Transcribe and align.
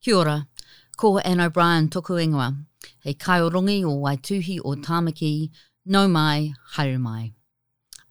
Kia 0.00 0.14
ora, 0.14 0.46
ko 0.96 1.18
Anne 1.18 1.40
O'Brien 1.40 1.88
toku 1.88 2.14
ingoa, 2.24 2.56
he 3.00 3.14
kaiorongi 3.14 3.82
o 3.84 3.98
Waituhi 3.98 4.60
o 4.64 4.76
Tamaki, 4.76 5.50
no 5.84 6.06
mai, 6.06 6.52
haere 6.74 7.00
mai. 7.00 7.32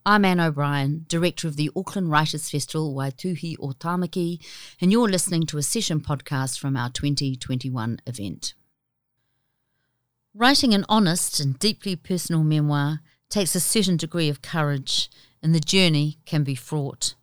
I'm 0.05 0.25
Anne 0.25 0.41
O'Brien, 0.41 1.05
Director 1.07 1.47
of 1.47 1.55
the 1.55 1.71
Auckland 1.77 2.11
Writers 2.11 2.49
Festival 2.49 2.93
Waituhi 2.93 3.55
o 3.61 3.69
Tamaki, 3.69 4.43
and 4.81 4.91
you're 4.91 5.07
listening 5.07 5.45
to 5.45 5.57
a 5.57 5.63
session 5.63 6.01
podcast 6.01 6.59
from 6.59 6.75
our 6.75 6.89
2021 6.89 7.99
event. 8.05 8.53
Writing 10.33 10.73
an 10.73 10.83
honest 10.89 11.39
and 11.39 11.57
deeply 11.57 11.95
personal 11.95 12.43
memoir 12.43 12.99
takes 13.29 13.55
a 13.55 13.61
certain 13.61 13.95
degree 13.95 14.27
of 14.27 14.41
courage, 14.41 15.09
and 15.41 15.55
the 15.55 15.61
journey 15.61 16.19
can 16.25 16.43
be 16.43 16.53
fraught. 16.53 17.15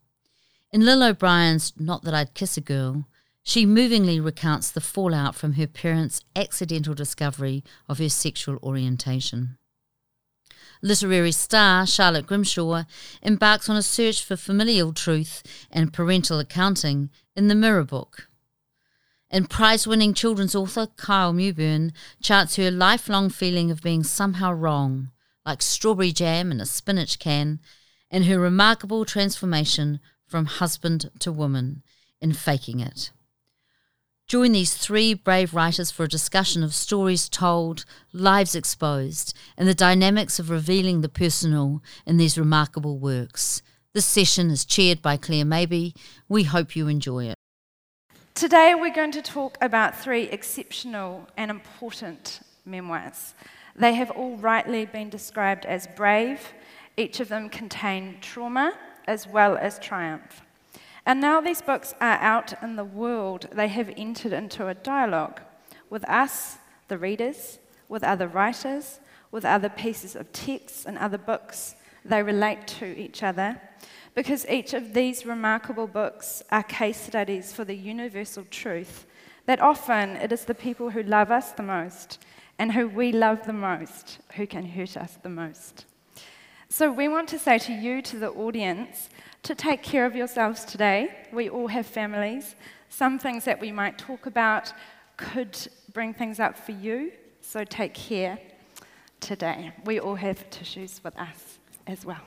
In 0.72 0.86
Lil 0.86 1.02
O'Brien's 1.02 1.74
Not 1.78 2.02
That 2.04 2.14
I'd 2.14 2.32
Kiss 2.32 2.56
a 2.56 2.62
Girl, 2.62 3.04
she 3.44 3.66
movingly 3.66 4.18
recounts 4.18 4.70
the 4.70 4.80
fallout 4.80 5.34
from 5.34 5.52
her 5.52 5.66
parents' 5.66 6.22
accidental 6.34 6.94
discovery 6.94 7.62
of 7.86 7.98
her 7.98 8.08
sexual 8.08 8.58
orientation. 8.62 9.58
Literary 10.82 11.30
star 11.30 11.86
Charlotte 11.86 12.26
Grimshaw 12.26 12.84
embarks 13.22 13.68
on 13.68 13.76
a 13.76 13.82
search 13.82 14.24
for 14.24 14.36
familial 14.36 14.92
truth 14.92 15.42
and 15.70 15.92
parental 15.92 16.38
accounting 16.38 17.10
in 17.36 17.48
the 17.48 17.54
Mirror 17.54 17.84
Book. 17.84 18.28
And 19.30 19.50
prize 19.50 19.86
winning 19.86 20.14
children's 20.14 20.54
author 20.54 20.86
Kyle 20.96 21.32
Mewburn 21.32 21.92
charts 22.22 22.56
her 22.56 22.70
lifelong 22.70 23.28
feeling 23.28 23.70
of 23.70 23.82
being 23.82 24.02
somehow 24.02 24.52
wrong, 24.52 25.10
like 25.44 25.60
strawberry 25.60 26.12
jam 26.12 26.50
in 26.50 26.60
a 26.60 26.66
spinach 26.66 27.18
can, 27.18 27.60
and 28.10 28.24
her 28.24 28.38
remarkable 28.38 29.04
transformation 29.04 30.00
from 30.26 30.46
husband 30.46 31.10
to 31.18 31.32
woman 31.32 31.82
in 32.20 32.32
faking 32.32 32.80
it. 32.80 33.10
Join 34.34 34.50
these 34.50 34.74
three 34.74 35.14
brave 35.14 35.54
writers 35.54 35.92
for 35.92 36.02
a 36.02 36.08
discussion 36.08 36.64
of 36.64 36.74
stories 36.74 37.28
told, 37.28 37.84
lives 38.12 38.56
exposed, 38.56 39.32
and 39.56 39.68
the 39.68 39.74
dynamics 39.76 40.40
of 40.40 40.50
revealing 40.50 41.02
the 41.02 41.08
personal 41.08 41.84
in 42.04 42.16
these 42.16 42.36
remarkable 42.36 42.98
works. 42.98 43.62
This 43.92 44.06
session 44.06 44.50
is 44.50 44.64
chaired 44.64 45.00
by 45.00 45.18
Claire 45.18 45.44
Mabey. 45.44 45.94
We 46.28 46.42
hope 46.42 46.74
you 46.74 46.88
enjoy 46.88 47.26
it. 47.26 47.36
Today, 48.34 48.74
we're 48.74 48.92
going 48.92 49.12
to 49.12 49.22
talk 49.22 49.56
about 49.60 49.96
three 49.96 50.24
exceptional 50.24 51.28
and 51.36 51.48
important 51.48 52.40
memoirs. 52.64 53.34
They 53.76 53.94
have 53.94 54.10
all 54.10 54.36
rightly 54.38 54.84
been 54.84 55.10
described 55.10 55.64
as 55.64 55.86
brave, 55.94 56.40
each 56.96 57.20
of 57.20 57.28
them 57.28 57.48
contain 57.48 58.16
trauma 58.20 58.72
as 59.06 59.28
well 59.28 59.56
as 59.56 59.78
triumph. 59.78 60.43
And 61.06 61.20
now 61.20 61.40
these 61.40 61.60
books 61.60 61.94
are 62.00 62.18
out 62.18 62.54
in 62.62 62.76
the 62.76 62.84
world, 62.84 63.48
they 63.52 63.68
have 63.68 63.92
entered 63.96 64.32
into 64.32 64.68
a 64.68 64.74
dialogue 64.74 65.40
with 65.90 66.08
us, 66.08 66.56
the 66.88 66.98
readers, 66.98 67.58
with 67.88 68.02
other 68.02 68.26
writers, 68.26 69.00
with 69.30 69.44
other 69.44 69.68
pieces 69.68 70.16
of 70.16 70.32
text 70.32 70.86
and 70.86 70.96
other 70.96 71.18
books. 71.18 71.76
They 72.04 72.22
relate 72.22 72.66
to 72.78 72.86
each 72.86 73.22
other 73.22 73.60
because 74.14 74.46
each 74.48 74.74
of 74.74 74.94
these 74.94 75.26
remarkable 75.26 75.86
books 75.86 76.42
are 76.50 76.62
case 76.62 77.00
studies 77.00 77.52
for 77.52 77.64
the 77.64 77.76
universal 77.76 78.44
truth 78.50 79.06
that 79.46 79.60
often 79.60 80.10
it 80.16 80.32
is 80.32 80.44
the 80.44 80.54
people 80.54 80.90
who 80.90 81.02
love 81.02 81.30
us 81.30 81.52
the 81.52 81.62
most 81.62 82.18
and 82.58 82.72
who 82.72 82.88
we 82.88 83.12
love 83.12 83.46
the 83.46 83.52
most 83.52 84.18
who 84.36 84.46
can 84.46 84.64
hurt 84.64 84.96
us 84.96 85.18
the 85.22 85.28
most. 85.28 85.84
So, 86.76 86.90
we 86.90 87.06
want 87.06 87.28
to 87.28 87.38
say 87.38 87.58
to 87.58 87.72
you, 87.72 88.02
to 88.02 88.18
the 88.18 88.30
audience, 88.30 89.08
to 89.44 89.54
take 89.54 89.80
care 89.80 90.06
of 90.06 90.16
yourselves 90.16 90.64
today. 90.64 91.28
We 91.32 91.48
all 91.48 91.68
have 91.68 91.86
families. 91.86 92.56
Some 92.88 93.16
things 93.16 93.44
that 93.44 93.60
we 93.60 93.70
might 93.70 93.96
talk 93.96 94.26
about 94.26 94.72
could 95.16 95.56
bring 95.92 96.12
things 96.12 96.40
up 96.40 96.58
for 96.58 96.72
you, 96.72 97.12
so 97.40 97.62
take 97.62 97.94
care 97.94 98.40
today. 99.20 99.72
We 99.84 100.00
all 100.00 100.16
have 100.16 100.50
tissues 100.50 101.00
with 101.04 101.16
us 101.16 101.60
as 101.86 102.04
well. 102.04 102.26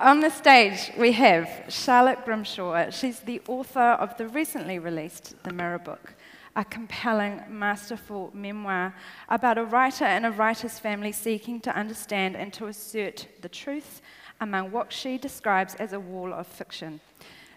On 0.00 0.20
the 0.20 0.30
stage, 0.30 0.90
we 0.96 1.12
have 1.12 1.66
Charlotte 1.68 2.24
Grimshaw. 2.24 2.88
She's 2.88 3.20
the 3.20 3.42
author 3.48 3.98
of 4.00 4.16
the 4.16 4.28
recently 4.28 4.78
released 4.78 5.34
The 5.42 5.52
Mirror 5.52 5.80
Book, 5.80 6.14
a 6.54 6.64
compelling, 6.64 7.40
masterful 7.48 8.30
memoir 8.34 8.94
about 9.28 9.58
a 9.58 9.64
writer 9.64 10.04
and 10.04 10.26
a 10.26 10.30
writer's 10.30 10.78
family 10.78 11.12
seeking 11.12 11.60
to 11.60 11.76
understand 11.76 12.36
and 12.36 12.52
to 12.52 12.66
assert 12.66 13.26
the 13.40 13.48
truth 13.48 14.02
among 14.40 14.70
what 14.70 14.92
she 14.92 15.16
describes 15.16 15.74
as 15.76 15.92
a 15.92 16.00
wall 16.00 16.32
of 16.32 16.46
fiction. 16.46 17.00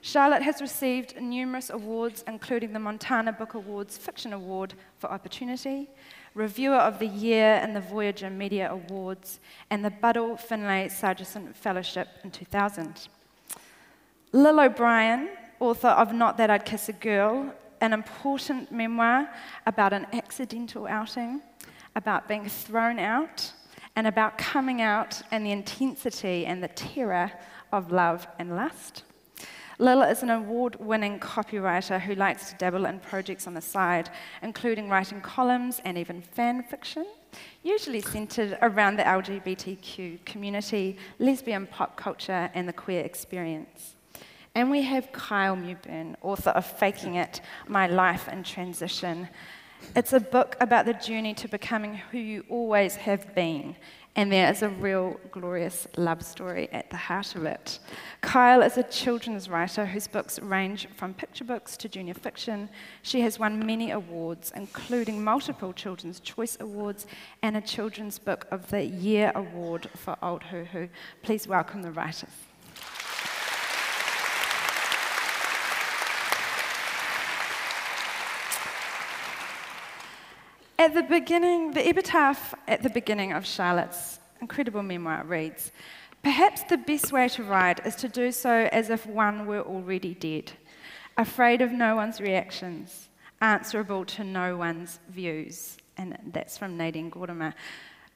Charlotte 0.01 0.43
has 0.43 0.61
received 0.61 1.19
numerous 1.19 1.71
awards, 1.71 2.23
including 2.27 2.73
the 2.73 2.79
Montana 2.79 3.33
Book 3.33 3.55
Awards 3.55 3.97
Fiction 3.97 4.33
Award 4.33 4.75
for 4.99 5.11
Opportunity, 5.11 5.89
Reviewer 6.35 6.75
of 6.75 6.99
the 6.99 7.07
Year 7.07 7.55
in 7.63 7.73
the 7.73 7.81
Voyager 7.81 8.29
Media 8.29 8.71
Awards, 8.71 9.39
and 9.71 9.83
the 9.83 9.89
Buddle 9.89 10.37
Findlay 10.37 10.89
Sargeson 10.89 11.55
Fellowship 11.55 12.07
in 12.23 12.29
2000. 12.29 13.07
Lil 14.31 14.59
O'Brien, 14.59 15.29
author 15.59 15.87
of 15.87 16.13
Not 16.13 16.37
That 16.37 16.51
I'd 16.51 16.65
Kiss 16.65 16.87
a 16.87 16.93
Girl, 16.93 17.51
an 17.81 17.93
important 17.93 18.71
memoir 18.71 19.29
about 19.65 19.93
an 19.93 20.07
accidental 20.13 20.87
outing, 20.87 21.41
about 21.95 22.27
being 22.27 22.47
thrown 22.47 22.99
out, 22.99 23.51
and 23.95 24.07
about 24.07 24.37
coming 24.37 24.81
out 24.81 25.21
and 25.31 25.45
the 25.45 25.51
intensity 25.51 26.45
and 26.45 26.61
the 26.61 26.67
terror 26.69 27.31
of 27.71 27.91
love 27.91 28.27
and 28.39 28.55
lust. 28.55 29.03
Lila 29.77 30.09
is 30.09 30.23
an 30.23 30.29
award 30.29 30.77
winning 30.79 31.19
copywriter 31.19 31.99
who 31.99 32.15
likes 32.15 32.49
to 32.49 32.57
dabble 32.57 32.85
in 32.85 32.99
projects 32.99 33.45
on 33.45 33.53
the 33.53 33.61
side, 33.61 34.09
including 34.41 34.89
writing 34.89 35.19
columns 35.19 35.81
and 35.83 35.97
even 35.97 36.21
fan 36.21 36.63
fiction, 36.63 37.05
usually 37.61 37.99
centered 37.99 38.57
around 38.61 38.95
the 38.95 39.03
LGBTQ 39.03 40.23
community, 40.23 40.97
lesbian 41.19 41.67
pop 41.67 41.97
culture, 41.97 42.49
and 42.53 42.69
the 42.69 42.73
queer 42.73 43.03
experience. 43.03 43.95
And 44.55 44.71
we 44.71 44.81
have 44.83 45.11
Kyle 45.11 45.57
Mewburn, 45.57 46.15
author 46.21 46.51
of 46.51 46.65
Faking 46.65 47.15
It 47.15 47.41
My 47.67 47.87
Life 47.87 48.29
in 48.29 48.41
Transition, 48.41 49.27
it's 49.95 50.13
a 50.13 50.19
book 50.19 50.55
about 50.59 50.85
the 50.85 50.93
journey 50.93 51.33
to 51.35 51.47
becoming 51.47 51.95
who 51.95 52.17
you 52.17 52.45
always 52.49 52.95
have 52.95 53.35
been. 53.35 53.75
And 54.17 54.31
there 54.31 54.49
is 54.49 54.61
a 54.61 54.69
real 54.69 55.19
glorious 55.31 55.87
love 55.97 56.23
story 56.23 56.69
at 56.71 56.89
the 56.89 56.95
heart 56.95 57.35
of 57.35 57.43
it. 57.43 57.79
Kyle 58.21 58.61
is 58.61 58.77
a 58.77 58.83
children's 58.83 59.49
writer 59.49 59.85
whose 59.85 60.07
books 60.07 60.39
range 60.39 60.87
from 60.95 61.13
picture 61.13 61.43
books 61.43 61.75
to 61.77 61.89
junior 61.89 62.13
fiction. 62.13 62.69
She 63.01 63.19
has 63.21 63.37
won 63.37 63.65
many 63.65 63.91
awards, 63.91 64.53
including 64.55 65.21
multiple 65.21 65.73
Children's 65.73 66.21
Choice 66.21 66.57
Awards 66.61 67.07
and 67.41 67.57
a 67.57 67.61
Children's 67.61 68.17
Book 68.17 68.47
of 68.51 68.69
the 68.69 68.85
Year 68.85 69.33
Award 69.35 69.89
for 69.95 70.15
Aotearoa. 70.23 70.89
Please 71.21 71.45
welcome 71.45 71.81
the 71.81 71.91
writers. 71.91 72.44
At 80.77 80.93
the 80.93 81.03
beginning, 81.03 81.71
the 81.71 81.87
epitaph 81.87 82.53
at 82.67 82.83
the 82.83 82.89
beginning 82.89 83.31
of 83.31 83.45
Charlotte's 83.45 84.19
incredible 84.41 84.83
memoir 84.83 85.23
reads 85.25 85.71
Perhaps 86.21 86.63
the 86.63 86.77
best 86.77 87.13
way 87.13 87.29
to 87.29 87.43
write 87.43 87.85
is 87.85 87.95
to 87.95 88.09
do 88.09 88.31
so 88.31 88.67
as 88.73 88.89
if 88.89 89.05
one 89.05 89.45
were 89.45 89.61
already 89.61 90.13
dead, 90.15 90.51
afraid 91.17 91.61
of 91.61 91.71
no 91.71 91.95
one's 91.95 92.19
reactions, 92.19 93.07
answerable 93.41 94.03
to 94.05 94.23
no 94.25 94.57
one's 94.57 94.99
views. 95.07 95.77
And 95.97 96.17
that's 96.33 96.57
from 96.57 96.75
Nadine 96.75 97.09
Gordimer. 97.09 97.53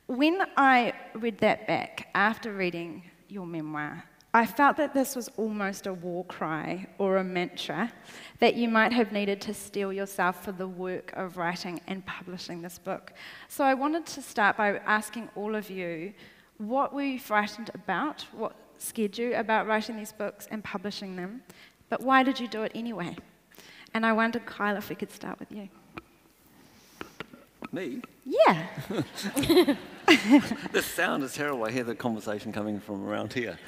When 0.08 0.42
I 0.58 0.94
read 1.14 1.38
that 1.38 1.66
back 1.66 2.10
after 2.14 2.52
reading 2.52 3.04
your 3.30 3.46
memoir, 3.46 4.04
I 4.34 4.46
felt 4.46 4.78
that 4.78 4.94
this 4.94 5.16
was 5.16 5.28
almost 5.38 5.88
a 5.88 5.94
war 5.94 6.24
cry 6.26 6.86
or 7.00 7.18
a 7.18 7.24
mantra 7.24 7.92
that 8.40 8.56
you 8.56 8.70
might 8.70 8.94
have 8.94 9.12
needed 9.12 9.42
to 9.42 9.54
steel 9.56 9.92
yourself 9.92 10.44
for 10.44 10.52
the 10.52 10.68
work 10.68 11.12
of 11.16 11.38
writing 11.38 11.82
and 11.88 12.06
publishing 12.06 12.62
this 12.62 12.78
book. 12.78 13.14
So 13.48 13.64
I 13.64 13.74
wanted 13.74 14.06
to 14.06 14.22
start 14.22 14.56
by 14.56 14.78
asking 14.80 15.30
all 15.36 15.56
of 15.56 15.70
you 15.72 16.14
what 16.60 16.94
were 16.94 17.04
you 17.04 17.20
frightened 17.20 17.72
about? 17.74 18.26
What 18.34 18.54
scared 18.78 19.18
you 19.18 19.34
about 19.34 19.66
writing 19.66 19.96
these 19.96 20.12
books 20.12 20.48
and 20.52 20.64
publishing 20.64 21.16
them? 21.16 21.42
But 21.90 22.02
why 22.02 22.22
did 22.22 22.40
you 22.40 22.48
do 22.48 22.64
it 22.64 22.74
anyway? 22.76 23.16
And 23.94 24.06
I 24.06 24.12
wondered, 24.12 24.46
Kyle, 24.46 24.76
if 24.76 24.90
we 24.90 24.96
could 24.96 25.12
start 25.12 25.40
with 25.40 25.52
you. 25.52 25.70
Me? 27.72 28.02
Yeah. 28.26 28.68
the 30.72 30.82
sound 30.82 31.22
is 31.24 31.36
terrible. 31.36 31.66
I 31.66 31.72
hear 31.72 31.84
the 31.84 31.94
conversation 31.94 32.52
coming 32.52 32.80
from 32.80 33.06
around 33.08 33.32
here. 33.32 33.60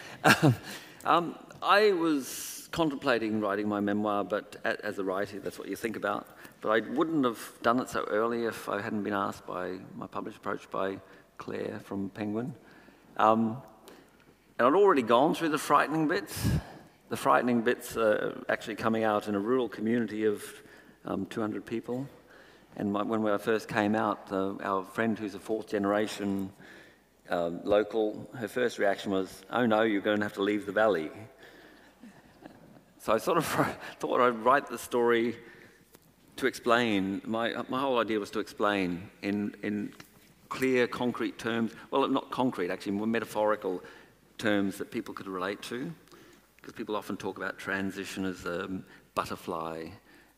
um, 1.05 1.37
I 1.61 1.91
was 1.91 2.67
contemplating 2.71 3.39
writing 3.39 3.67
my 3.67 3.79
memoir, 3.79 4.23
but 4.23 4.55
as 4.63 4.97
a 4.97 5.03
writer, 5.03 5.39
that's 5.39 5.59
what 5.59 5.67
you 5.67 5.75
think 5.75 5.95
about. 5.95 6.27
But 6.61 6.69
I 6.69 6.79
wouldn't 6.95 7.23
have 7.25 7.39
done 7.61 7.79
it 7.79 7.89
so 7.89 8.05
early 8.05 8.45
if 8.45 8.67
I 8.69 8.81
hadn't 8.81 9.03
been 9.03 9.13
asked 9.13 9.45
by 9.45 9.77
my 9.95 10.07
publisher, 10.07 10.37
approached 10.37 10.71
by 10.71 10.97
Claire 11.37 11.79
from 11.83 12.09
Penguin. 12.09 12.55
Um, 13.17 13.61
and 14.57 14.67
I'd 14.67 14.73
already 14.73 15.03
gone 15.03 15.35
through 15.35 15.49
the 15.49 15.59
frightening 15.59 16.07
bits. 16.07 16.49
The 17.09 17.17
frightening 17.17 17.61
bits 17.61 17.97
are 17.97 18.43
actually 18.49 18.77
coming 18.77 19.03
out 19.03 19.27
in 19.27 19.35
a 19.35 19.39
rural 19.39 19.69
community 19.69 20.25
of 20.25 20.43
um, 21.05 21.27
200 21.27 21.65
people. 21.65 22.07
And 22.77 22.93
my, 22.93 23.03
when 23.03 23.25
I 23.27 23.37
first 23.37 23.67
came 23.67 23.95
out, 23.95 24.31
uh, 24.31 24.55
our 24.63 24.83
friend 24.83 25.17
who's 25.17 25.35
a 25.35 25.39
fourth 25.39 25.67
generation 25.67 26.51
uh, 27.29 27.51
local, 27.63 28.29
her 28.35 28.47
first 28.47 28.79
reaction 28.79 29.11
was, 29.11 29.43
oh 29.51 29.65
no, 29.65 29.81
you're 29.81 30.01
going 30.01 30.17
to 30.17 30.23
have 30.23 30.33
to 30.33 30.41
leave 30.41 30.65
the 30.65 30.71
valley. 30.71 31.11
So 32.99 33.13
I 33.13 33.17
sort 33.17 33.37
of 33.37 33.45
thought 33.99 34.21
I'd 34.21 34.37
write 34.43 34.67
the 34.67 34.77
story 34.77 35.35
to 36.37 36.47
explain. 36.47 37.21
My, 37.25 37.53
my 37.69 37.79
whole 37.79 37.99
idea 37.99 38.19
was 38.19 38.31
to 38.31 38.39
explain 38.39 39.09
in, 39.21 39.55
in 39.63 39.93
clear, 40.49 40.87
concrete 40.87 41.39
terms. 41.39 41.71
Well, 41.89 42.07
not 42.07 42.31
concrete, 42.31 42.69
actually, 42.69 42.93
more 42.93 43.07
metaphorical 43.07 43.81
terms 44.37 44.77
that 44.77 44.91
people 44.91 45.13
could 45.13 45.27
relate 45.27 45.61
to. 45.63 45.91
Because 46.57 46.73
people 46.73 46.95
often 46.95 47.17
talk 47.17 47.37
about 47.37 47.57
transition 47.57 48.25
as 48.25 48.45
a 48.45 48.69
butterfly 49.15 49.87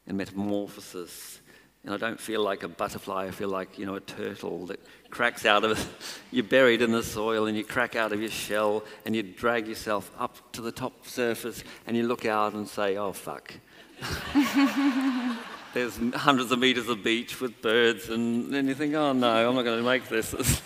and 0.07 0.17
metamorphosis 0.17 1.41
and 1.85 1.93
I 1.93 1.97
don't 1.97 2.19
feel 2.19 2.41
like 2.41 2.63
a 2.63 2.69
butterfly, 2.69 3.27
I 3.27 3.31
feel 3.31 3.49
like, 3.49 3.77
you 3.77 3.85
know, 3.85 3.95
a 3.95 3.99
turtle 3.99 4.67
that 4.67 4.79
cracks 5.09 5.45
out 5.45 5.65
of, 5.65 6.21
you're 6.31 6.45
buried 6.45 6.81
in 6.81 6.93
the 6.93 7.03
soil 7.03 7.45
and 7.47 7.57
you 7.57 7.65
crack 7.65 7.97
out 7.97 8.13
of 8.13 8.21
your 8.21 8.31
shell 8.31 8.85
and 9.05 9.13
you 9.13 9.21
drag 9.21 9.67
yourself 9.67 10.09
up 10.17 10.53
to 10.53 10.61
the 10.61 10.71
top 10.71 11.05
surface 11.05 11.63
and 11.85 11.97
you 11.97 12.07
look 12.07 12.25
out 12.25 12.53
and 12.53 12.69
say, 12.69 12.95
oh, 12.95 13.11
fuck. 13.11 13.53
There's 15.73 15.99
hundreds 16.13 16.51
of 16.51 16.59
meters 16.59 16.87
of 16.87 17.03
beach 17.03 17.41
with 17.41 17.61
birds 17.61 18.07
and 18.09 18.53
then 18.53 18.67
you 18.67 18.75
think, 18.75 18.93
oh 18.93 19.11
no, 19.11 19.49
I'm 19.49 19.55
not 19.55 19.63
going 19.63 19.79
to 19.79 19.83
make 19.83 20.07
this. 20.07 20.61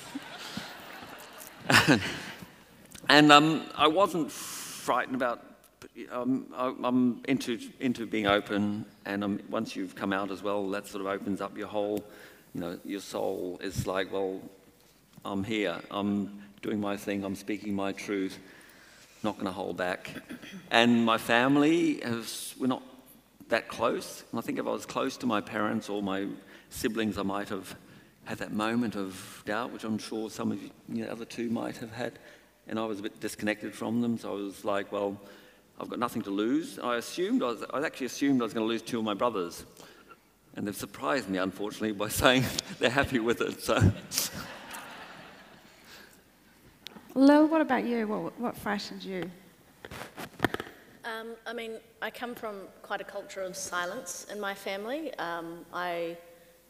and 3.09 3.31
um, 3.31 3.65
I 3.75 3.87
wasn't 3.87 4.31
frightened 4.31 5.15
about 5.15 5.43
um, 6.11 6.45
I'm 6.53 7.21
into, 7.27 7.59
into 7.79 8.05
being 8.05 8.27
open, 8.27 8.85
and 9.05 9.23
um, 9.23 9.39
once 9.49 9.75
you've 9.75 9.95
come 9.95 10.13
out 10.13 10.31
as 10.31 10.43
well, 10.43 10.69
that 10.69 10.87
sort 10.87 11.01
of 11.01 11.07
opens 11.07 11.41
up 11.41 11.57
your 11.57 11.67
whole, 11.67 12.03
you 12.53 12.61
know, 12.61 12.79
your 12.85 12.99
soul 13.01 13.59
is 13.61 13.87
like, 13.87 14.11
well, 14.11 14.41
I'm 15.25 15.43
here, 15.43 15.79
I'm 15.91 16.41
doing 16.61 16.79
my 16.79 16.97
thing, 16.97 17.23
I'm 17.23 17.35
speaking 17.35 17.73
my 17.73 17.91
truth, 17.91 18.37
not 19.23 19.35
going 19.35 19.45
to 19.45 19.51
hold 19.51 19.77
back. 19.77 20.11
And 20.71 21.05
my 21.05 21.17
family, 21.17 21.99
has, 22.01 22.53
we're 22.59 22.67
not 22.67 22.83
that 23.49 23.67
close. 23.67 24.23
And 24.31 24.39
I 24.39 24.41
think 24.41 24.59
if 24.59 24.67
I 24.67 24.71
was 24.71 24.85
close 24.85 25.17
to 25.17 25.25
my 25.25 25.41
parents 25.41 25.89
or 25.89 26.03
my 26.03 26.27
siblings, 26.69 27.17
I 27.17 27.23
might 27.23 27.49
have 27.49 27.75
had 28.25 28.39
that 28.39 28.51
moment 28.51 28.95
of 28.95 29.43
doubt, 29.45 29.71
which 29.71 29.83
I'm 29.83 29.97
sure 29.97 30.29
some 30.29 30.51
of 30.51 30.61
you, 30.61 30.69
you 30.89 31.05
know, 31.05 31.11
other 31.11 31.25
two 31.25 31.49
might 31.49 31.77
have 31.77 31.91
had. 31.91 32.19
And 32.67 32.77
I 32.77 32.85
was 32.85 32.99
a 32.99 33.03
bit 33.03 33.19
disconnected 33.19 33.73
from 33.73 34.01
them, 34.01 34.17
so 34.17 34.31
I 34.31 34.35
was 34.35 34.65
like, 34.65 34.91
well, 34.91 35.19
I've 35.79 35.89
got 35.89 35.99
nothing 35.99 36.23
to 36.23 36.31
lose. 36.31 36.79
I 36.79 36.95
assumed, 36.95 37.43
I, 37.43 37.47
was, 37.47 37.63
I 37.71 37.85
actually 37.85 38.07
assumed 38.07 38.41
I 38.41 38.45
was 38.45 38.53
going 38.53 38.65
to 38.65 38.67
lose 38.67 38.81
two 38.81 38.97
of 38.97 39.05
my 39.05 39.13
brothers. 39.13 39.65
And 40.55 40.65
they've 40.65 40.75
surprised 40.75 41.29
me, 41.29 41.37
unfortunately, 41.37 41.91
by 41.91 42.07
saying 42.09 42.43
they're 42.79 42.89
happy 42.89 43.19
with 43.19 43.41
it. 43.41 43.61
So. 43.61 43.79
Lil, 47.13 47.47
what 47.47 47.61
about 47.61 47.85
you? 47.85 48.07
What, 48.07 48.39
what 48.39 48.57
frightened 48.57 49.03
you? 49.03 49.29
Um, 51.05 51.35
I 51.45 51.53
mean, 51.53 51.73
I 52.01 52.09
come 52.09 52.35
from 52.35 52.61
quite 52.81 53.01
a 53.01 53.03
culture 53.03 53.41
of 53.41 53.55
silence 53.55 54.27
in 54.31 54.39
my 54.39 54.53
family. 54.53 55.13
Um, 55.15 55.65
I 55.73 56.17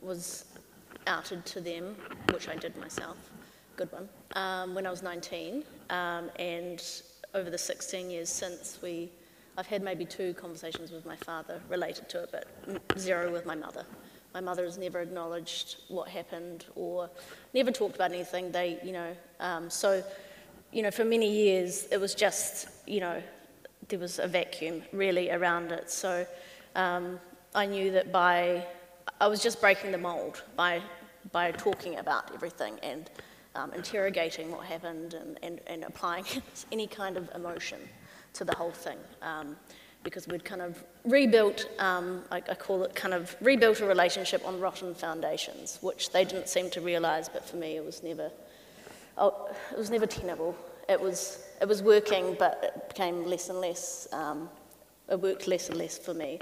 was 0.02 0.46
outed 1.08 1.46
to 1.46 1.62
them, 1.62 1.96
which 2.32 2.50
I 2.50 2.56
did 2.56 2.78
myself, 2.78 3.18
good 3.78 3.92
one, 3.92 4.08
um, 4.36 4.76
when 4.76 4.86
I 4.86 4.90
was 4.90 5.02
19. 5.02 5.64
Um, 5.90 6.30
and 6.38 6.84
over 7.38 7.52
the 7.52 7.58
16 7.58 8.10
years 8.10 8.30
since 8.30 8.80
we, 8.82 9.12
I've 9.58 9.68
had 9.68 9.84
maybe 9.84 10.06
two 10.06 10.34
conversations 10.34 10.92
with 10.92 11.06
my 11.06 11.16
father 11.18 11.62
related 11.70 12.10
to 12.10 12.24
it, 12.24 12.30
but 12.32 13.00
zero 13.00 13.32
with 13.32 13.46
my 13.46 13.54
mother. 13.54 13.86
My 14.34 14.42
mother 14.42 14.66
has 14.66 14.80
never 14.80 15.00
acknowledged 15.02 15.78
what 15.88 16.10
happened 16.10 16.66
or 16.76 17.10
never 17.54 17.72
talked 17.72 17.96
about 17.96 18.12
anything. 18.12 18.52
They, 18.52 18.80
you 18.84 18.92
know, 18.92 19.16
um, 19.40 19.70
so, 19.70 20.04
you 20.72 20.82
know, 20.82 20.90
for 20.90 21.06
many 21.06 21.32
years 21.32 21.88
it 21.92 22.02
was 22.02 22.16
just, 22.16 22.70
you 22.88 23.02
know, 23.02 23.22
there 23.88 24.00
was 24.00 24.18
a 24.18 24.28
vacuum 24.28 24.82
really 24.92 25.30
around 25.30 25.72
it. 25.72 25.92
So 25.92 26.26
um, 26.76 27.20
I 27.54 27.68
knew 27.68 27.92
that 27.92 28.12
by, 28.12 28.66
I 29.22 29.28
was 29.28 29.44
just 29.44 29.62
breaking 29.62 29.92
the 29.92 29.98
mold 30.00 30.42
by, 30.56 30.82
by 31.32 31.52
talking 31.52 32.00
about 32.00 32.34
everything 32.34 32.80
and 32.82 33.12
um, 33.58 33.74
interrogating 33.74 34.52
what 34.52 34.66
happened 34.66 35.14
and, 35.14 35.40
and, 35.42 35.60
and 35.68 35.84
applying 35.84 36.26
any 36.72 36.88
kind 36.88 37.18
of 37.18 37.30
emotion 37.36 37.80
to 38.34 38.46
the 38.46 38.56
whole 38.56 38.72
thing. 38.72 38.98
Um, 39.22 39.58
because 40.04 40.28
we'd 40.28 40.46
kind 40.46 40.62
of 40.62 40.82
rebuilt, 41.04 41.68
um, 41.80 42.24
I, 42.32 42.38
I, 42.38 42.56
call 42.56 42.84
it 42.84 42.96
kind 42.96 43.14
of 43.14 43.36
rebuilt 43.42 43.82
a 43.82 43.86
relationship 43.86 44.46
on 44.48 44.58
rotten 44.60 44.94
foundations, 44.96 45.80
which 45.82 46.12
they 46.12 46.24
didn't 46.24 46.48
seem 46.48 46.70
to 46.70 46.82
realize, 46.82 47.28
but 47.28 47.44
for 47.44 47.58
me 47.58 47.76
it 47.76 47.84
was 47.84 48.04
never, 48.04 48.32
oh, 49.18 49.50
it 49.72 49.78
was 49.78 49.90
never 49.90 50.06
tenable. 50.06 50.56
It 50.88 51.02
was, 51.02 51.44
it 51.60 51.68
was 51.68 51.84
working, 51.84 52.38
but 52.40 52.60
it 52.64 52.88
became 52.88 53.26
less 53.26 53.50
and 53.50 53.60
less, 53.60 54.08
um, 54.14 54.50
it 55.10 55.20
worked 55.20 55.48
less 55.48 55.68
and 55.68 55.78
less 55.78 55.98
for 55.98 56.14
me. 56.14 56.40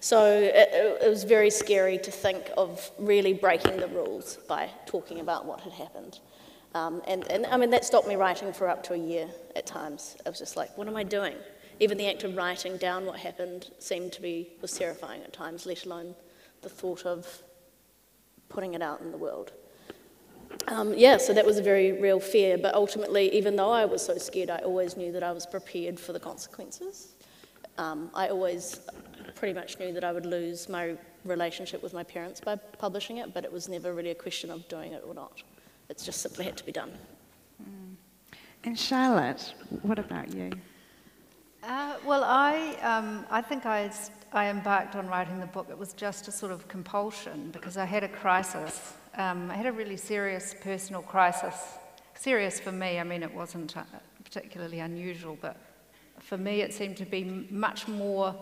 So 0.00 0.24
it, 0.26 1.00
it, 1.02 1.08
was 1.08 1.22
very 1.22 1.50
scary 1.50 1.96
to 1.98 2.10
think 2.10 2.50
of 2.56 2.90
really 2.98 3.34
breaking 3.34 3.76
the 3.76 3.86
rules 3.86 4.38
by 4.48 4.68
talking 4.86 5.20
about 5.20 5.44
what 5.46 5.60
had 5.60 5.72
happened. 5.74 6.18
Um, 6.74 7.02
and, 7.06 7.30
and 7.30 7.46
I 7.46 7.56
mean, 7.56 7.70
that 7.70 7.84
stopped 7.84 8.08
me 8.08 8.16
writing 8.16 8.52
for 8.52 8.68
up 8.68 8.82
to 8.84 8.94
a 8.94 8.96
year 8.96 9.28
at 9.56 9.66
times. 9.66 10.16
I 10.24 10.30
was 10.30 10.38
just 10.38 10.56
like, 10.56 10.76
what 10.78 10.88
am 10.88 10.96
I 10.96 11.02
doing? 11.02 11.36
Even 11.80 11.98
the 11.98 12.08
act 12.08 12.24
of 12.24 12.36
writing 12.36 12.76
down 12.76 13.04
what 13.04 13.18
happened 13.18 13.70
seemed 13.78 14.12
to 14.12 14.22
be, 14.22 14.50
was 14.60 14.72
terrifying 14.72 15.22
at 15.22 15.32
times, 15.32 15.66
let 15.66 15.84
alone 15.84 16.14
the 16.62 16.68
thought 16.68 17.04
of 17.04 17.42
putting 18.48 18.74
it 18.74 18.82
out 18.82 19.00
in 19.00 19.10
the 19.10 19.16
world. 19.16 19.52
Um, 20.68 20.94
yeah, 20.94 21.16
so 21.16 21.32
that 21.32 21.44
was 21.44 21.58
a 21.58 21.62
very 21.62 22.00
real 22.00 22.20
fear, 22.20 22.58
but 22.58 22.74
ultimately, 22.74 23.34
even 23.34 23.56
though 23.56 23.70
I 23.70 23.84
was 23.84 24.04
so 24.04 24.16
scared, 24.18 24.50
I 24.50 24.58
always 24.58 24.96
knew 24.96 25.10
that 25.12 25.22
I 25.22 25.32
was 25.32 25.46
prepared 25.46 25.98
for 25.98 26.12
the 26.12 26.20
consequences. 26.20 27.14
Um, 27.78 28.10
I 28.14 28.28
always 28.28 28.80
pretty 29.34 29.54
much 29.54 29.78
knew 29.78 29.92
that 29.94 30.04
I 30.04 30.12
would 30.12 30.26
lose 30.26 30.68
my 30.68 30.96
relationship 31.24 31.82
with 31.82 31.94
my 31.94 32.02
parents 32.04 32.40
by 32.40 32.56
publishing 32.56 33.16
it, 33.16 33.32
but 33.32 33.44
it 33.44 33.52
was 33.52 33.68
never 33.68 33.94
really 33.94 34.10
a 34.10 34.14
question 34.14 34.50
of 34.50 34.68
doing 34.68 34.92
it 34.92 35.02
or 35.06 35.14
not. 35.14 35.42
It's 35.92 36.06
just 36.06 36.22
simply 36.22 36.46
had 36.46 36.56
to 36.56 36.64
be 36.64 36.72
done. 36.72 36.90
Mm. 37.62 37.96
And 38.64 38.78
Charlotte, 38.78 39.52
what 39.82 39.98
about 39.98 40.32
you? 40.32 40.50
Uh, 41.62 41.96
well, 42.06 42.24
I, 42.24 42.76
um, 42.80 43.26
I 43.30 43.42
think 43.42 43.66
I, 43.66 43.92
I 44.32 44.48
embarked 44.48 44.96
on 44.96 45.06
writing 45.06 45.38
the 45.38 45.46
book. 45.46 45.66
It 45.68 45.76
was 45.76 45.92
just 45.92 46.28
a 46.28 46.32
sort 46.32 46.50
of 46.50 46.66
compulsion 46.66 47.50
because 47.52 47.76
I 47.76 47.84
had 47.84 48.04
a 48.04 48.08
crisis. 48.08 48.94
Um, 49.18 49.50
I 49.50 49.54
had 49.54 49.66
a 49.66 49.72
really 49.72 49.98
serious 49.98 50.54
personal 50.62 51.02
crisis. 51.02 51.54
Serious 52.14 52.58
for 52.58 52.72
me, 52.72 52.98
I 52.98 53.04
mean, 53.04 53.22
it 53.22 53.34
wasn't 53.34 53.76
uh, 53.76 53.82
particularly 54.24 54.78
unusual, 54.78 55.36
but 55.42 55.58
for 56.20 56.38
me, 56.38 56.62
it 56.62 56.72
seemed 56.72 56.96
to 56.96 57.04
be 57.04 57.46
much 57.50 57.86
more 57.86 58.34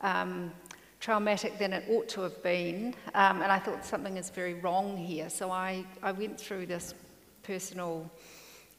um, 0.00 0.52
traumatic 1.00 1.58
than 1.58 1.72
it 1.72 1.84
ought 1.90 2.08
to 2.08 2.22
have 2.22 2.42
been. 2.42 2.94
Um, 3.14 3.42
and 3.42 3.52
I 3.52 3.58
thought 3.58 3.84
something 3.84 4.16
is 4.16 4.30
very 4.30 4.54
wrong 4.54 4.96
here. 4.96 5.30
So 5.30 5.50
I, 5.50 5.84
I 6.02 6.12
went 6.12 6.40
through 6.40 6.66
this 6.66 6.94
personal 7.42 8.10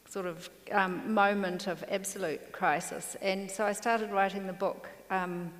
sort 0.08 0.26
of 0.26 0.50
um, 0.72 1.12
moment 1.12 1.66
of 1.66 1.84
absolute 1.88 2.52
crisis. 2.52 3.16
And 3.22 3.50
so 3.50 3.64
I 3.64 3.72
started 3.72 4.10
writing 4.10 4.46
the 4.46 4.52
book 4.52 4.88
um, 5.10 5.50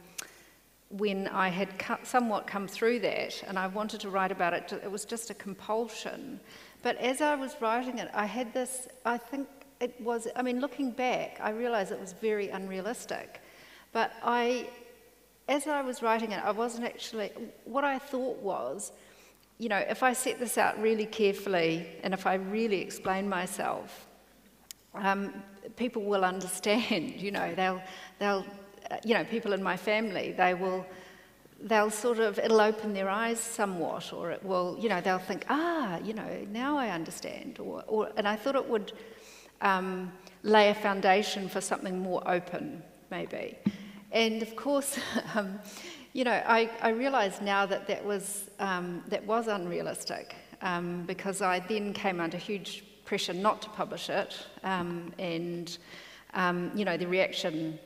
when 0.90 1.28
I 1.28 1.48
had 1.48 1.68
somewhat 2.02 2.46
come 2.46 2.66
through 2.66 2.98
that 3.00 3.42
and 3.46 3.58
I 3.58 3.68
wanted 3.68 4.00
to 4.00 4.10
write 4.10 4.32
about 4.32 4.52
it. 4.52 4.72
It 4.84 4.90
was 4.90 5.04
just 5.04 5.30
a 5.30 5.34
compulsion. 5.34 6.40
But 6.82 6.96
as 6.96 7.20
I 7.20 7.36
was 7.36 7.54
writing 7.60 7.98
it, 7.98 8.10
I 8.12 8.26
had 8.26 8.52
this, 8.52 8.88
I 9.04 9.18
think 9.18 9.48
it 9.80 9.98
was, 10.00 10.26
I 10.34 10.42
mean, 10.42 10.60
looking 10.60 10.90
back, 10.90 11.38
I 11.40 11.50
realized 11.50 11.92
it 11.92 12.00
was 12.00 12.12
very 12.14 12.48
unrealistic. 12.48 13.40
But 13.92 14.12
I 14.22 14.68
as 15.50 15.66
I 15.66 15.82
was 15.82 16.00
writing 16.00 16.30
it, 16.30 16.42
I 16.42 16.52
wasn't 16.52 16.84
actually, 16.84 17.32
what 17.64 17.82
I 17.82 17.98
thought 17.98 18.38
was, 18.38 18.92
you 19.58 19.68
know, 19.68 19.78
if 19.78 20.04
I 20.04 20.12
set 20.12 20.38
this 20.38 20.56
out 20.56 20.80
really 20.80 21.06
carefully 21.06 21.86
and 22.04 22.14
if 22.14 22.24
I 22.24 22.34
really 22.34 22.80
explain 22.80 23.28
myself, 23.28 24.06
um, 24.94 25.34
people 25.76 26.02
will 26.04 26.24
understand, 26.24 27.16
you 27.16 27.32
know, 27.32 27.52
they'll, 27.56 27.82
they'll, 28.20 28.46
uh, 28.92 28.98
you 29.04 29.12
know, 29.12 29.24
people 29.24 29.52
in 29.52 29.62
my 29.62 29.76
family, 29.76 30.32
they 30.36 30.54
will, 30.54 30.86
they'll 31.60 31.90
sort 31.90 32.20
of, 32.20 32.38
it'll 32.38 32.60
open 32.60 32.94
their 32.94 33.10
eyes 33.10 33.40
somewhat, 33.40 34.12
or 34.12 34.30
it 34.30 34.42
will, 34.44 34.78
you 34.80 34.88
know, 34.88 35.00
they'll 35.00 35.18
think, 35.18 35.44
ah, 35.50 35.98
you 35.98 36.14
know, 36.14 36.46
now 36.50 36.78
I 36.78 36.90
understand. 36.90 37.58
Or, 37.58 37.82
or, 37.88 38.10
and 38.16 38.26
I 38.28 38.36
thought 38.36 38.54
it 38.54 38.68
would 38.68 38.92
um, 39.62 40.12
lay 40.44 40.70
a 40.70 40.74
foundation 40.74 41.48
for 41.48 41.60
something 41.60 41.98
more 41.98 42.22
open, 42.24 42.84
maybe. 43.10 43.58
And 44.12 44.42
of 44.42 44.56
course, 44.56 44.98
um, 45.34 45.58
you 46.12 46.24
know, 46.24 46.42
I, 46.46 46.70
I 46.82 46.90
realise 46.90 47.40
now 47.40 47.66
that 47.66 47.86
that 47.86 48.04
was, 48.04 48.50
um, 48.58 49.02
that 49.08 49.24
was 49.24 49.46
unrealistic 49.46 50.34
um, 50.62 51.04
because 51.06 51.42
I 51.42 51.60
then 51.60 51.92
came 51.92 52.20
under 52.20 52.36
huge 52.36 52.84
pressure 53.04 53.32
not 53.32 53.62
to 53.62 53.68
publish 53.70 54.10
it. 54.10 54.36
Um, 54.64 55.12
and, 55.18 55.76
um, 56.34 56.70
you 56.74 56.84
know, 56.84 56.96
the 56.96 57.06
reaction 57.06 57.78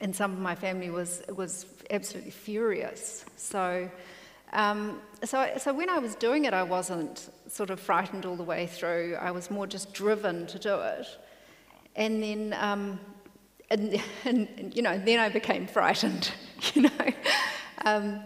in 0.00 0.12
some 0.12 0.32
of 0.32 0.38
my 0.38 0.54
family 0.54 0.90
was, 0.90 1.22
was 1.34 1.66
absolutely 1.90 2.32
furious. 2.32 3.24
So, 3.36 3.88
Um, 4.52 5.00
so, 5.24 5.50
so 5.58 5.72
when 5.72 5.90
I 5.90 5.98
was 5.98 6.14
doing 6.16 6.44
it, 6.44 6.54
I 6.54 6.62
wasn't 6.62 7.30
sort 7.48 7.70
of 7.70 7.80
frightened 7.80 8.24
all 8.24 8.36
the 8.36 8.44
way 8.44 8.66
through. 8.66 9.16
I 9.20 9.30
was 9.30 9.50
more 9.50 9.66
just 9.66 9.92
driven 9.92 10.46
to 10.46 10.58
do 10.58 10.74
it. 10.80 11.06
And 11.96 12.22
then, 12.22 12.54
um, 12.60 13.00
and, 13.70 14.00
and, 14.24 14.76
you 14.76 14.82
know, 14.82 14.98
then 14.98 15.18
I 15.18 15.28
became 15.28 15.66
frightened, 15.66 16.30
you 16.74 16.82
know. 16.82 17.12
Um, 17.84 18.20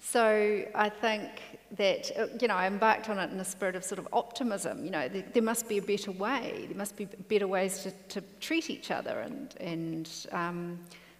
so 0.00 0.64
I 0.74 0.88
think 0.88 1.30
that, 1.76 2.10
uh, 2.18 2.26
you 2.40 2.48
know, 2.48 2.54
I 2.54 2.66
embarked 2.66 3.08
on 3.08 3.18
it 3.18 3.30
in 3.30 3.40
a 3.40 3.44
spirit 3.44 3.76
of 3.76 3.84
sort 3.84 3.98
of 3.98 4.08
optimism. 4.12 4.84
You 4.84 4.90
know, 4.90 5.08
there, 5.08 5.24
there 5.32 5.42
must 5.42 5.68
be 5.68 5.78
a 5.78 5.82
better 5.82 6.12
way. 6.12 6.66
There 6.68 6.76
must 6.76 6.96
be 6.96 7.06
better 7.06 7.46
ways 7.48 7.78
to, 7.84 7.90
to 8.20 8.26
treat 8.40 8.68
each 8.68 8.90
other, 8.90 9.20
and, 9.20 9.54
and 9.58 10.10
um, 10.32 10.78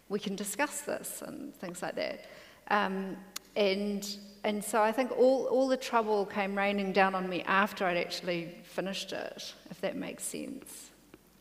we 0.08 0.18
can 0.18 0.36
discuss 0.36 0.82
this 0.82 1.22
and 1.26 1.54
things 1.54 1.82
like 1.82 1.94
that. 1.96 2.26
Um, 2.68 3.16
and, 3.56 4.06
and 4.44 4.62
so 4.62 4.82
I 4.82 4.92
think 4.92 5.10
all, 5.12 5.46
all 5.46 5.68
the 5.68 5.76
trouble 5.76 6.26
came 6.26 6.56
raining 6.56 6.92
down 6.92 7.14
on 7.14 7.28
me 7.28 7.42
after 7.42 7.86
I'd 7.86 7.96
actually 7.96 8.54
finished 8.64 9.12
it, 9.12 9.54
if 9.70 9.80
that 9.80 9.96
makes 9.96 10.24
sense. 10.24 10.91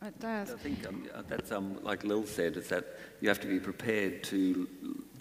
It 0.04 0.20
does. 0.20 0.52
I 0.52 0.58
think 0.58 0.88
um, 0.88 1.08
that's 1.28 1.52
um, 1.52 1.78
like 1.84 2.04
Lil 2.04 2.26
said, 2.26 2.58
is 2.58 2.68
that 2.70 2.86
you 3.20 3.30
have 3.30 3.40
to 3.42 3.48
be 3.48 3.60
prepared 3.60 4.24
to 4.26 4.68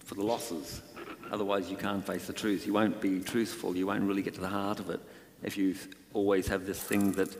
for 0.05 0.15
the 0.15 0.23
losses. 0.23 0.83
Otherwise, 1.31 1.71
you 1.71 1.77
can't 1.77 2.05
face 2.05 2.27
the 2.27 2.33
truth. 2.33 2.67
You 2.67 2.73
won't 2.73 3.01
be 3.01 3.21
truthful. 3.21 3.77
You 3.77 3.87
won't 3.87 4.03
really 4.03 4.23
get 4.23 4.35
to 4.35 4.41
the 4.41 4.49
heart 4.49 4.81
of 4.81 4.91
it 4.91 5.01
if 5.43 5.57
you 5.57 5.77
always 6.13 6.49
have 6.49 6.67
this 6.67 6.83
thing 6.83 7.13
that 7.13 7.37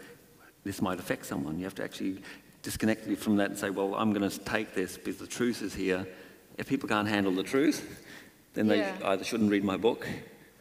this 0.65 0.81
might 0.83 1.01
affect 1.01 1.27
someone. 1.27 1.59
You 1.59 1.65
have 1.65 1.75
to 1.77 1.85
actually 1.85 2.23
disconnect 2.63 3.07
you 3.07 3.17
from 3.17 3.37
that 3.37 3.51
and 3.51 3.59
say, 3.59 3.71
well, 3.71 3.95
I'm 3.95 4.13
going 4.13 4.29
to 4.29 4.39
take 4.41 4.75
this 4.75 4.97
because 4.97 5.17
the 5.17 5.27
truth 5.27 5.63
is 5.63 5.75
here. 5.75 6.07
If 6.59 6.69
people 6.69 6.89
can't 6.89 7.09
handle 7.09 7.33
the 7.33 7.43
truth, 7.43 8.05
then 8.55 8.67
yeah. 8.67 8.97
they 8.99 9.05
either 9.07 9.25
shouldn't 9.25 9.51
read 9.51 9.65
my 9.65 9.77
book 9.77 10.07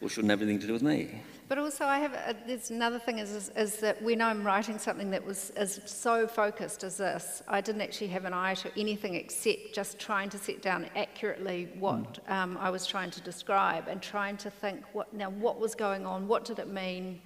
or 0.02 0.10
shouldn't 0.10 0.32
have 0.32 0.42
anything 0.42 0.60
to 0.62 0.68
do 0.68 0.74
with 0.74 0.84
me. 0.84 1.22
But 1.50 1.58
also, 1.58 1.84
I 1.86 1.98
have 1.98 2.14
a, 2.14 2.36
there's 2.46 2.70
another 2.70 3.00
thing 3.00 3.18
is, 3.18 3.32
is, 3.32 3.50
is, 3.58 3.78
that 3.78 4.00
when 4.04 4.22
I'm 4.22 4.44
writing 4.44 4.78
something 4.78 5.10
that 5.10 5.26
was 5.26 5.50
as 5.56 5.82
so 5.84 6.28
focused 6.28 6.84
as 6.84 6.98
this, 6.98 7.42
I 7.48 7.60
didn't 7.60 7.82
actually 7.82 8.10
have 8.10 8.26
an 8.26 8.34
eye 8.36 8.54
to 8.54 8.72
anything 8.80 9.16
except 9.16 9.74
just 9.74 9.98
trying 9.98 10.30
to 10.30 10.38
set 10.38 10.62
down 10.62 10.86
accurately 10.96 11.70
what 11.80 12.24
mm. 12.24 12.32
um, 12.32 12.56
I 12.62 12.70
was 12.70 12.86
trying 12.86 13.10
to 13.10 13.22
describe 13.22 13.88
and 13.88 14.00
trying 14.00 14.38
to 14.38 14.52
think 14.52 14.84
what 14.94 15.12
now 15.12 15.32
what 15.32 15.60
was 15.60 15.74
going 15.74 16.06
on, 16.06 16.28
what 16.28 16.46
did 16.46 16.60
it 16.60 16.68
mean, 16.68 17.20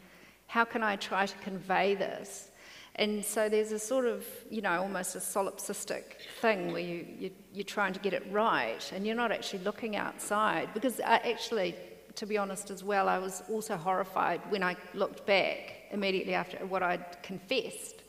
how 0.47 0.63
can 0.63 0.83
I 0.83 0.95
try 0.95 1.25
to 1.25 1.37
convey 1.39 1.93
this. 1.93 2.49
And 2.95 3.25
so 3.25 3.49
there's 3.49 3.73
a 3.73 3.79
sort 3.79 4.05
of, 4.05 4.25
you 4.49 4.61
know, 4.61 4.81
almost 4.81 5.15
a 5.15 5.19
solipsistic 5.19 6.03
thing 6.39 6.71
where 6.71 6.81
you, 6.81 7.05
you, 7.19 7.31
you're 7.53 7.65
trying 7.65 7.91
to 7.91 7.99
get 7.99 8.13
it 8.13 8.23
right 8.31 8.89
and 8.95 9.05
you're 9.05 9.17
not 9.17 9.33
actually 9.33 9.63
looking 9.63 9.97
outside. 9.97 10.69
Because 10.73 10.99
uh, 11.01 11.19
actually, 11.23 11.75
to 12.15 12.25
be 12.25 12.37
honest 12.37 12.69
as 12.69 12.83
well, 12.83 13.09
I 13.09 13.17
was 13.17 13.43
also 13.49 13.75
horrified 13.75 14.41
when 14.49 14.63
I 14.63 14.75
looked 14.93 15.25
back 15.25 15.73
immediately 15.91 16.33
after 16.33 16.57
what 16.65 16.83
I'd 16.83 17.21
confessed. 17.23 18.03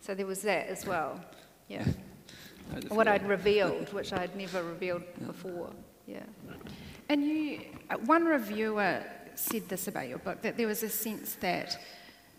So 0.00 0.14
there 0.14 0.26
was 0.26 0.42
that 0.42 0.68
as 0.68 0.86
well. 0.86 1.20
Yeah. 1.68 1.84
what 2.88 3.08
I'd 3.08 3.26
revealed, 3.28 3.92
which 3.92 4.12
I'd 4.12 4.34
never 4.36 4.62
revealed 4.62 5.02
before. 5.26 5.70
Yeah. 6.06 6.22
And 7.08 7.24
you, 7.24 7.60
uh, 7.90 7.96
one 7.98 8.24
reviewer 8.24 9.02
said 9.34 9.68
this 9.68 9.88
about 9.88 10.08
your 10.08 10.18
book 10.18 10.42
that 10.42 10.56
there 10.56 10.66
was 10.66 10.82
a 10.82 10.88
sense 10.88 11.34
that 11.36 11.78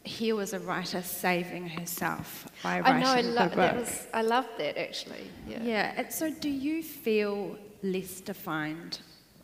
here 0.03 0.36
was 0.36 0.53
a 0.53 0.60
writer 0.60 1.01
saving 1.01 1.68
herself 1.68 2.48
by 2.63 2.80
writing 2.80 2.96
I 2.96 3.00
know, 3.01 3.12
I 3.12 3.22
lo- 3.22 3.44
the 3.44 3.50
book. 3.50 3.56
That 3.56 3.75
was, 3.75 4.08
I 4.13 4.22
loved 4.22 4.58
that 4.58 4.77
actually. 4.77 5.30
Yeah. 5.48 5.60
Yeah. 5.62 5.94
And 5.96 6.12
so, 6.12 6.32
do 6.32 6.50
you 6.50 6.84
feel 6.84 7.58
less 7.84 8.22
defined 8.22 9.00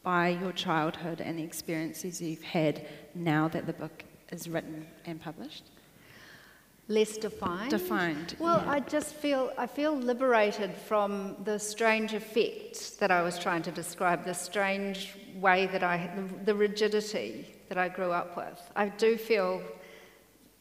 by 0.07 0.29
your 0.29 0.53
childhood 0.53 1.19
and 1.19 1.37
the 1.37 1.43
experiences 1.43 2.21
you've 2.21 2.41
had 2.41 2.87
now 3.13 3.49
that 3.49 3.65
the 3.67 3.73
book 3.73 4.05
is 4.31 4.47
written 4.47 4.87
and 5.05 5.21
published? 5.21 5.65
Less 6.87 7.17
defined. 7.17 7.71
Defined. 7.71 8.37
Well, 8.39 8.63
yeah. 8.63 8.71
I 8.71 8.79
just 8.79 9.15
feel 9.15 9.51
I 9.57 9.67
feel 9.67 9.93
liberated 9.93 10.71
from 10.89 11.35
the 11.43 11.59
strange 11.59 12.13
effect 12.13 12.97
that 13.01 13.11
I 13.11 13.21
was 13.21 13.37
trying 13.37 13.63
to 13.63 13.71
describe. 13.71 14.23
The 14.23 14.33
strange 14.33 15.13
way 15.35 15.65
that 15.73 15.83
I, 15.83 16.09
the, 16.15 16.45
the 16.45 16.55
rigidity 16.55 17.53
that 17.67 17.77
I 17.77 17.89
grew 17.89 18.11
up 18.13 18.37
with. 18.37 18.61
I 18.77 18.87
do 18.87 19.17
feel 19.17 19.61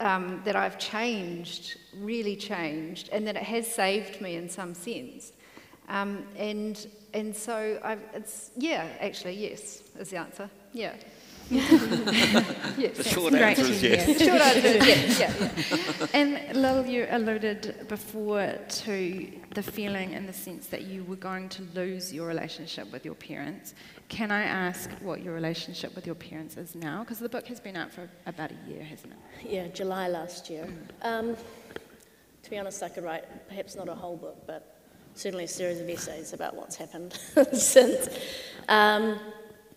um, 0.01 0.43
that 0.45 0.57
I've 0.57 0.77
changed, 0.77 1.79
really 1.95 2.35
changed, 2.35 3.11
and 3.13 3.25
that 3.29 3.37
it 3.37 3.45
has 3.45 3.73
saved 3.73 4.21
me 4.21 4.35
in 4.35 4.49
some 4.49 4.75
sense. 4.75 5.31
Um, 5.89 6.25
and 6.37 6.87
and 7.15 7.35
so 7.35 7.79
I've, 7.83 8.01
it's 8.13 8.51
yeah, 8.57 8.87
actually 9.01 9.35
yes 9.35 9.83
is 9.99 10.11
the 10.11 10.17
answer. 10.17 10.51
Yeah. 10.73 10.95
yes. 11.51 12.97
The 12.97 13.05
short 13.05 13.35
answer 13.35 13.63
is 13.63 13.81
yes. 13.81 14.21
short 14.21 14.41
answer 14.41 14.67
is 14.67 14.87
yes. 14.87 15.21
Yeah, 15.71 15.97
yeah. 16.01 16.07
And 16.13 16.57
Lil, 16.57 16.87
you 16.87 17.07
alluded 17.09 17.87
before 17.89 18.59
to 18.69 19.33
the 19.55 19.63
feeling 19.63 20.15
and 20.15 20.29
the 20.29 20.33
sense 20.33 20.67
that 20.67 20.83
you 20.83 21.05
were 21.05 21.15
going 21.15 21.49
to 21.51 21.63
lose 21.73 22.13
your 22.13 22.27
relationship 22.27 22.91
with 22.91 23.05
your 23.05 23.15
parents. 23.15 23.75
Can 24.09 24.33
I 24.33 24.43
ask 24.43 24.91
what 25.01 25.23
your 25.23 25.35
relationship 25.35 25.95
with 25.95 26.05
your 26.05 26.17
parents 26.17 26.57
is 26.57 26.75
now? 26.75 27.05
Because 27.05 27.21
the 27.21 27.29
book 27.29 27.47
has 27.47 27.61
been 27.61 27.77
out 27.77 27.93
for 27.93 28.11
about 28.27 28.51
a 28.51 28.71
year, 28.71 28.83
hasn't 28.83 29.13
it? 29.13 29.49
Yeah, 29.49 29.69
July 29.69 30.09
last 30.09 30.51
year. 30.51 30.69
Um, 31.03 31.37
to 32.43 32.51
be 32.51 32.59
honest, 32.59 32.83
I 32.83 32.89
could 32.89 33.05
write 33.05 33.49
perhaps 33.49 33.77
not 33.77 33.89
a 33.89 33.95
whole 33.95 34.17
book, 34.17 34.49
but 34.49 34.76
certainly 35.17 35.45
a 35.45 35.49
series 35.49 35.81
of 35.81 35.89
essays 35.89 36.33
about 36.33 36.55
what's 36.55 36.77
happened 36.77 37.19
since. 37.53 38.09
Um, 38.69 39.19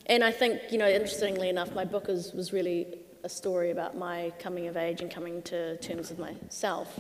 and 0.06 0.24
I 0.24 0.32
think, 0.32 0.62
you 0.70 0.78
know, 0.78 0.90
interestingly 0.90 1.50
enough, 1.50 1.74
my 1.74 1.86
book 1.86 2.10
is, 2.10 2.34
was 2.34 2.52
really 2.52 3.00
a 3.24 3.30
story 3.30 3.72
about 3.72 3.98
my 3.98 4.34
coming 4.40 4.68
of 4.68 4.78
age 4.78 5.02
and 5.02 5.10
coming 5.10 5.42
to 5.44 5.78
terms 5.78 6.10
with 6.10 6.20
myself. 6.20 7.00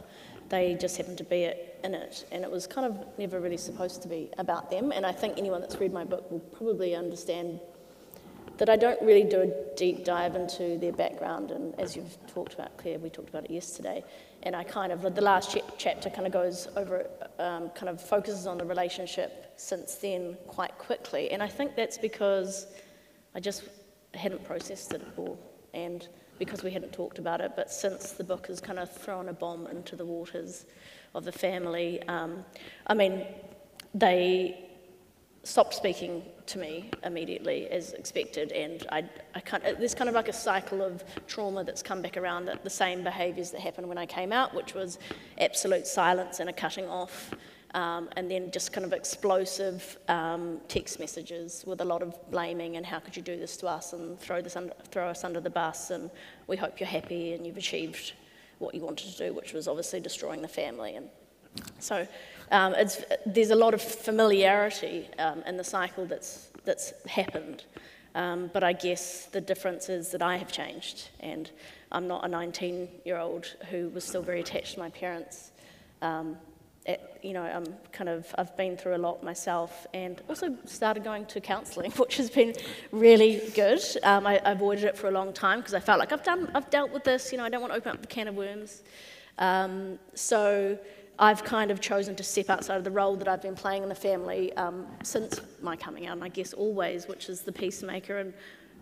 They 0.49 0.75
just 0.75 0.97
happened 0.97 1.17
to 1.19 1.23
be 1.23 1.51
in 1.83 1.93
it, 1.93 2.25
and 2.31 2.43
it 2.43 2.51
was 2.51 2.65
kind 2.65 2.87
of 2.87 3.05
never 3.17 3.39
really 3.39 3.57
supposed 3.57 4.01
to 4.01 4.07
be 4.07 4.29
about 4.37 4.71
them. 4.71 4.91
And 4.91 5.05
I 5.05 5.11
think 5.11 5.37
anyone 5.37 5.61
that's 5.61 5.79
read 5.79 5.93
my 5.93 6.03
book 6.03 6.29
will 6.31 6.39
probably 6.39 6.95
understand 6.95 7.59
that 8.59 8.69
I 8.69 8.75
don't 8.75 9.01
really 9.01 9.23
do 9.23 9.41
a 9.41 9.75
deep 9.75 10.03
dive 10.03 10.35
into 10.35 10.77
their 10.77 10.91
background. 10.91 11.51
And 11.51 11.79
as 11.79 11.95
you've 11.95 12.17
talked 12.27 12.53
about, 12.53 12.77
Claire, 12.77 12.99
we 12.99 13.09
talked 13.09 13.29
about 13.29 13.45
it 13.45 13.51
yesterday 13.51 14.03
and 14.43 14.55
I 14.55 14.63
kind 14.63 14.91
of, 14.91 15.01
the 15.15 15.21
last 15.21 15.51
ch- 15.51 15.63
chapter 15.77 16.09
kind 16.09 16.27
of 16.27 16.33
goes 16.33 16.67
over, 16.75 17.07
um, 17.39 17.69
kind 17.69 17.89
of 17.89 18.01
focuses 18.01 18.47
on 18.47 18.57
the 18.57 18.65
relationship 18.65 19.53
since 19.57 19.95
then 19.95 20.37
quite 20.47 20.77
quickly. 20.77 21.31
And 21.31 21.41
I 21.41 21.47
think 21.47 21.75
that's 21.75 21.97
because 21.97 22.67
I 23.33 23.39
just 23.39 23.63
hadn't 24.13 24.43
processed 24.43 24.93
it 24.93 25.01
all 25.17 25.37
and 25.73 26.07
because 26.37 26.63
we 26.63 26.71
hadn't 26.71 26.93
talked 26.93 27.19
about 27.19 27.41
it. 27.41 27.53
But 27.55 27.71
since 27.71 28.11
the 28.11 28.23
book 28.23 28.47
has 28.47 28.59
kind 28.61 28.79
of 28.79 28.91
thrown 28.91 29.29
a 29.29 29.33
bomb 29.33 29.67
into 29.67 29.95
the 29.95 30.05
waters 30.05 30.65
of 31.15 31.25
the 31.25 31.31
family, 31.31 32.01
um, 32.03 32.45
I 32.87 32.93
mean, 32.93 33.25
they 33.93 34.69
stopped 35.43 35.73
speaking 35.73 36.23
to 36.49 36.59
me 36.59 36.89
immediately 37.03 37.67
as 37.69 37.93
expected, 37.93 38.51
and 38.51 38.85
I, 38.91 39.03
I 39.35 39.39
can't, 39.39 39.63
there's 39.63 39.95
kind 39.95 40.09
of 40.09 40.15
like 40.15 40.27
a 40.27 40.33
cycle 40.33 40.81
of 40.81 41.03
trauma 41.27 41.63
that's 41.63 41.81
come 41.81 42.01
back 42.01 42.17
around 42.17 42.45
that 42.45 42.63
the 42.63 42.69
same 42.69 43.03
behaviours 43.03 43.51
that 43.51 43.61
happened 43.61 43.87
when 43.87 43.97
I 43.97 44.05
came 44.05 44.31
out, 44.31 44.53
which 44.53 44.73
was 44.73 44.99
absolute 45.39 45.87
silence 45.87 46.39
and 46.39 46.49
a 46.49 46.53
cutting 46.53 46.87
off, 46.87 47.31
um, 47.73 48.09
and 48.15 48.29
then 48.29 48.51
just 48.51 48.73
kind 48.73 48.85
of 48.85 48.93
explosive 48.93 49.97
um, 50.07 50.59
text 50.67 50.99
messages 50.99 51.63
with 51.67 51.81
a 51.81 51.85
lot 51.85 52.01
of 52.01 52.15
blaming 52.31 52.77
and 52.77 52.85
how 52.85 52.99
could 52.99 53.15
you 53.15 53.21
do 53.21 53.37
this 53.37 53.55
to 53.57 53.67
us 53.67 53.93
and 53.93 54.19
throw, 54.19 54.41
this 54.41 54.55
under, 54.55 54.73
throw 54.91 55.07
us 55.07 55.23
under 55.23 55.39
the 55.39 55.49
bus 55.49 55.91
and 55.91 56.09
we 56.47 56.57
hope 56.57 56.79
you're 56.79 56.89
happy 56.89 57.33
and 57.33 57.45
you've 57.45 57.57
achieved 57.57 58.13
what 58.57 58.73
you 58.73 58.81
wanted 58.81 59.11
to 59.11 59.27
do, 59.27 59.33
which 59.33 59.53
was 59.53 59.67
obviously 59.67 59.99
destroying 59.99 60.41
the 60.41 60.47
family. 60.47 60.95
And 60.95 61.09
so 61.79 62.07
um, 62.51 62.75
there's 63.25 63.51
a 63.51 63.55
lot 63.55 63.73
of 63.73 63.81
familiarity 63.81 65.07
um, 65.19 65.43
in 65.45 65.57
the 65.57 65.63
cycle 65.63 66.05
that's, 66.05 66.49
that's 66.65 66.93
happened. 67.07 67.63
Um, 68.15 68.49
but 68.53 68.63
I 68.63 68.73
guess 68.73 69.25
the 69.25 69.41
difference 69.41 69.87
is 69.87 70.11
that 70.11 70.21
I 70.21 70.37
have 70.37 70.51
changed, 70.51 71.09
and 71.19 71.49
I'm 71.91 72.07
not 72.07 72.25
a 72.25 72.27
19 72.27 72.87
year 73.05 73.17
old 73.17 73.55
who 73.69 73.89
was 73.89 74.03
still 74.03 74.23
very 74.23 74.39
attached 74.41 74.73
to 74.73 74.79
my 74.79 74.89
parents. 74.89 75.51
Um, 76.01 76.37
it, 76.85 77.19
you 77.21 77.33
know, 77.33 77.43
I'm 77.43 77.65
kind 77.91 78.09
of, 78.09 78.33
I've 78.37 78.55
been 78.57 78.75
through 78.75 78.95
a 78.95 78.97
lot 78.97 79.21
myself 79.21 79.85
and 79.93 80.21
also 80.27 80.55
started 80.65 81.03
going 81.03 81.25
to 81.27 81.39
counselling, 81.39 81.91
which 81.97 82.17
has 82.17 82.29
been 82.29 82.55
really 82.91 83.41
good. 83.53 83.81
Um, 84.03 84.25
I, 84.25 84.39
I, 84.39 84.51
avoided 84.51 84.85
it 84.85 84.97
for 84.97 85.07
a 85.07 85.11
long 85.11 85.31
time 85.31 85.59
because 85.59 85.73
I 85.75 85.79
felt 85.79 85.99
like 85.99 86.11
I've 86.11 86.23
done, 86.23 86.49
I've 86.55 86.69
dealt 86.69 86.91
with 86.91 87.03
this, 87.03 87.31
you 87.31 87.37
know, 87.37 87.43
I 87.43 87.49
don't 87.49 87.61
want 87.61 87.73
to 87.73 87.77
open 87.77 87.91
up 87.91 88.01
the 88.01 88.07
can 88.07 88.27
of 88.27 88.35
worms. 88.35 88.81
Um, 89.37 89.99
so 90.15 90.79
I've 91.21 91.43
kind 91.43 91.69
of 91.69 91.81
chosen 91.81 92.15
to 92.15 92.23
step 92.23 92.49
outside 92.49 92.77
of 92.77 92.85
the 92.85 92.91
role 92.91 93.17
that 93.17 93.27
I've 93.27 93.41
been 93.41 93.55
playing 93.55 93.83
in 93.83 93.89
the 93.89 93.95
family 93.95 94.53
um, 94.53 94.87
since 95.03 95.41
my 95.61 95.75
coming 95.75 96.07
out, 96.07 96.13
and 96.13 96.23
I 96.23 96.29
guess 96.29 96.53
always, 96.53 97.07
which 97.09 97.27
is 97.27 97.41
the 97.41 97.51
peacemaker 97.51 98.19
and 98.19 98.33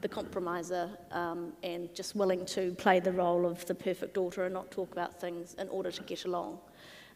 the 0.02 0.08
compromiser, 0.08 0.88
um, 1.12 1.54
and 1.64 1.92
just 1.96 2.16
willing 2.16 2.46
to 2.46 2.74
play 2.76 3.00
the 3.00 3.12
role 3.12 3.48
of 3.48 3.66
the 3.66 3.74
perfect 3.74 4.14
daughter 4.14 4.46
and 4.46 4.54
not 4.54 4.70
talk 4.70 4.92
about 4.92 5.20
things 5.20 5.56
in 5.56 5.68
order 5.70 5.90
to 5.90 6.04
get 6.04 6.26
along. 6.26 6.60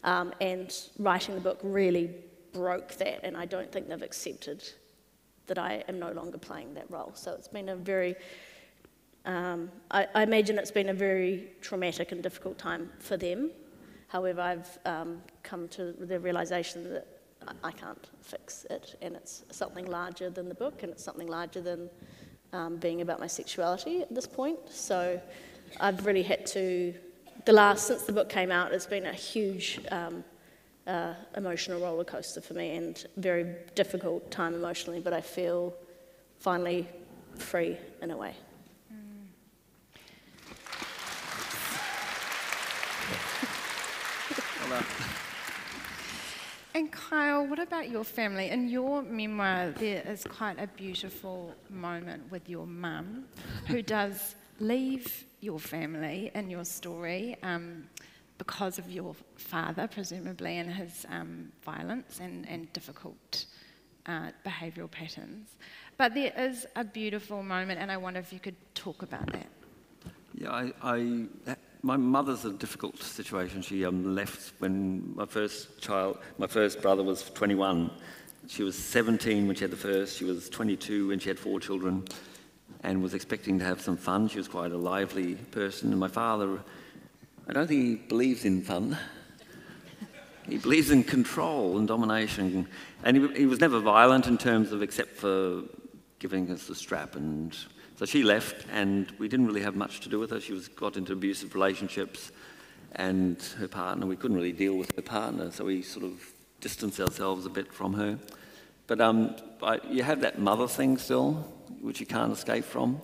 Um, 0.03 0.33
and 0.41 0.75
writing 0.97 1.35
the 1.35 1.41
book 1.41 1.59
really 1.61 2.09
broke 2.51 2.95
that, 2.95 3.23
and 3.23 3.37
I 3.37 3.45
don't 3.45 3.71
think 3.71 3.87
they've 3.89 4.01
accepted 4.01 4.67
that 5.45 5.59
I 5.59 5.83
am 5.87 5.99
no 5.99 6.11
longer 6.13 6.39
playing 6.39 6.73
that 6.73 6.89
role. 6.89 7.11
So 7.13 7.33
it's 7.33 7.47
been 7.47 7.69
a 7.69 7.75
very 7.75 8.15
Um, 9.23 9.69
I, 9.91 10.07
I, 10.15 10.23
imagine 10.23 10.57
it's 10.57 10.71
been 10.71 10.89
a 10.89 10.95
very 10.95 11.51
traumatic 11.61 12.11
and 12.11 12.23
difficult 12.23 12.57
time 12.57 12.89
for 12.97 13.17
them. 13.17 13.51
However, 14.11 14.41
I've 14.41 14.77
um, 14.85 15.21
come 15.41 15.69
to 15.69 15.93
the 15.93 16.19
realization 16.19 16.83
that 16.91 17.07
I 17.63 17.71
can't 17.71 18.09
fix 18.21 18.65
it, 18.69 18.97
and 19.01 19.15
it's 19.15 19.43
something 19.51 19.85
larger 19.85 20.29
than 20.29 20.49
the 20.49 20.55
book, 20.55 20.83
and 20.83 20.91
it's 20.91 21.01
something 21.01 21.27
larger 21.27 21.61
than 21.61 21.89
um, 22.51 22.75
being 22.75 22.99
about 22.99 23.21
my 23.21 23.27
sexuality 23.27 24.01
at 24.01 24.13
this 24.13 24.27
point. 24.27 24.59
So 24.69 25.21
I've 25.79 26.05
really 26.05 26.23
had 26.23 26.45
to, 26.47 26.93
the 27.45 27.53
last, 27.53 27.87
since 27.87 28.03
the 28.03 28.11
book 28.11 28.27
came 28.27 28.51
out, 28.51 28.73
it's 28.73 28.85
been 28.85 29.05
a 29.05 29.13
huge 29.13 29.79
um, 29.91 30.25
uh, 30.87 31.13
emotional 31.37 31.79
roller 31.79 32.03
coaster 32.03 32.41
for 32.41 32.53
me 32.53 32.75
and 32.75 33.05
very 33.15 33.55
difficult 33.75 34.29
time 34.29 34.53
emotionally, 34.53 34.99
but 34.99 35.13
I 35.13 35.21
feel 35.21 35.73
finally 36.39 36.85
free 37.37 37.77
in 38.01 38.11
a 38.11 38.17
way. 38.17 38.35
And 46.73 46.89
Kyle, 46.91 47.45
what 47.45 47.59
about 47.59 47.89
your 47.89 48.05
family? 48.05 48.49
In 48.49 48.69
your 48.69 49.01
memoir, 49.01 49.71
there 49.71 50.01
is 50.07 50.23
quite 50.23 50.57
a 50.57 50.67
beautiful 50.67 51.53
moment 51.69 52.31
with 52.31 52.47
your 52.47 52.65
mum, 52.65 53.25
who 53.67 53.81
does 53.81 54.35
leave 54.59 55.25
your 55.41 55.59
family 55.59 56.31
in 56.33 56.49
your 56.49 56.63
story 56.63 57.35
um, 57.43 57.83
because 58.37 58.79
of 58.79 58.89
your 58.89 59.15
father, 59.35 59.87
presumably, 59.87 60.59
and 60.59 60.71
his 60.71 61.05
um, 61.09 61.51
violence 61.63 62.19
and, 62.21 62.47
and 62.47 62.71
difficult 62.71 63.45
uh, 64.05 64.29
behavioural 64.45 64.89
patterns. 64.89 65.49
But 65.97 66.13
there 66.13 66.31
is 66.37 66.65
a 66.77 66.85
beautiful 66.85 67.43
moment, 67.43 67.79
and 67.81 67.91
I 67.91 67.97
wonder 67.97 68.19
if 68.21 68.31
you 68.31 68.39
could 68.39 68.55
talk 68.73 69.03
about 69.03 69.29
that. 69.33 69.47
Yeah, 70.33 70.51
I, 70.51 70.73
I 70.81 71.27
my 71.83 71.97
mother's 71.97 72.45
a 72.45 72.51
difficult 72.51 73.01
situation. 73.01 73.61
She 73.61 73.85
um, 73.85 74.15
left 74.15 74.53
when 74.59 75.15
my 75.15 75.25
first 75.25 75.81
child, 75.81 76.19
my 76.37 76.47
first 76.47 76.81
brother 76.81 77.03
was 77.03 77.23
21. 77.31 77.89
She 78.47 78.63
was 78.63 78.77
17 78.77 79.47
when 79.47 79.55
she 79.55 79.63
had 79.63 79.71
the 79.71 79.77
first. 79.77 80.17
She 80.17 80.25
was 80.25 80.49
22 80.49 81.07
when 81.07 81.19
she 81.19 81.29
had 81.29 81.39
four 81.39 81.59
children 81.59 82.05
and 82.83 83.01
was 83.01 83.13
expecting 83.13 83.59
to 83.59 83.65
have 83.65 83.81
some 83.81 83.97
fun. 83.97 84.27
She 84.27 84.37
was 84.37 84.47
quite 84.47 84.71
a 84.71 84.77
lively 84.77 85.35
person. 85.35 85.91
And 85.91 85.99
my 85.99 86.07
father, 86.07 86.59
I 87.47 87.53
don't 87.53 87.67
think 87.67 87.81
he 87.81 87.95
believes 87.95 88.45
in 88.45 88.61
fun. 88.61 88.97
He 90.47 90.57
believes 90.57 90.91
in 90.91 91.03
control 91.03 91.77
and 91.77 91.87
domination. 91.87 92.67
And 93.03 93.17
he, 93.17 93.39
he 93.39 93.45
was 93.45 93.59
never 93.59 93.79
violent 93.79 94.27
in 94.27 94.37
terms 94.37 94.71
of, 94.71 94.81
except 94.81 95.15
for 95.15 95.63
giving 96.19 96.51
us 96.51 96.67
the 96.67 96.75
strap 96.75 97.15
and 97.15 97.55
so 98.01 98.05
she 98.05 98.23
left, 98.23 98.65
and 98.71 99.11
we 99.19 99.27
didn't 99.27 99.45
really 99.45 99.61
have 99.61 99.75
much 99.75 99.99
to 99.99 100.09
do 100.09 100.17
with 100.17 100.31
her. 100.31 100.39
She 100.39 100.53
was 100.53 100.67
got 100.67 100.97
into 100.97 101.13
abusive 101.13 101.53
relationships, 101.53 102.31
and 102.93 103.39
her 103.59 103.67
partner, 103.67 104.07
we 104.07 104.15
couldn't 104.15 104.37
really 104.37 104.51
deal 104.51 104.73
with 104.73 104.95
her 104.95 105.03
partner, 105.03 105.51
so 105.51 105.65
we 105.65 105.83
sort 105.83 106.05
of 106.05 106.19
distanced 106.61 106.99
ourselves 106.99 107.45
a 107.45 107.49
bit 107.51 107.71
from 107.71 107.93
her. 107.93 108.17
But 108.87 109.01
um, 109.01 109.35
I, 109.61 109.79
you 109.87 110.01
have 110.01 110.21
that 110.21 110.39
mother 110.39 110.67
thing 110.67 110.97
still, 110.97 111.33
which 111.79 111.99
you 111.99 112.07
can't 112.07 112.33
escape 112.33 112.65
from. 112.65 112.99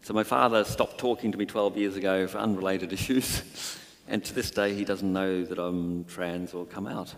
So 0.00 0.14
my 0.14 0.24
father 0.24 0.64
stopped 0.64 0.96
talking 0.96 1.30
to 1.32 1.36
me 1.36 1.44
12 1.44 1.76
years 1.76 1.96
ago 1.96 2.26
for 2.26 2.38
unrelated 2.38 2.92
issues, 2.94 3.76
and 4.08 4.24
to 4.24 4.32
this 4.32 4.50
day 4.50 4.72
he 4.72 4.86
doesn't 4.86 5.12
know 5.12 5.44
that 5.44 5.58
I'm 5.58 6.04
trans 6.04 6.54
or 6.54 6.64
come 6.64 6.86
out. 6.86 7.14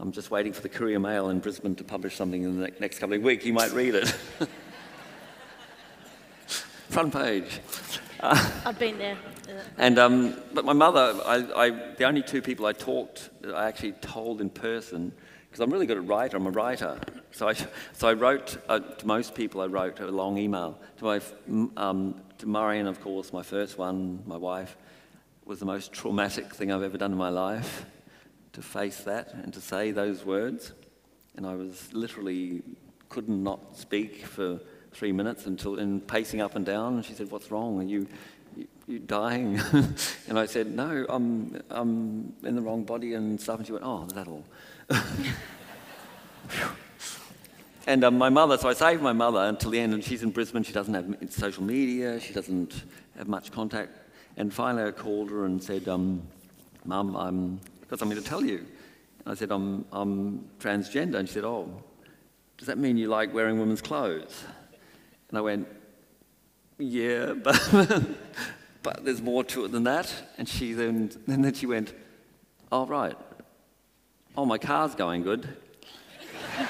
I'm 0.00 0.10
just 0.10 0.32
waiting 0.32 0.52
for 0.52 0.62
the 0.62 0.68
Courier 0.68 0.98
Mail 0.98 1.28
in 1.28 1.38
Brisbane 1.38 1.76
to 1.76 1.84
publish 1.84 2.16
something 2.16 2.42
in 2.42 2.58
the 2.58 2.72
next 2.80 2.98
couple 2.98 3.14
of 3.14 3.22
weeks. 3.22 3.44
He 3.44 3.52
might 3.52 3.70
read 3.70 3.94
it. 3.94 4.12
front 6.88 7.12
page. 7.12 7.60
I've 8.20 8.78
been 8.78 8.98
there. 8.98 9.16
And 9.78 9.98
um, 9.98 10.36
but 10.52 10.66
my 10.66 10.74
mother, 10.74 11.18
I, 11.24 11.36
I, 11.56 11.70
the 11.70 12.04
only 12.04 12.22
two 12.22 12.42
people 12.42 12.66
I 12.66 12.72
talked, 12.72 13.30
I 13.54 13.66
actually 13.66 13.92
told 13.92 14.42
in 14.42 14.50
person, 14.50 15.10
because 15.48 15.60
I'm 15.60 15.70
really 15.70 15.86
good 15.86 15.96
at 15.96 16.06
writing. 16.06 16.36
I'm 16.36 16.46
a 16.46 16.50
writer, 16.50 17.00
so 17.30 17.48
I, 17.48 17.54
so 17.94 18.08
I 18.08 18.12
wrote 18.12 18.58
uh, 18.68 18.80
to 18.80 19.06
most 19.06 19.34
people. 19.34 19.62
I 19.62 19.66
wrote 19.66 20.00
a 20.00 20.06
long 20.08 20.36
email 20.36 20.78
to 20.98 21.04
my 21.04 21.20
um, 21.78 22.20
to 22.38 22.46
Marion, 22.46 22.86
of 22.86 23.00
course, 23.00 23.32
my 23.32 23.42
first 23.42 23.78
one, 23.78 24.22
my 24.26 24.36
wife, 24.36 24.76
was 25.46 25.60
the 25.60 25.66
most 25.66 25.94
traumatic 25.94 26.54
thing 26.54 26.70
I've 26.70 26.82
ever 26.82 26.98
done 26.98 27.12
in 27.12 27.18
my 27.18 27.30
life. 27.30 27.86
To 28.52 28.62
face 28.62 28.98
that 29.04 29.32
and 29.32 29.54
to 29.54 29.60
say 29.60 29.92
those 29.92 30.24
words, 30.26 30.72
and 31.36 31.46
I 31.46 31.54
was 31.54 31.92
literally 31.94 32.62
couldn't 33.08 33.42
not 33.42 33.76
speak 33.76 34.26
for 34.26 34.60
three 34.98 35.12
minutes 35.12 35.46
until 35.46 35.78
and 35.78 36.04
pacing 36.06 36.40
up 36.40 36.56
and 36.56 36.66
down. 36.66 36.94
And 36.96 37.04
she 37.04 37.14
said, 37.14 37.30
"What's 37.30 37.52
wrong? 37.52 37.80
Are 37.80 37.84
you, 37.84 38.08
you, 38.56 38.66
you 38.86 38.98
dying?" 38.98 39.60
and 40.28 40.38
I 40.38 40.46
said, 40.46 40.66
"No, 40.74 41.06
I'm 41.08 41.62
I'm 41.70 42.34
in 42.42 42.56
the 42.56 42.62
wrong 42.62 42.84
body 42.84 43.14
and 43.14 43.40
stuff." 43.40 43.58
And 43.58 43.66
she 43.66 43.72
went, 43.72 43.84
"Oh, 43.84 44.06
that'll." 44.12 44.44
and 47.86 48.02
um, 48.04 48.18
my 48.18 48.28
mother, 48.28 48.58
so 48.58 48.68
I 48.68 48.72
saved 48.72 49.00
my 49.00 49.12
mother 49.12 49.38
until 49.40 49.70
the 49.70 49.78
end, 49.78 49.94
and 49.94 50.02
she's 50.02 50.24
in 50.24 50.30
Brisbane. 50.30 50.64
She 50.64 50.72
doesn't 50.72 50.94
have 50.94 51.16
social 51.30 51.62
media. 51.62 52.18
She 52.18 52.32
doesn't 52.34 52.82
have 53.16 53.28
much 53.28 53.52
contact. 53.52 53.92
And 54.36 54.52
finally, 54.52 54.84
I 54.84 54.90
called 54.90 55.30
her 55.30 55.44
and 55.44 55.62
said, 55.62 55.86
um, 55.86 56.22
"Mum, 56.84 57.16
I'm 57.16 57.60
got 57.88 58.00
something 58.00 58.18
to 58.18 58.24
tell 58.24 58.44
you." 58.44 58.66
And 59.24 59.28
I 59.28 59.34
said, 59.34 59.52
"I'm 59.52 59.84
I'm 59.92 60.48
transgender," 60.58 61.16
and 61.16 61.28
she 61.28 61.34
said, 61.34 61.44
"Oh." 61.44 61.84
Does 62.58 62.66
that 62.66 62.76
mean 62.76 62.96
you 62.96 63.06
like 63.06 63.32
wearing 63.32 63.60
women's 63.60 63.80
clothes? 63.80 64.42
And 65.28 65.38
I 65.38 65.40
went, 65.40 65.68
yeah, 66.78 67.32
but, 67.42 67.70
but 68.82 69.04
there's 69.04 69.20
more 69.20 69.44
to 69.44 69.64
it 69.64 69.72
than 69.72 69.84
that. 69.84 70.12
And 70.38 70.48
she 70.48 70.72
then, 70.72 71.10
and 71.26 71.44
then 71.44 71.54
she 71.54 71.66
went, 71.66 71.92
oh, 72.72 72.86
right. 72.86 73.16
Oh, 74.36 74.44
my 74.46 74.58
car's 74.58 74.94
going 74.94 75.22
good. 75.22 75.48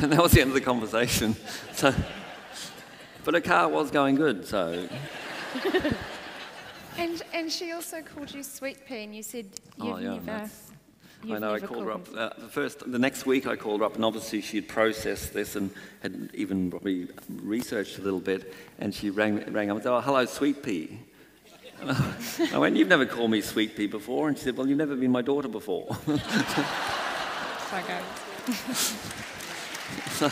and 0.00 0.12
that 0.12 0.22
was 0.22 0.32
the 0.32 0.40
end 0.40 0.50
of 0.50 0.54
the 0.54 0.60
conversation. 0.60 1.36
So, 1.72 1.92
but 3.24 3.34
her 3.34 3.40
car 3.40 3.68
was 3.68 3.90
going 3.90 4.14
good, 4.14 4.46
so. 4.46 4.86
and, 6.98 7.22
and 7.32 7.50
she 7.50 7.72
also 7.72 8.02
called 8.02 8.32
you 8.32 8.42
Sweet 8.44 8.86
Pea, 8.86 9.04
and 9.04 9.16
you 9.16 9.22
said 9.22 9.46
oh, 9.80 9.86
you've 9.86 9.96
oh, 9.96 9.98
yeah, 9.98 10.18
never 10.24 10.50
You've 11.24 11.36
I 11.36 11.38
know. 11.38 11.54
I 11.54 11.60
called 11.60 11.84
her 11.84 11.92
up 11.92 12.08
uh, 12.16 12.30
the 12.36 12.48
first, 12.48 12.90
the 12.90 12.98
next 12.98 13.26
week. 13.26 13.46
I 13.46 13.54
called 13.54 13.80
her 13.80 13.86
up, 13.86 13.94
and 13.94 14.04
obviously 14.04 14.40
she 14.40 14.56
had 14.56 14.66
processed 14.66 15.32
this 15.32 15.54
and 15.54 15.70
had 16.00 16.30
even 16.34 16.70
probably 16.70 17.06
researched 17.28 17.98
a 17.98 18.02
little 18.02 18.18
bit. 18.18 18.52
And 18.80 18.92
she 18.92 19.10
rang, 19.10 19.52
rang 19.52 19.70
up 19.70 19.76
and 19.76 19.84
said, 19.84 19.92
"Oh, 19.92 20.00
hello, 20.00 20.24
Sweet 20.24 20.62
Pea." 20.62 20.98
I 22.52 22.58
went, 22.58 22.76
"You've 22.76 22.88
never 22.88 23.06
called 23.06 23.30
me 23.30 23.40
Sweet 23.40 23.76
Pea 23.76 23.86
before," 23.86 24.28
and 24.28 24.36
she 24.36 24.44
said, 24.44 24.56
"Well, 24.56 24.66
you've 24.66 24.78
never 24.78 24.96
been 24.96 25.12
my 25.12 25.22
daughter 25.22 25.48
before." 25.48 25.96
okay. 27.72 28.00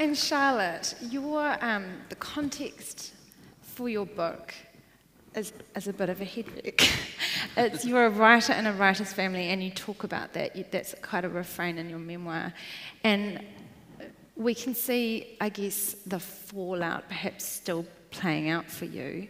and 0.00 0.18
Charlotte, 0.18 0.96
your 1.00 1.56
um, 1.64 1.84
the 2.08 2.16
context 2.16 3.12
for 3.60 3.88
your 3.88 4.06
book 4.06 4.52
is, 5.34 5.52
is 5.74 5.88
a 5.88 5.92
bit 5.92 6.08
of 6.08 6.20
a 6.20 6.24
headache. 6.24 6.90
it's, 7.56 7.84
you're 7.84 8.06
a 8.06 8.10
writer 8.10 8.52
in 8.52 8.66
a 8.66 8.72
writer's 8.72 9.12
family, 9.12 9.48
and 9.48 9.62
you 9.62 9.70
talk 9.70 10.04
about 10.04 10.32
that. 10.34 10.56
You, 10.56 10.64
that's 10.70 10.94
quite 11.02 11.24
a 11.24 11.28
refrain 11.28 11.78
in 11.78 11.88
your 11.88 11.98
memoir. 11.98 12.52
And 13.04 13.42
we 14.36 14.54
can 14.54 14.74
see, 14.74 15.36
I 15.40 15.48
guess, 15.48 15.94
the 16.06 16.20
fallout 16.20 17.08
perhaps 17.08 17.44
still 17.44 17.86
playing 18.10 18.50
out 18.50 18.70
for 18.70 18.84
you. 18.84 19.28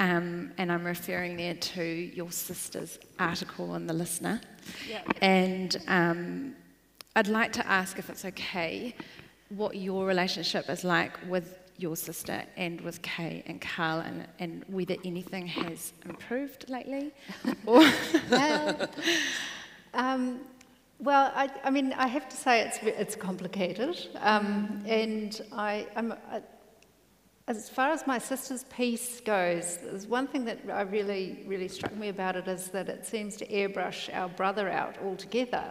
Um, 0.00 0.52
and 0.58 0.72
I'm 0.72 0.84
referring 0.84 1.36
there 1.36 1.54
to 1.54 1.82
your 1.82 2.30
sister's 2.30 2.98
article 3.18 3.74
in 3.74 3.86
The 3.86 3.94
Listener. 3.94 4.40
Yep. 4.88 5.18
And 5.20 5.76
um, 5.86 6.56
I'd 7.16 7.28
like 7.28 7.52
to 7.54 7.66
ask 7.66 7.98
if 7.98 8.10
it's 8.10 8.24
okay 8.24 8.94
what 9.50 9.76
your 9.76 10.06
relationship 10.06 10.68
is 10.68 10.84
like 10.84 11.12
with 11.28 11.58
your 11.76 11.96
sister 11.96 12.44
and 12.56 12.80
with 12.80 13.02
Kay 13.02 13.42
and 13.46 13.60
Karl 13.60 14.00
and, 14.00 14.26
and 14.38 14.64
whether 14.68 14.96
anything 15.04 15.46
has 15.46 15.92
improved 16.04 16.68
lately? 16.68 17.12
well, 17.64 18.88
um, 19.94 20.40
well 20.98 21.32
I, 21.34 21.50
I, 21.64 21.70
mean, 21.70 21.92
I 21.94 22.06
have 22.06 22.28
to 22.28 22.36
say 22.36 22.62
it's, 22.62 22.78
it's 22.82 23.16
complicated. 23.16 24.08
Um, 24.20 24.82
and 24.86 25.40
I, 25.52 25.86
I, 25.96 26.42
as 27.46 27.68
far 27.68 27.90
as 27.90 28.06
my 28.06 28.18
sister's 28.18 28.64
piece 28.64 29.20
goes, 29.20 29.78
there's 29.82 30.06
one 30.06 30.26
thing 30.26 30.44
that 30.46 30.60
I 30.72 30.82
really, 30.82 31.44
really 31.46 31.68
struck 31.68 31.94
me 31.94 32.08
about 32.08 32.36
it 32.36 32.48
is 32.48 32.68
that 32.68 32.88
it 32.88 33.04
seems 33.04 33.36
to 33.36 33.46
airbrush 33.46 34.14
our 34.14 34.28
brother 34.28 34.70
out 34.70 34.96
altogether. 35.02 35.70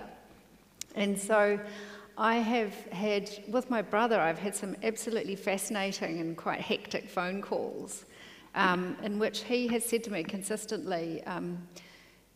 And 0.96 1.18
so 1.18 1.60
I 2.18 2.36
have 2.36 2.74
had, 2.92 3.30
with 3.48 3.70
my 3.70 3.82
brother, 3.82 4.20
I've 4.20 4.38
had 4.38 4.56
some 4.56 4.76
absolutely 4.84 5.36
fascinating 5.36 6.20
and 6.20 6.38
quite 6.38 6.62
hectic 6.62 7.10
phone 7.10 7.42
calls 7.42 8.06
um, 8.56 8.96
in 9.02 9.20
which 9.20 9.44
he 9.44 9.68
has 9.70 9.84
said 9.84 10.04
to 10.06 10.12
me 10.12 10.24
consistently 10.24 11.24
um, 11.26 11.68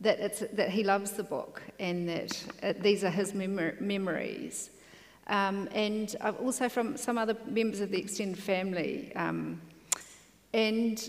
that, 0.00 0.56
that 0.56 0.70
he 0.70 0.82
loves 0.82 1.12
the 1.12 1.22
book 1.22 1.62
and 1.78 2.08
that 2.08 2.44
uh, 2.62 2.72
these 2.80 3.04
are 3.04 3.10
his 3.10 3.34
mem- 3.34 3.76
memories. 3.80 4.70
Um, 5.28 5.68
and 5.72 6.16
also 6.42 6.68
from 6.68 6.96
some 6.96 7.18
other 7.18 7.36
members 7.46 7.80
of 7.80 7.90
the 7.90 7.98
extended 7.98 8.42
family. 8.42 9.14
Um, 9.14 9.60
and 10.54 11.08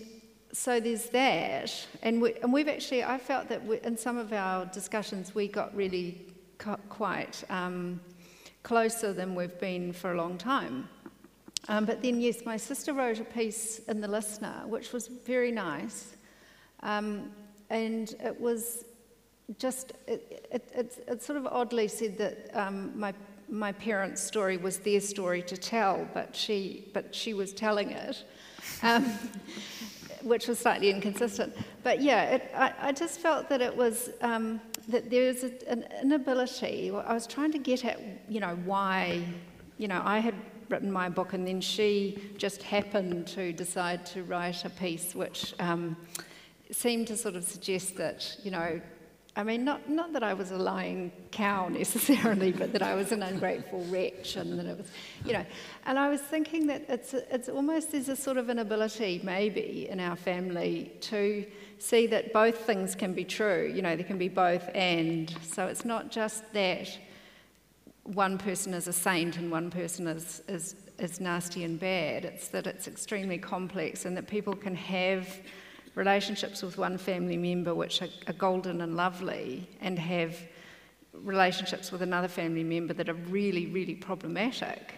so 0.52 0.80
there's 0.80 1.10
that. 1.10 1.88
And, 2.04 2.22
we, 2.22 2.34
and 2.44 2.52
we've 2.52 2.68
actually, 2.68 3.04
I 3.04 3.18
felt 3.18 3.48
that 3.50 3.66
we, 3.66 3.80
in 3.82 3.98
some 3.98 4.18
of 4.18 4.34
our 4.34 4.66
discussions, 4.66 5.34
we 5.34 5.48
got 5.48 5.74
really 5.76 6.28
quite 6.90 7.44
um, 7.50 8.02
closer 8.64 9.14
than 9.14 9.36
we've 9.36 9.60
been 9.60 9.94
for 9.94 10.12
a 10.14 10.18
long 10.18 10.38
time. 10.38 10.88
Um, 11.68 11.86
but 11.86 12.02
then, 12.02 12.20
yes, 12.20 12.46
my 12.46 12.58
sister 12.58 12.94
wrote 12.94 13.20
a 13.20 13.24
piece 13.24 13.80
in 13.88 14.02
The 14.02 14.08
Listener, 14.08 14.64
which 14.66 14.92
was 14.92 15.08
very 15.08 15.52
nice. 15.52 16.16
Um, 16.82 17.32
and 17.70 18.16
it 18.24 18.40
was 18.40 18.86
just, 19.58 19.94
it, 20.08 20.48
it, 20.52 20.72
it, 20.74 21.04
it, 21.08 21.22
sort 21.22 21.38
of 21.38 21.48
oddly 21.48 21.88
said 21.88 22.18
that 22.18 22.50
um, 22.54 22.98
my, 22.98 23.14
my 23.50 23.72
parents' 23.72 24.22
story 24.22 24.58
was 24.58 24.80
their 24.80 25.00
story 25.00 25.42
to 25.44 25.58
tell, 25.58 26.08
but 26.14 26.36
she, 26.36 26.90
but 26.94 27.14
she 27.14 27.34
was 27.34 27.54
telling 27.54 27.92
it, 27.92 28.24
um, 28.82 29.06
which 30.24 30.48
was 30.48 30.60
slightly 30.60 30.90
inconsistent. 30.90 31.54
But 31.84 32.02
yeah, 32.02 32.36
it, 32.36 32.52
I, 32.56 32.74
I, 32.82 32.92
just 32.92 33.20
felt 33.20 33.50
that 33.50 33.62
it 33.62 33.76
was, 33.76 34.10
um, 34.22 34.62
that 34.88 35.10
there's 35.10 35.44
an 35.44 35.86
inability, 36.02 36.92
I 36.92 37.14
was 37.14 37.28
trying 37.28 37.52
to 37.52 37.58
get 37.58 37.86
at, 37.86 38.00
you 38.28 38.40
know, 38.40 38.58
why, 38.66 39.24
you 39.78 39.88
know, 39.88 40.02
I 40.04 40.20
had 40.20 40.36
written 40.70 40.92
my 40.92 41.10
book 41.10 41.34
and 41.34 41.48
then 41.48 41.62
she 41.62 42.22
just 42.38 42.62
happened 42.64 43.28
to 43.28 43.52
decide 43.54 44.06
to 44.08 44.24
write 44.24 44.66
a 44.66 44.70
piece 44.70 45.16
which 45.16 45.54
um, 45.60 45.98
seemed 46.72 47.08
to 47.08 47.18
sort 47.18 47.36
of 47.36 47.44
suggest 47.44 47.96
that, 47.98 48.38
you 48.44 48.52
know, 48.52 48.80
I 49.40 49.44
mean, 49.44 49.64
not, 49.64 49.90
not 49.90 50.12
that 50.12 50.22
I 50.22 50.34
was 50.34 50.52
a 50.52 50.58
lying 50.58 51.14
cow 51.32 51.70
necessarily, 51.70 52.52
but 52.62 52.74
that 52.74 52.82
I 52.82 52.94
was 52.96 53.14
an 53.14 53.24
ungrateful 53.24 53.86
wretch 53.86 54.36
and 54.36 54.60
that 54.60 54.66
it 54.66 54.78
was, 54.78 54.88
you 55.24 55.32
know. 55.32 55.46
And 55.86 55.98
I 55.98 56.10
was 56.10 56.20
thinking 56.20 56.68
that 56.68 56.84
it's, 56.90 57.14
it's 57.14 57.48
almost 57.48 57.94
there's 57.94 58.10
a 58.10 58.18
sort 58.18 58.36
of 58.36 58.50
an 58.50 58.60
ability, 58.60 59.22
maybe, 59.24 59.88
in 59.90 60.02
our 60.02 60.18
family 60.18 60.92
to 61.00 61.46
see 61.78 62.06
that 62.08 62.34
both 62.34 62.58
things 62.66 62.96
can 62.96 63.14
be 63.14 63.24
true. 63.24 63.72
You 63.74 63.82
know, 63.82 63.96
there 63.96 64.04
can 64.04 64.18
be 64.18 64.28
both 64.28 64.70
and. 64.76 65.34
So 65.48 65.68
it's 65.68 65.86
not 65.86 66.12
just 66.12 66.44
that 66.52 66.90
one 68.04 68.38
person 68.38 68.74
is 68.74 68.90
a 68.90 68.94
saint 68.94 69.38
and 69.38 69.50
one 69.50 69.72
person 69.72 70.06
is, 70.08 70.42
is, 70.50 70.76
is 70.98 71.22
nasty 71.22 71.64
and 71.64 71.80
bad. 71.80 72.26
It's 72.26 72.50
that 72.50 72.68
it's 72.68 72.90
extremely 72.90 73.38
complex 73.38 74.04
and 74.04 74.18
that 74.18 74.28
people 74.28 74.54
can 74.54 74.76
have 74.76 75.30
relationships 76.00 76.64
with 76.64 76.78
one 76.78 76.98
family 76.98 77.36
member 77.36 77.76
which 77.76 78.02
are, 78.02 78.08
are 78.26 78.34
golden 78.34 78.80
and 78.82 78.96
lovely 78.96 79.68
and 79.82 80.00
have 80.00 80.34
relationships 81.14 81.92
with 81.92 82.02
another 82.02 82.30
family 82.30 82.64
member 82.64 82.94
that 82.94 83.10
are 83.10 83.20
really, 83.28 83.68
really 83.68 83.96
problematic. 83.96 84.94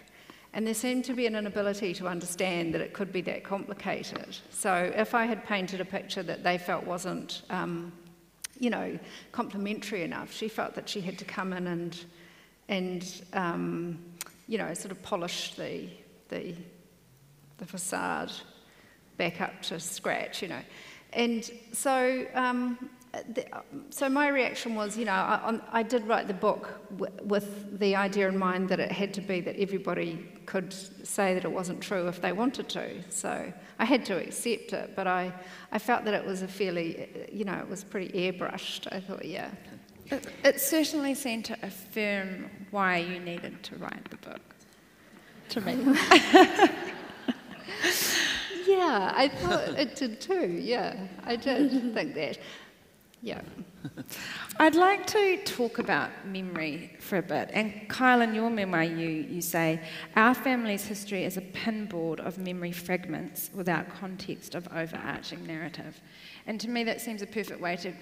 And 0.54 0.64
there 0.64 0.74
seemed 0.74 1.04
to 1.06 1.14
be 1.14 1.26
an 1.26 1.34
inability 1.34 1.92
to 1.94 2.06
understand 2.06 2.72
that 2.74 2.80
it 2.80 2.92
could 2.92 3.12
be 3.12 3.20
that 3.22 3.42
complicated. 3.42 4.36
So 4.50 4.92
if 4.94 5.12
I 5.12 5.24
had 5.24 5.44
painted 5.44 5.80
a 5.80 5.84
picture 5.84 6.22
that 6.22 6.44
they 6.44 6.56
felt 6.56 6.84
wasn't, 6.84 7.42
um, 7.50 7.92
you 8.60 8.70
know, 8.70 8.96
complimentary 9.32 10.04
enough, 10.04 10.32
she 10.32 10.48
felt 10.48 10.74
that 10.76 10.88
she 10.88 11.00
had 11.00 11.18
to 11.18 11.24
come 11.24 11.52
in 11.52 11.66
and, 11.66 12.04
and 12.68 13.22
um, 13.32 13.98
you 14.46 14.58
know, 14.58 14.72
sort 14.74 14.92
of 14.92 15.02
polish 15.02 15.54
the, 15.56 15.88
the, 16.28 16.54
the 17.58 17.66
facade 17.66 18.30
back 19.16 19.40
up 19.40 19.62
to 19.62 19.78
scratch, 19.80 20.42
you 20.42 20.48
know. 20.48 20.62
And 21.12 21.50
so, 21.72 22.26
um, 22.34 22.90
the, 23.12 23.44
so 23.90 24.08
my 24.08 24.28
reaction 24.28 24.74
was, 24.74 24.96
you 24.96 25.04
know, 25.04 25.12
I, 25.12 25.60
I 25.70 25.82
did 25.82 26.06
write 26.06 26.28
the 26.28 26.34
book 26.34 26.80
w- 26.96 27.12
with 27.22 27.78
the 27.78 27.94
idea 27.94 28.28
in 28.28 28.38
mind 28.38 28.68
that 28.70 28.80
it 28.80 28.90
had 28.90 29.12
to 29.14 29.20
be 29.20 29.40
that 29.40 29.56
everybody 29.56 30.26
could 30.46 30.72
say 30.72 31.34
that 31.34 31.44
it 31.44 31.52
wasn't 31.52 31.82
true 31.82 32.08
if 32.08 32.22
they 32.22 32.32
wanted 32.32 32.68
to. 32.70 33.02
So 33.10 33.52
I 33.78 33.84
had 33.84 34.06
to 34.06 34.16
accept 34.16 34.72
it, 34.72 34.96
but 34.96 35.06
I, 35.06 35.32
I 35.72 35.78
felt 35.78 36.04
that 36.06 36.14
it 36.14 36.24
was 36.24 36.40
a 36.42 36.48
fairly, 36.48 37.28
you 37.30 37.44
know, 37.44 37.58
it 37.58 37.68
was 37.68 37.84
pretty 37.84 38.08
airbrushed. 38.32 38.88
I 38.90 39.00
thought, 39.00 39.24
yeah. 39.24 39.50
It, 40.06 40.26
it 40.42 40.60
certainly 40.60 41.14
seemed 41.14 41.44
to 41.46 41.56
affirm 41.62 42.50
why 42.70 42.98
you 42.98 43.20
needed 43.20 43.62
to 43.64 43.76
write 43.76 44.10
the 44.10 44.16
book. 44.16 44.40
To 45.50 45.60
me. 45.60 45.98
Yeah, 48.72 49.12
I 49.14 49.28
thought 49.28 49.68
it 49.78 49.96
did 49.96 50.20
too. 50.20 50.48
Yeah, 50.48 50.96
I 51.24 51.36
did 51.36 51.94
think 51.94 52.14
that. 52.14 52.38
Yeah. 53.20 53.42
I'd 54.58 54.74
like 54.74 55.06
to 55.08 55.36
talk 55.44 55.78
about 55.78 56.10
memory 56.26 56.96
for 56.98 57.18
a 57.18 57.22
bit. 57.22 57.50
And 57.52 57.88
Kyle, 57.88 58.20
in 58.20 58.34
your 58.34 58.50
memoir, 58.50 58.82
you, 58.82 59.08
you 59.08 59.40
say, 59.40 59.80
Our 60.16 60.34
family's 60.34 60.84
history 60.84 61.24
is 61.24 61.36
a 61.36 61.40
pinboard 61.40 62.18
of 62.20 62.38
memory 62.38 62.72
fragments 62.72 63.50
without 63.54 63.88
context 63.88 64.54
of 64.54 64.66
overarching 64.74 65.46
narrative. 65.46 66.00
And 66.46 66.60
to 66.60 66.68
me, 66.68 66.84
that 66.84 67.00
seems 67.00 67.22
a 67.22 67.26
perfect 67.26 67.60
way 67.60 67.76
to 67.76 67.92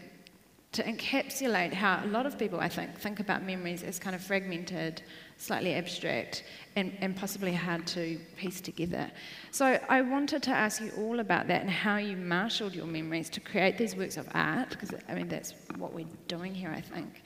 to 0.72 0.84
encapsulate 0.84 1.72
how 1.72 2.00
a 2.04 2.06
lot 2.06 2.26
of 2.26 2.38
people, 2.38 2.60
I 2.60 2.68
think, 2.68 2.96
think 2.96 3.18
about 3.18 3.42
memories 3.42 3.82
as 3.82 3.98
kind 3.98 4.14
of 4.14 4.22
fragmented, 4.22 5.02
slightly 5.40 5.74
abstract, 5.74 6.44
and, 6.76 6.96
and 7.00 7.16
possibly 7.16 7.52
hard 7.52 7.86
to 7.86 8.18
piece 8.36 8.60
together. 8.60 9.10
So 9.50 9.80
I 9.88 10.02
wanted 10.02 10.42
to 10.44 10.50
ask 10.50 10.82
you 10.82 10.92
all 10.98 11.20
about 11.20 11.48
that 11.48 11.62
and 11.62 11.70
how 11.70 11.96
you 11.96 12.16
marshaled 12.16 12.74
your 12.74 12.86
memories 12.86 13.30
to 13.30 13.40
create 13.40 13.78
these 13.78 13.96
works 13.96 14.18
of 14.18 14.28
art, 14.34 14.68
because 14.68 14.90
I 15.08 15.14
mean, 15.14 15.28
that's 15.28 15.54
what 15.76 15.94
we're 15.94 16.06
doing 16.28 16.54
here, 16.54 16.70
I 16.70 16.82
think, 16.82 17.22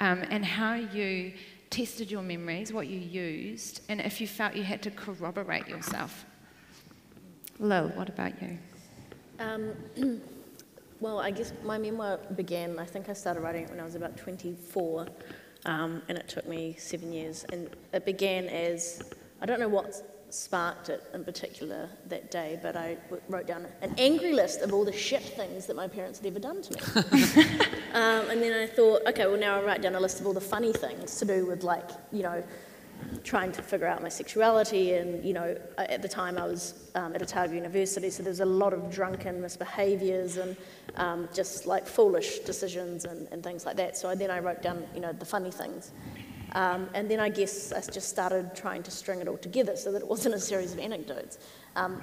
um, 0.00 0.22
and 0.30 0.44
how 0.44 0.74
you 0.74 1.32
tested 1.68 2.10
your 2.10 2.22
memories, 2.22 2.72
what 2.72 2.86
you 2.86 3.00
used, 3.00 3.82
and 3.88 4.00
if 4.00 4.20
you 4.20 4.28
felt 4.28 4.54
you 4.54 4.62
had 4.62 4.80
to 4.82 4.90
corroborate 4.92 5.66
yourself. 5.68 6.24
Lil, 7.58 7.88
what 7.88 8.08
about 8.08 8.40
you? 8.40 8.56
Um, 9.40 10.20
Well, 11.00 11.20
I 11.20 11.30
guess 11.30 11.52
my 11.62 11.78
memoir 11.78 12.18
began, 12.34 12.76
I 12.78 12.84
think 12.84 13.08
I 13.08 13.12
started 13.12 13.40
writing 13.40 13.62
it 13.62 13.70
when 13.70 13.78
I 13.78 13.84
was 13.84 13.94
about 13.94 14.16
24, 14.16 15.06
um, 15.68 16.00
and 16.08 16.16
it 16.16 16.26
took 16.28 16.48
me 16.48 16.74
seven 16.78 17.12
years. 17.12 17.44
And 17.52 17.68
it 17.92 18.04
began 18.04 18.46
as 18.46 19.02
I 19.40 19.46
don't 19.46 19.60
know 19.60 19.68
what 19.68 20.02
sparked 20.30 20.88
it 20.88 21.02
in 21.14 21.24
particular 21.24 21.88
that 22.08 22.30
day, 22.30 22.58
but 22.62 22.74
I 22.74 22.96
wrote 23.28 23.46
down 23.46 23.66
an 23.82 23.94
angry 23.98 24.32
list 24.32 24.62
of 24.62 24.72
all 24.72 24.84
the 24.84 24.92
shit 24.92 25.22
things 25.22 25.66
that 25.66 25.76
my 25.76 25.86
parents 25.86 26.18
had 26.18 26.26
ever 26.26 26.38
done 26.38 26.62
to 26.62 26.72
me. 26.72 27.42
um, 27.94 28.30
and 28.30 28.42
then 28.42 28.52
I 28.52 28.66
thought, 28.66 29.02
okay, 29.08 29.26
well, 29.26 29.38
now 29.38 29.56
I'll 29.56 29.62
write 29.62 29.82
down 29.82 29.94
a 29.94 30.00
list 30.00 30.20
of 30.20 30.26
all 30.26 30.32
the 30.32 30.40
funny 30.40 30.72
things 30.72 31.16
to 31.18 31.24
do 31.24 31.46
with, 31.46 31.62
like, 31.62 31.88
you 32.12 32.22
know, 32.22 32.42
trying 33.24 33.52
to 33.52 33.62
figure 33.62 33.86
out 33.86 34.02
my 34.02 34.08
sexuality. 34.08 34.94
And, 34.94 35.24
you 35.24 35.32
know, 35.32 35.56
at 35.76 36.02
the 36.02 36.08
time 36.08 36.38
I 36.38 36.46
was 36.46 36.74
um, 36.94 37.14
at 37.14 37.22
Otago 37.22 37.54
University, 37.54 38.10
so 38.10 38.22
there 38.22 38.30
was 38.30 38.40
a 38.40 38.46
lot 38.46 38.72
of 38.72 38.90
drunken 38.90 39.40
misbehaviours 39.40 40.36
and 40.36 40.56
um, 40.96 41.28
just 41.34 41.66
like 41.66 41.86
foolish 41.86 42.40
decisions 42.40 43.04
and, 43.04 43.28
and 43.32 43.42
things 43.42 43.66
like 43.66 43.76
that. 43.76 43.96
So 43.96 44.14
then 44.14 44.30
I 44.30 44.40
wrote 44.40 44.62
down, 44.62 44.84
you 44.94 45.00
know, 45.00 45.12
the 45.12 45.26
funny 45.26 45.50
things. 45.50 45.92
Um, 46.52 46.88
and 46.94 47.10
then 47.10 47.20
I 47.20 47.28
guess 47.28 47.72
I 47.72 47.80
just 47.80 48.08
started 48.08 48.54
trying 48.54 48.82
to 48.84 48.90
string 48.90 49.20
it 49.20 49.28
all 49.28 49.36
together 49.36 49.76
so 49.76 49.92
that 49.92 50.02
it 50.02 50.08
wasn't 50.08 50.34
a 50.34 50.40
series 50.40 50.72
of 50.72 50.78
anecdotes. 50.78 51.38
Um, 51.76 52.00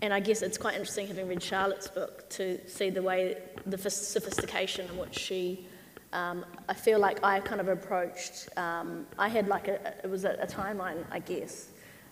and 0.00 0.14
I 0.14 0.20
guess 0.20 0.42
it's 0.42 0.58
quite 0.58 0.74
interesting 0.74 1.08
having 1.08 1.28
read 1.28 1.42
Charlotte's 1.42 1.88
book 1.88 2.28
to 2.30 2.58
see 2.68 2.90
the 2.90 3.02
way, 3.02 3.36
the 3.66 3.78
sophistication 3.78 4.88
in 4.88 4.96
which 4.96 5.18
she 5.18 5.66
um, 6.12 6.44
I 6.68 6.74
feel 6.74 6.98
like 6.98 7.22
I 7.22 7.40
kind 7.40 7.60
of 7.60 7.68
approached, 7.68 8.48
um, 8.56 9.06
I 9.18 9.28
had 9.28 9.48
like 9.48 9.68
a, 9.68 9.94
it 10.02 10.10
was 10.10 10.24
a, 10.24 10.32
a 10.40 10.46
timeline, 10.46 11.04
I 11.10 11.18
guess, 11.18 11.68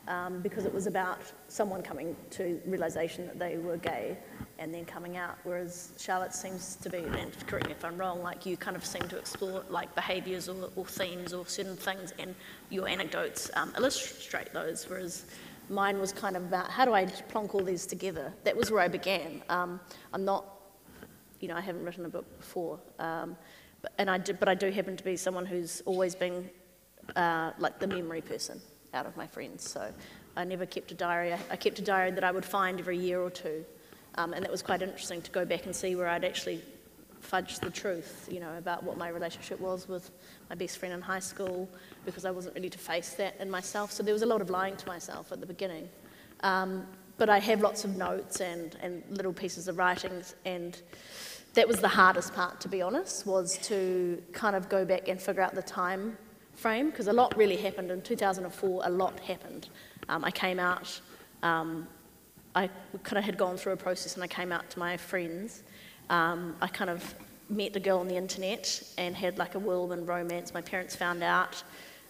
um, 0.08 0.40
because 0.40 0.66
it 0.66 0.72
was 0.72 0.86
about 0.86 1.18
someone 1.48 1.82
coming 1.82 2.14
to 2.30 2.60
realization 2.66 3.26
that 3.26 3.38
they 3.38 3.56
were 3.56 3.76
gay 3.76 4.16
and 4.58 4.72
then 4.72 4.84
coming 4.84 5.16
out, 5.16 5.36
whereas 5.44 5.92
Charlotte 5.98 6.34
seems 6.34 6.76
to 6.76 6.88
be, 6.88 6.98
and 6.98 7.46
correct 7.46 7.66
me 7.66 7.72
if 7.72 7.84
I'm 7.84 7.98
wrong, 7.98 8.22
like 8.22 8.46
you 8.46 8.56
kind 8.56 8.76
of 8.76 8.84
seem 8.84 9.02
to 9.08 9.18
explore 9.18 9.64
like 9.68 9.94
behaviours 9.94 10.48
or, 10.48 10.70
or 10.76 10.86
themes 10.86 11.32
or 11.32 11.46
certain 11.46 11.76
things, 11.76 12.14
and 12.18 12.34
your 12.70 12.88
anecdotes 12.88 13.50
um, 13.54 13.72
illustrate 13.76 14.52
those, 14.52 14.88
whereas 14.88 15.24
mine 15.68 15.98
was 15.98 16.12
kind 16.12 16.36
of 16.36 16.44
about 16.44 16.70
how 16.70 16.84
do 16.84 16.92
I 16.92 17.06
plonk 17.06 17.54
all 17.54 17.64
these 17.64 17.86
together. 17.86 18.32
That 18.44 18.56
was 18.56 18.70
where 18.70 18.80
I 18.80 18.88
began. 18.88 19.42
Um, 19.48 19.80
I'm 20.12 20.24
not, 20.24 20.44
you 21.40 21.48
know, 21.48 21.56
I 21.56 21.60
haven't 21.60 21.84
written 21.84 22.06
a 22.06 22.08
book 22.08 22.24
before. 22.38 22.78
And 23.98 24.10
I 24.10 24.18
do, 24.18 24.32
but 24.34 24.48
I 24.48 24.54
do 24.54 24.70
happen 24.70 24.96
to 24.96 25.04
be 25.04 25.16
someone 25.16 25.46
who's 25.46 25.82
always 25.86 26.14
been 26.14 26.50
uh, 27.14 27.52
like 27.58 27.78
the 27.78 27.86
memory 27.86 28.20
person 28.20 28.60
out 28.94 29.06
of 29.06 29.16
my 29.16 29.26
friends. 29.26 29.68
So 29.68 29.92
I 30.36 30.44
never 30.44 30.66
kept 30.66 30.90
a 30.92 30.94
diary. 30.94 31.34
I, 31.50 31.56
kept 31.56 31.78
a 31.78 31.82
diary 31.82 32.10
that 32.12 32.24
I 32.24 32.30
would 32.30 32.44
find 32.44 32.78
every 32.78 32.98
year 32.98 33.20
or 33.20 33.30
two. 33.30 33.64
Um, 34.16 34.32
and 34.32 34.44
it 34.44 34.50
was 34.50 34.62
quite 34.62 34.82
interesting 34.82 35.22
to 35.22 35.30
go 35.30 35.44
back 35.44 35.66
and 35.66 35.74
see 35.74 35.94
where 35.94 36.08
I'd 36.08 36.24
actually 36.24 36.62
fudged 37.22 37.60
the 37.60 37.70
truth, 37.70 38.28
you 38.30 38.40
know, 38.40 38.56
about 38.56 38.82
what 38.82 38.96
my 38.96 39.08
relationship 39.08 39.60
was 39.60 39.88
with 39.88 40.10
my 40.48 40.54
best 40.54 40.78
friend 40.78 40.94
in 40.94 41.00
high 41.00 41.18
school 41.18 41.68
because 42.04 42.24
I 42.24 42.30
wasn't 42.30 42.54
ready 42.54 42.70
to 42.70 42.78
face 42.78 43.10
that 43.14 43.34
in 43.40 43.50
myself. 43.50 43.92
So 43.92 44.02
there 44.02 44.12
was 44.12 44.22
a 44.22 44.26
lot 44.26 44.40
of 44.40 44.50
lying 44.50 44.76
to 44.76 44.86
myself 44.86 45.32
at 45.32 45.40
the 45.40 45.46
beginning. 45.46 45.88
Um, 46.40 46.86
but 47.18 47.30
I 47.30 47.38
have 47.38 47.62
lots 47.62 47.84
of 47.84 47.96
notes 47.96 48.40
and, 48.40 48.76
and 48.82 49.02
little 49.10 49.32
pieces 49.32 49.68
of 49.68 49.78
writings 49.78 50.34
and 50.44 50.80
that 51.56 51.66
was 51.66 51.78
the 51.78 51.88
hardest 51.88 52.34
part, 52.34 52.60
to 52.60 52.68
be 52.68 52.82
honest, 52.82 53.26
was 53.26 53.58
to 53.58 54.22
kind 54.32 54.54
of 54.54 54.68
go 54.68 54.84
back 54.84 55.08
and 55.08 55.20
figure 55.20 55.42
out 55.42 55.54
the 55.54 55.62
time 55.62 56.16
frame 56.54 56.90
because 56.90 57.08
a 57.08 57.12
lot 57.12 57.34
really 57.36 57.56
happened 57.56 57.90
in 57.90 58.02
2004. 58.02 58.82
A 58.84 58.90
lot 58.90 59.18
happened. 59.20 59.68
Um, 60.10 60.22
I 60.22 60.30
came 60.30 60.58
out. 60.58 61.00
Um, 61.42 61.88
I 62.54 62.68
kind 63.02 63.18
of 63.18 63.24
had 63.24 63.38
gone 63.38 63.56
through 63.56 63.72
a 63.72 63.76
process, 63.76 64.14
and 64.14 64.22
I 64.22 64.26
came 64.26 64.52
out 64.52 64.68
to 64.70 64.78
my 64.78 64.98
friends. 64.98 65.62
Um, 66.10 66.56
I 66.60 66.68
kind 66.68 66.90
of 66.90 67.14
met 67.48 67.74
a 67.74 67.80
girl 67.80 67.98
on 67.98 68.08
the 68.08 68.16
internet 68.16 68.82
and 68.98 69.16
had 69.16 69.38
like 69.38 69.54
a 69.54 69.58
whirlwind 69.58 70.06
romance. 70.06 70.52
My 70.52 70.60
parents 70.60 70.94
found 70.94 71.22
out, 71.22 71.62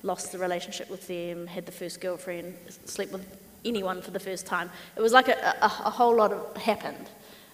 lost 0.03 0.33
the 0.33 0.39
relationship 0.39 0.91
with 0.91 1.07
them, 1.07 1.47
had 1.47 1.67
the 1.67 1.73
first 1.73 2.01
girlfriend, 2.01 2.57
slept 2.85 3.13
with 3.13 3.25
anyone 3.65 4.03
for 4.03 4.11
the 4.11 4.21
first 4.21 4.45
time. 4.45 4.71
It 4.97 5.03
was 5.03 5.13
like 5.13 5.29
a, 5.29 5.57
a, 5.63 5.67
a 5.67 5.91
whole 5.91 6.17
lot 6.17 6.33
of 6.33 6.57
happened, 6.57 7.11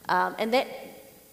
um, 0.09 0.35
and 0.39 0.55
that 0.55 0.67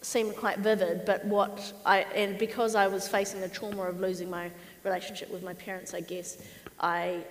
seemed 0.01 0.35
quite 0.35 0.59
vivid. 0.59 1.05
But 1.05 1.25
what 1.25 1.73
I 1.85 1.99
and 2.15 2.38
because 2.38 2.75
I 2.75 2.88
was 2.88 3.07
facing 3.07 3.41
the 3.41 3.49
trauma 3.49 3.83
of 3.83 3.99
losing 3.99 4.29
my 4.29 4.51
relationship 4.83 5.31
with 5.31 5.43
my 5.43 5.53
parents, 5.53 5.93
I 5.93 6.01
guess 6.01 6.38
I 6.79 7.21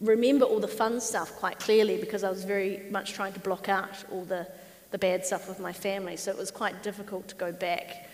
remember 0.00 0.44
all 0.44 0.60
the 0.60 0.68
fun 0.68 1.00
stuff 1.00 1.36
quite 1.36 1.58
clearly 1.58 1.96
because 1.98 2.24
I 2.24 2.30
was 2.30 2.44
very 2.44 2.82
much 2.90 3.12
trying 3.12 3.32
to 3.34 3.40
block 3.40 3.68
out 3.68 4.04
all 4.10 4.24
the 4.24 4.46
the 4.90 4.98
bad 4.98 5.26
stuff 5.26 5.48
with 5.48 5.58
my 5.58 5.72
family. 5.72 6.16
So 6.16 6.30
it 6.30 6.38
was 6.38 6.52
quite 6.52 6.84
difficult 6.84 7.26
to 7.26 7.34
go 7.34 7.50
back 7.50 8.08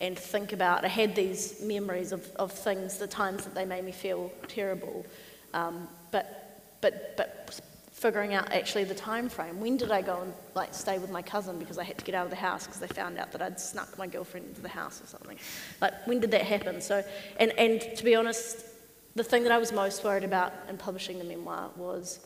and 0.00 0.18
think 0.18 0.52
about. 0.52 0.84
I 0.84 0.88
had 0.88 1.14
these 1.14 1.62
memories 1.62 2.10
of, 2.10 2.28
of 2.36 2.50
things, 2.50 2.98
the 2.98 3.06
times 3.06 3.44
that 3.44 3.54
they 3.54 3.64
made 3.64 3.84
me 3.84 3.92
feel 3.92 4.32
terrible, 4.48 5.06
um, 5.52 5.86
but, 6.10 6.60
but, 6.80 7.16
but 7.16 7.60
figuring 8.04 8.34
out 8.34 8.52
actually 8.52 8.84
the 8.84 8.94
time 8.94 9.30
frame. 9.30 9.58
When 9.58 9.78
did 9.78 9.90
I 9.90 10.02
go 10.02 10.20
and 10.20 10.30
like 10.54 10.74
stay 10.74 10.98
with 10.98 11.10
my 11.10 11.22
cousin 11.22 11.58
because 11.58 11.78
I 11.78 11.84
had 11.84 11.96
to 11.96 12.04
get 12.04 12.14
out 12.14 12.26
of 12.26 12.30
the 12.30 12.36
house 12.36 12.66
because 12.66 12.78
they 12.78 12.86
found 12.86 13.16
out 13.16 13.32
that 13.32 13.40
I'd 13.40 13.58
snuck 13.58 13.96
my 13.96 14.06
girlfriend 14.06 14.46
into 14.48 14.60
the 14.60 14.68
house 14.68 15.00
or 15.02 15.06
something? 15.06 15.38
Like 15.80 16.06
when 16.06 16.20
did 16.20 16.30
that 16.32 16.42
happen? 16.42 16.82
So, 16.82 17.02
and, 17.38 17.52
and 17.52 17.80
to 17.96 18.04
be 18.04 18.14
honest, 18.14 18.66
the 19.14 19.24
thing 19.24 19.42
that 19.44 19.52
I 19.52 19.56
was 19.56 19.72
most 19.72 20.04
worried 20.04 20.22
about 20.22 20.52
in 20.68 20.76
publishing 20.76 21.18
the 21.18 21.24
memoir 21.24 21.70
was 21.76 22.20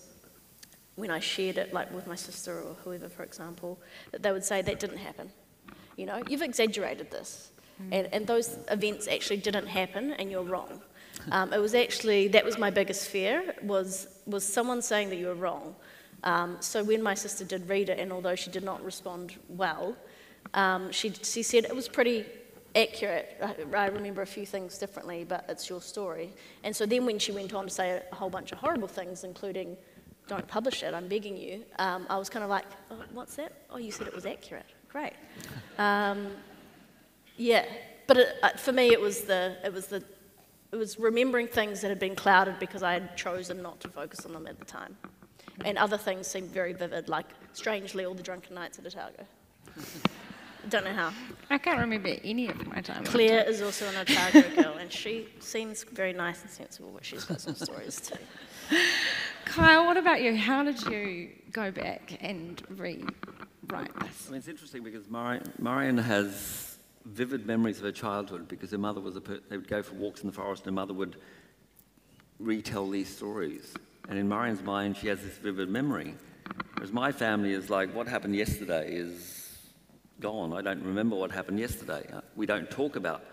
when 0.97 1.13
I 1.13 1.21
shared 1.21 1.59
it, 1.59 1.73
like 1.73 1.95
with 1.95 2.09
my 2.09 2.17
sister 2.17 2.61
or 2.61 2.75
whoever, 2.83 3.09
for 3.09 3.23
example, 3.23 3.79
that 4.11 4.21
they 4.25 4.33
would 4.33 4.45
say 4.45 4.61
that 4.63 4.81
didn't 4.81 4.99
happen. 4.99 5.31
You 5.95 6.07
know, 6.07 6.25
you've 6.29 6.43
exaggerated 6.43 7.13
this. 7.13 7.53
Mm. 7.81 7.93
And, 7.93 8.15
and 8.15 8.27
those 8.27 8.59
events 8.69 9.07
actually 9.07 9.37
didn't 9.37 9.69
happen, 9.69 10.15
and 10.15 10.29
you're 10.29 10.43
wrong. 10.43 10.81
Um, 11.31 11.53
it 11.53 11.59
was 11.59 11.75
actually, 11.75 12.29
that 12.29 12.45
was 12.45 12.59
my 12.59 12.71
biggest 12.71 13.09
fear, 13.09 13.55
was, 13.63 14.09
was 14.29 14.45
someone 14.45 14.83
saying 14.83 15.09
that 15.11 15.17
you 15.17 15.27
were 15.27 15.35
wrong. 15.35 15.75
Um, 16.25 16.57
so 16.61 16.83
when 16.83 17.03
my 17.03 17.15
sister 17.15 17.45
did 17.45 17.69
read 17.69 17.89
it, 17.89 17.99
and 17.99 18.13
although 18.13 18.35
she 18.35 18.51
did 18.51 18.65
not 18.65 18.85
respond 18.85 19.37
well, 19.49 19.97
um, 20.55 20.91
she, 20.93 21.11
she 21.11 21.43
said 21.43 21.65
it 21.65 21.75
was 21.75 21.89
pretty 21.89 22.25
accurate. 22.75 23.37
I, 23.43 23.55
I, 23.77 23.87
remember 23.87 24.23
a 24.23 24.27
few 24.27 24.47
things 24.47 24.79
differently, 24.79 25.25
but 25.25 25.45
it's 25.49 25.69
your 25.69 25.81
story. 25.81 26.33
And 26.65 26.75
so 26.75 26.87
then 26.87 27.07
when 27.07 27.19
she 27.19 27.33
went 27.33 27.53
on 27.55 27.65
to 27.65 27.71
say 27.71 28.03
a 28.11 28.15
whole 28.15 28.31
bunch 28.31 28.53
of 28.53 28.59
horrible 28.59 28.89
things, 28.89 29.25
including, 29.25 29.77
don't 30.27 30.47
publish 30.47 30.83
it, 30.83 30.95
I'm 30.95 31.09
begging 31.09 31.37
you, 31.37 31.65
um, 31.79 32.07
I 32.11 32.19
was 32.19 32.29
kind 32.29 32.45
of 32.45 32.51
like, 32.51 32.65
oh, 32.91 33.03
what's 33.13 33.37
that? 33.37 33.53
Oh, 33.71 33.79
you 33.79 33.91
said 33.91 34.07
it 34.07 34.15
was 34.15 34.27
accurate. 34.27 34.67
Great. 34.89 35.15
Um, 35.79 36.33
yeah, 37.37 37.67
but 38.09 38.17
it, 38.17 38.37
uh, 38.43 38.49
for 38.57 38.73
me, 38.73 38.89
it 38.89 39.01
was 39.01 39.21
the 39.21 39.57
it 39.65 39.73
was 39.73 39.87
the 39.87 40.03
it 40.73 40.77
was 40.77 40.99
remembering 40.99 41.49
things 41.49 41.81
that 41.81 41.89
had 41.89 41.99
been 41.99 42.17
clouded 42.17 42.59
because 42.59 42.83
I 42.83 42.93
had 42.93 43.17
chosen 43.17 43.63
not 43.63 43.81
to 43.81 43.89
focus 43.89 44.27
on 44.27 44.33
them 44.33 44.47
at 44.47 44.59
the 44.59 44.65
time, 44.65 44.97
and 45.65 45.79
other 45.79 45.97
things 45.97 46.27
seemed 46.27 46.51
very 46.51 46.73
vivid, 46.73 47.09
like 47.09 47.27
strangely 47.53 48.05
all 48.05 48.15
the 48.15 48.23
drunken 48.23 48.55
nights 48.55 48.79
at 48.79 48.87
Otago. 48.87 49.25
Don't 50.69 50.85
know 50.85 50.93
how. 50.93 51.13
I 51.49 51.57
can't 51.57 51.79
remember 51.79 52.15
any 52.25 52.49
of 52.49 52.67
my 52.67 52.83
time. 52.83 53.05
Claire 53.05 53.49
is 53.49 53.63
also 53.63 53.87
an 53.89 53.97
Otago 53.97 54.63
girl, 54.63 54.75
and 54.75 54.93
she 54.93 55.29
seems 55.41 55.85
very 55.85 56.13
nice 56.13 56.43
and 56.43 56.51
sensible, 56.51 56.91
but 56.93 57.05
she's 57.05 57.25
got 57.25 57.41
some 57.41 57.55
stories 57.55 58.01
too. 58.01 58.19
Kyle, 59.47 59.87
what 59.87 59.97
about 59.97 60.21
you? 60.21 60.37
How 60.37 60.63
did 60.63 60.83
you 60.83 61.31
go 61.53 61.71
back 61.71 62.19
and 62.21 62.61
rewrite 62.69 63.09
this? 64.01 64.27
I 64.27 64.31
mean, 64.31 64.39
it's 64.39 64.49
interesting 64.49 64.83
because 64.83 65.09
Marion 65.09 65.97
has 65.97 66.68
vivid 67.05 67.47
memories 67.47 67.79
of 67.79 67.85
her 67.85 67.93
childhood 67.93 68.49
because 68.49 68.71
her 68.71 68.79
mother 68.79 69.01
was 69.01 69.17
a 69.17 69.21
per- 69.21 69.41
they 69.49 69.57
would 69.57 69.69
go 69.69 69.83
for 69.83 69.95
walks 69.95 70.21
in 70.21 70.27
the 70.27 70.33
forest 70.33 70.67
and 70.67 70.77
her 70.77 70.81
mother 70.81 70.95
would 70.95 71.17
retell 72.39 72.89
these 72.89 73.09
stories. 73.09 73.75
And 74.09 74.19
in 74.19 74.29
Marian's 74.29 74.63
mind, 74.63 74.97
she 74.97 75.09
has 75.09 75.21
this 75.21 75.37
vivid 75.39 75.69
memory. 75.69 76.15
Whereas 76.75 76.93
my 76.93 77.13
family 77.13 77.53
is 77.53 77.69
like, 77.69 77.95
what 77.95 78.09
happened 78.09 78.37
yesterday 78.37 78.93
is 78.93 79.49
gone. 80.21 80.53
I 80.53 80.63
don't 80.63 80.83
remember 80.83 81.17
what 81.17 81.31
happened 81.31 81.59
yesterday. 81.59 82.07
Uh, 82.13 82.21
we 82.37 82.47
don't 82.47 82.71
talk 82.71 82.97
about, 82.97 83.25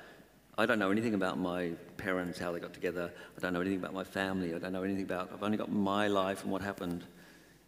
I 0.57 0.65
don't 0.65 0.79
know 0.79 0.91
anything 0.91 1.13
about 1.13 1.37
my 1.37 1.71
parents, 1.97 2.39
how 2.39 2.51
they 2.51 2.59
got 2.59 2.73
together. 2.73 3.11
I 3.37 3.39
don't 3.39 3.53
know 3.53 3.61
anything 3.61 3.79
about 3.79 3.93
my 3.93 4.03
family. 4.03 4.53
I 4.53 4.59
don't 4.59 4.73
know 4.73 4.83
anything 4.83 5.03
about, 5.03 5.31
I've 5.33 5.43
only 5.43 5.57
got 5.57 5.71
my 5.71 6.07
life 6.07 6.43
and 6.43 6.51
what 6.51 6.61
happened. 6.61 7.05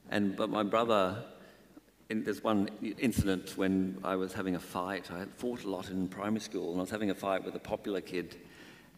And, 0.09 0.35
but 0.35 0.49
my 0.49 0.63
brother 0.63 1.23
in, 2.09 2.23
there's 2.23 2.43
one 2.43 2.69
incident 2.81 3.53
when 3.57 3.97
I 4.03 4.15
was 4.15 4.33
having 4.33 4.55
a 4.55 4.59
fight. 4.59 5.11
I 5.11 5.19
had 5.19 5.33
fought 5.35 5.63
a 5.63 5.69
lot 5.69 5.89
in 5.89 6.07
primary 6.07 6.39
school, 6.39 6.71
and 6.71 6.79
I 6.79 6.81
was 6.81 6.89
having 6.89 7.09
a 7.09 7.15
fight 7.15 7.43
with 7.43 7.55
a 7.55 7.59
popular 7.59 8.01
kid. 8.01 8.37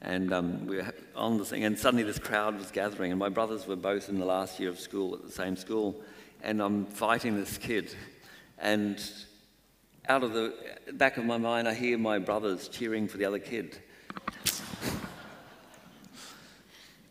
And 0.02 0.32
um, 0.32 0.66
we 0.66 0.78
were 0.78 0.94
on 1.16 1.38
the 1.38 1.46
thing, 1.46 1.64
and 1.66 1.78
suddenly 1.78 2.04
this 2.04 2.20
crowd 2.20 2.58
was 2.58 2.72
gathering, 2.72 3.12
and 3.12 3.20
my 3.20 3.30
brothers 3.30 3.68
were 3.68 3.76
both 3.76 4.10
in 4.10 4.20
the 4.20 4.26
last 4.26 4.60
year 4.60 4.70
of 4.70 4.80
school 4.80 5.16
at 5.16 5.26
the 5.26 5.32
same 5.32 5.56
school, 5.56 6.02
and 6.42 6.62
I'm 6.62 6.86
fighting 6.86 7.36
this 7.36 7.58
kid. 7.58 7.94
And 8.60 9.02
out 10.08 10.24
of 10.24 10.34
the 10.34 10.54
back 10.94 11.18
of 11.18 11.26
my 11.26 11.38
mind, 11.38 11.68
I 11.68 11.74
hear 11.74 11.98
my 11.98 12.20
brothers 12.20 12.68
cheering 12.68 13.08
for 13.08 13.18
the 13.18 13.26
other 13.26 13.40
kid. 13.40 13.78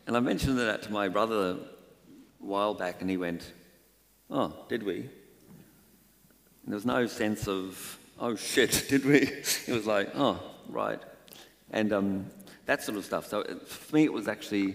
and 0.07 0.17
I 0.17 0.21
mentioned 0.21 0.59
that 0.59 0.83
to 0.85 0.93
my 0.93 1.09
brother 1.09 1.59
a 2.43 2.45
while 2.45 2.73
back, 2.73 3.01
and 3.01 3.11
he 3.11 3.17
went, 3.17 3.53
Oh, 4.31 4.55
did 4.69 4.83
we? 4.83 5.11
And 6.69 6.73
there 6.75 6.77
was 6.77 6.85
no 6.85 7.07
sense 7.07 7.49
of, 7.49 7.99
oh 8.21 8.37
shit, 8.37 8.85
did 8.91 9.07
we? 9.07 9.21
It 9.21 9.69
was 9.69 9.87
like, 9.87 10.11
oh, 10.15 10.39
right. 10.69 11.01
And 11.71 11.95
um, 11.95 12.27
that 12.67 12.83
sort 12.83 12.99
of 12.99 13.07
stuff. 13.07 13.27
So 13.27 13.41
it, 13.41 13.67
for 13.67 13.97
me, 13.97 14.05
it 14.05 14.13
was 14.13 14.29
actually 14.29 14.75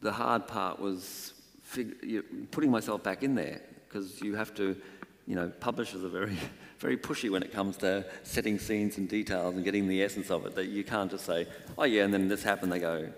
the 0.00 0.10
hard 0.10 0.48
part 0.48 0.80
was 0.80 1.34
fig- 1.60 2.50
putting 2.50 2.70
myself 2.70 3.02
back 3.02 3.22
in 3.22 3.34
there 3.34 3.60
because 3.86 4.22
you 4.22 4.36
have 4.36 4.54
to, 4.54 4.74
you 5.26 5.34
know, 5.34 5.52
publishers 5.60 6.02
are 6.02 6.08
very, 6.08 6.38
very 6.78 6.96
pushy 6.96 7.30
when 7.30 7.42
it 7.42 7.52
comes 7.52 7.76
to 7.76 8.06
setting 8.22 8.58
scenes 8.58 8.96
and 8.96 9.06
details 9.06 9.56
and 9.56 9.66
getting 9.66 9.86
the 9.86 10.02
essence 10.02 10.30
of 10.30 10.46
it. 10.46 10.54
That 10.54 10.68
you 10.68 10.82
can't 10.82 11.10
just 11.10 11.26
say, 11.26 11.46
oh 11.76 11.84
yeah, 11.84 12.04
and 12.04 12.14
then 12.14 12.26
this 12.26 12.42
happened. 12.42 12.72
They 12.72 12.78
go, 12.78 13.12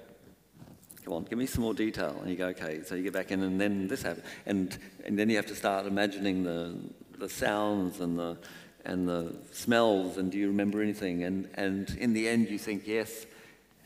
come 1.04 1.14
on, 1.14 1.24
give 1.26 1.38
me 1.38 1.46
some 1.46 1.62
more 1.62 1.74
detail. 1.74 2.16
And 2.20 2.28
you 2.28 2.34
go, 2.34 2.48
okay. 2.48 2.82
So 2.82 2.96
you 2.96 3.04
get 3.04 3.12
back 3.12 3.30
in, 3.30 3.40
and 3.44 3.60
then 3.60 3.86
this 3.86 4.02
happened, 4.02 4.24
and 4.46 4.76
and 5.04 5.16
then 5.16 5.30
you 5.30 5.36
have 5.36 5.46
to 5.46 5.54
start 5.54 5.86
imagining 5.86 6.42
the 6.42 6.76
the 7.18 7.28
sounds 7.28 8.00
and 8.00 8.18
the, 8.18 8.38
and 8.84 9.08
the 9.08 9.34
smells, 9.52 10.16
and 10.16 10.30
do 10.30 10.38
you 10.38 10.48
remember 10.48 10.80
anything? 10.80 11.24
And, 11.24 11.48
and 11.54 11.90
in 11.98 12.12
the 12.12 12.28
end, 12.28 12.48
you 12.48 12.58
think 12.58 12.86
yes, 12.86 13.26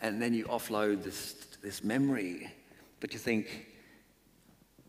and 0.02 0.20
then 0.20 0.34
you 0.34 0.44
offload 0.46 1.02
this, 1.02 1.32
this 1.62 1.82
memory, 1.82 2.50
but 3.00 3.12
you 3.12 3.18
think, 3.18 3.66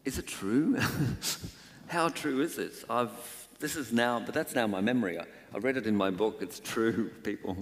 is 0.04 0.18
it 0.18 0.28
true? 0.28 0.78
How 1.88 2.10
true 2.10 2.42
is 2.42 2.56
this? 2.56 2.84
I've, 2.90 3.12
this 3.60 3.76
is 3.76 3.92
now, 3.92 4.20
but 4.20 4.34
that's 4.34 4.56
now 4.56 4.68
my 4.68 4.82
memory. 4.82 5.20
I, 5.20 5.26
I 5.54 5.58
read 5.60 5.78
it 5.78 5.88
in 5.88 5.96
my 5.96 6.10
book, 6.10 6.42
it's 6.42 6.60
true, 6.60 7.10
people. 7.24 7.58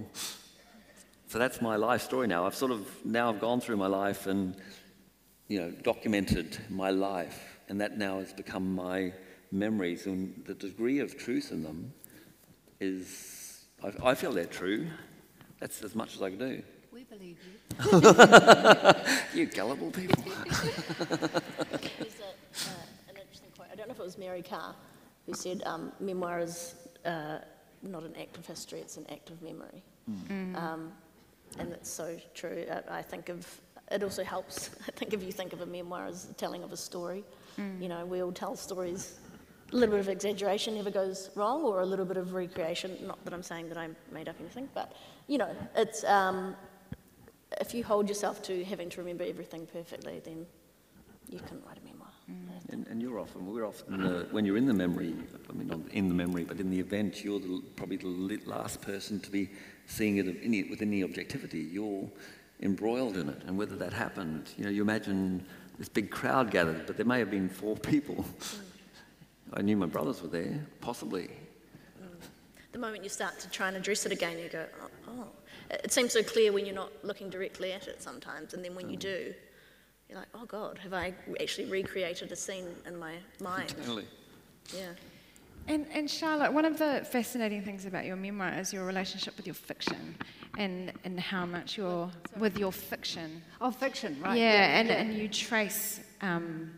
So 1.28 1.38
that's 1.38 1.62
my 1.62 1.76
life 1.76 2.02
story 2.02 2.28
now. 2.28 2.46
I've 2.46 2.56
sort 2.56 2.72
of, 2.72 2.88
now 3.06 3.30
I've 3.30 3.40
gone 3.40 3.62
through 3.62 3.78
my 3.78 3.88
life 3.88 4.26
and, 4.26 4.56
you 5.48 5.60
know, 5.60 5.72
documented 5.84 6.58
my 6.70 6.90
life, 6.90 7.60
and 7.68 7.80
that 7.82 7.98
now 7.98 8.20
has 8.20 8.34
become 8.34 8.74
my 8.74 9.14
memories 9.52 10.06
and 10.06 10.44
the 10.46 10.54
degree 10.54 11.00
of 11.00 11.18
truth 11.18 11.52
in 11.52 11.64
them 11.64 11.94
is, 12.80 13.66
I, 13.84 14.12
I 14.12 14.16
feel 14.16 14.32
they're 14.32 14.46
true. 14.46 14.88
That's 15.60 15.82
as 15.84 15.96
much 15.96 16.16
as 16.16 16.22
I 16.22 16.30
can 16.30 16.40
do. 16.40 16.64
We 16.92 17.04
believe 17.04 17.38
you. 17.46 17.80
you 19.40 19.46
gullible 19.48 19.92
people. 19.92 20.24
There's 20.26 20.62
a, 21.10 22.30
uh, 22.62 22.86
an 23.10 23.18
interesting 23.20 23.50
quote. 23.56 23.68
I 23.72 23.76
don't 23.76 23.88
know 23.88 23.94
if 23.94 24.00
it 24.00 24.04
was 24.04 24.18
Mary 24.18 24.42
Karr 24.42 24.76
who 25.30 25.36
said 25.36 25.62
um, 25.66 25.92
memoir 26.00 26.40
is 26.40 26.76
uh, 27.06 27.38
not 27.84 28.04
an 28.04 28.16
act 28.20 28.38
of 28.38 28.46
history, 28.46 28.80
it's 28.80 28.98
an 28.98 29.06
act 29.12 29.30
of 29.30 29.42
memory. 29.42 29.84
Mm. 30.10 30.56
Um, 30.56 30.92
and 31.60 31.72
that's 31.72 31.90
so 31.90 32.18
true. 32.34 32.66
I, 32.72 33.00
I, 33.00 33.02
think 33.02 33.30
of 33.30 33.62
it 33.92 34.04
also 34.04 34.24
helps. 34.24 34.72
I 34.88 34.92
think 34.92 35.14
if 35.14 35.24
you 35.24 35.32
think 35.32 35.54
of 35.54 35.62
a 35.62 35.66
memoir 35.66 36.06
as 36.06 36.26
the 36.26 36.34
telling 36.34 36.64
of 36.64 36.72
a 36.72 36.78
story, 36.78 37.24
mm. 37.60 37.82
you 37.82 37.90
know, 37.90 38.06
we 38.06 38.24
all 38.24 38.32
tell 38.32 38.56
stories 38.56 39.20
a 39.72 39.76
little 39.76 39.96
bit 39.96 40.02
of 40.02 40.10
exaggeration 40.10 40.76
never 40.76 40.92
goes 40.92 41.30
wrong, 41.36 41.64
or 41.64 41.82
a 41.82 41.86
little 41.86 42.06
bit 42.06 42.18
of 42.18 42.34
recreation. 42.34 42.98
Not 43.06 43.24
that 43.26 43.34
I'm 43.34 43.44
saying 43.44 43.70
that 43.70 43.78
I 43.78 43.90
made 44.12 44.28
up 44.28 44.36
anything, 44.40 44.70
but 44.74 44.94
you 45.28 45.38
know, 45.38 45.56
it's 45.76 46.04
um, 46.04 46.56
if 47.60 47.74
you 47.74 47.84
hold 47.84 48.08
yourself 48.08 48.42
to 48.44 48.64
having 48.66 48.90
to 48.90 49.00
remember 49.00 49.24
everything 49.24 49.68
perfectly, 49.68 50.22
then 50.24 50.46
you 51.30 51.40
can 51.40 51.62
write 51.68 51.78
a 51.78 51.86
memoir. 51.86 52.08
Mm. 52.30 52.74
And, 52.74 52.88
and, 52.88 53.02
you're 53.02 53.20
often, 53.20 53.46
we're 53.46 53.66
often, 53.66 54.02
uh, 54.04 54.26
when 54.32 54.46
you're 54.46 54.58
in 54.58 54.66
the 54.68 54.74
memory, 54.74 55.16
I 55.50 55.54
mean, 55.54 55.68
not 55.68 55.80
in 55.92 56.08
the 56.08 56.14
memory, 56.14 56.44
but 56.44 56.60
in 56.60 56.70
the 56.70 56.80
event, 56.80 57.24
you're 57.24 57.40
the, 57.40 57.64
probably 57.76 57.98
the 57.98 58.40
last 58.46 58.82
person 58.82 59.20
to 59.22 59.32
be 59.32 59.50
seeing 59.88 60.18
it 60.18 60.28
any, 60.44 60.64
with 60.64 60.84
any 60.84 61.04
objectivity. 61.04 61.60
You're, 61.60 62.08
embroiled 62.62 63.18
in 63.18 63.30
it 63.30 63.42
and 63.48 63.58
whether 63.58 63.76
that 63.76 63.94
happened. 63.94 64.50
You 64.58 64.66
know, 64.66 64.70
you 64.70 64.82
imagine 64.82 65.46
this 65.78 65.90
big 65.90 66.12
crowd 66.12 66.52
gathered, 66.52 66.86
but 66.86 66.98
there 66.98 67.06
may 67.06 67.20
have 67.20 67.32
been 67.32 67.50
four 67.50 67.76
people. 67.78 68.26
I 69.54 69.62
knew 69.62 69.76
my 69.78 69.86
brothers 69.86 70.22
were 70.22 70.28
there, 70.28 70.66
possibly. 70.82 71.30
The 72.72 72.80
moment 72.80 73.04
you 73.04 73.10
start 73.10 73.40
to 73.40 73.50
try 73.50 73.68
and 73.68 73.76
address 73.78 74.06
it 74.06 74.12
again, 74.12 74.38
you 74.38 74.48
go, 74.48 74.66
oh, 74.82 74.90
oh. 75.10 75.28
It 75.72 75.92
seems 75.92 76.14
so 76.14 76.24
clear 76.24 76.52
when 76.52 76.66
you're 76.66 76.76
not 76.76 76.92
looking 77.04 77.30
directly 77.30 77.74
at 77.74 77.88
it 77.88 78.02
sometimes, 78.02 78.54
and 78.54 78.64
then 78.64 78.76
when 78.76 78.90
you 78.90 78.98
mm. 78.98 79.02
do, 79.02 79.34
you're 80.08 80.18
like, 80.18 80.28
oh 80.34 80.46
God, 80.46 80.80
have 80.80 80.94
I 80.94 81.14
actually 81.40 81.66
recreated 81.66 82.32
a 82.32 82.36
scene 82.36 82.68
in 82.88 82.98
my 82.98 83.16
mind? 83.40 83.70
Totally. 83.70 84.06
Yeah. 84.76 84.90
And, 85.68 85.86
and 85.94 86.10
Charlotte, 86.10 86.52
one 86.52 86.66
of 86.66 86.80
the 86.80 87.06
fascinating 87.12 87.64
things 87.64 87.86
about 87.86 88.06
your 88.06 88.16
memoir 88.16 88.54
is 88.54 88.74
your 88.74 88.86
relationship 88.86 89.38
with 89.38 89.46
your 89.46 89.54
fiction 89.54 90.16
and, 90.58 90.92
and 91.04 91.20
how 91.20 91.46
much 91.46 91.78
you're 91.78 92.10
with 92.38 92.58
your 92.58 92.72
fiction. 92.72 93.42
Oh, 93.62 93.70
fiction, 93.70 94.20
right. 94.20 94.38
Yeah, 94.38 94.54
yeah 94.54 94.80
and, 94.80 94.90
and 94.90 95.14
you 95.14 95.28
trace, 95.28 96.00
um, 96.22 96.72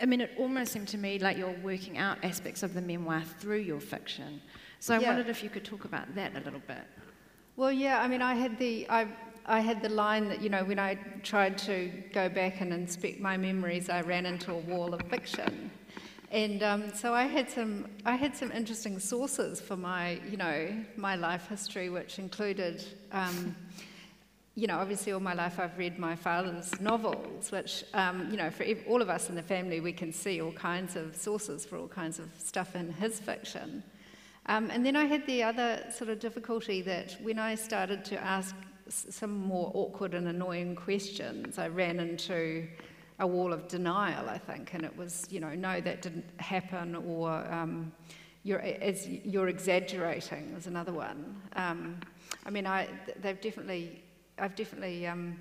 I 0.00 0.06
mean, 0.06 0.20
it 0.20 0.32
almost 0.38 0.72
seemed 0.72 0.88
to 0.88 0.98
me 0.98 1.18
like 1.18 1.36
you're 1.36 1.56
working 1.62 1.98
out 1.98 2.18
aspects 2.22 2.62
of 2.62 2.74
the 2.74 2.80
memoir 2.80 3.22
through 3.38 3.58
your 3.58 3.80
fiction. 3.80 4.40
So 4.80 4.94
I 4.94 4.98
yeah. 4.98 5.08
wondered 5.08 5.28
if 5.28 5.42
you 5.42 5.50
could 5.50 5.64
talk 5.64 5.84
about 5.84 6.14
that 6.14 6.36
a 6.36 6.40
little 6.40 6.62
bit. 6.66 6.84
Well, 7.56 7.72
yeah, 7.72 8.00
I 8.00 8.06
mean, 8.06 8.22
I 8.22 8.34
had 8.34 8.58
the, 8.58 8.88
I, 8.88 9.08
I 9.44 9.60
had 9.60 9.82
the 9.82 9.88
line 9.88 10.28
that, 10.28 10.40
you 10.40 10.50
know, 10.50 10.62
when 10.64 10.78
I 10.78 10.94
tried 11.24 11.58
to 11.58 11.90
go 12.12 12.28
back 12.28 12.60
and 12.60 12.72
inspect 12.72 13.18
my 13.18 13.36
memories, 13.36 13.90
I 13.90 14.02
ran 14.02 14.26
into 14.26 14.52
a 14.52 14.58
wall 14.58 14.94
of 14.94 15.02
fiction. 15.08 15.70
And 16.30 16.62
um, 16.62 16.94
so 16.94 17.14
I 17.14 17.24
had 17.24 17.48
some 17.48 17.88
I 18.04 18.14
had 18.14 18.36
some 18.36 18.52
interesting 18.52 18.98
sources 18.98 19.62
for 19.62 19.76
my 19.76 20.20
you 20.30 20.36
know 20.36 20.68
my 20.96 21.16
life 21.16 21.48
history, 21.48 21.88
which 21.88 22.18
included. 22.18 22.84
Um, 23.12 23.56
you 24.58 24.66
know, 24.66 24.78
obviously, 24.78 25.12
all 25.12 25.20
my 25.20 25.34
life 25.34 25.60
I've 25.60 25.78
read 25.78 26.00
my 26.00 26.16
father's 26.16 26.80
novels, 26.80 27.52
which, 27.52 27.84
um, 27.94 28.28
you 28.28 28.36
know, 28.36 28.50
for 28.50 28.66
all 28.88 29.00
of 29.00 29.08
us 29.08 29.28
in 29.28 29.36
the 29.36 29.42
family, 29.42 29.78
we 29.78 29.92
can 29.92 30.12
see 30.12 30.40
all 30.40 30.50
kinds 30.50 30.96
of 30.96 31.14
sources 31.14 31.64
for 31.64 31.76
all 31.76 31.86
kinds 31.86 32.18
of 32.18 32.28
stuff 32.38 32.74
in 32.74 32.92
his 32.92 33.20
fiction. 33.20 33.84
Um, 34.46 34.68
and 34.70 34.84
then 34.84 34.96
I 34.96 35.04
had 35.04 35.24
the 35.26 35.44
other 35.44 35.84
sort 35.96 36.10
of 36.10 36.18
difficulty 36.18 36.82
that 36.82 37.16
when 37.22 37.38
I 37.38 37.54
started 37.54 38.04
to 38.06 38.20
ask 38.20 38.56
some 38.88 39.30
more 39.30 39.70
awkward 39.74 40.12
and 40.14 40.26
annoying 40.26 40.74
questions, 40.74 41.56
I 41.56 41.68
ran 41.68 42.00
into 42.00 42.66
a 43.20 43.26
wall 43.28 43.52
of 43.52 43.68
denial, 43.68 44.28
I 44.28 44.38
think, 44.38 44.74
and 44.74 44.84
it 44.84 44.96
was, 44.96 45.24
you 45.30 45.38
know, 45.38 45.54
no, 45.54 45.80
that 45.80 46.02
didn't 46.02 46.24
happen, 46.40 46.96
or 46.96 47.30
um, 47.52 47.92
you're, 48.42 48.60
as 48.60 49.06
you're 49.06 49.46
exaggerating 49.46 50.52
was 50.52 50.66
another 50.66 50.92
one. 50.92 51.40
Um, 51.54 52.00
I 52.44 52.50
mean, 52.50 52.66
I, 52.66 52.88
they've 53.22 53.40
definitely, 53.40 54.02
I've 54.40 54.54
definitely 54.54 55.06
um, 55.06 55.38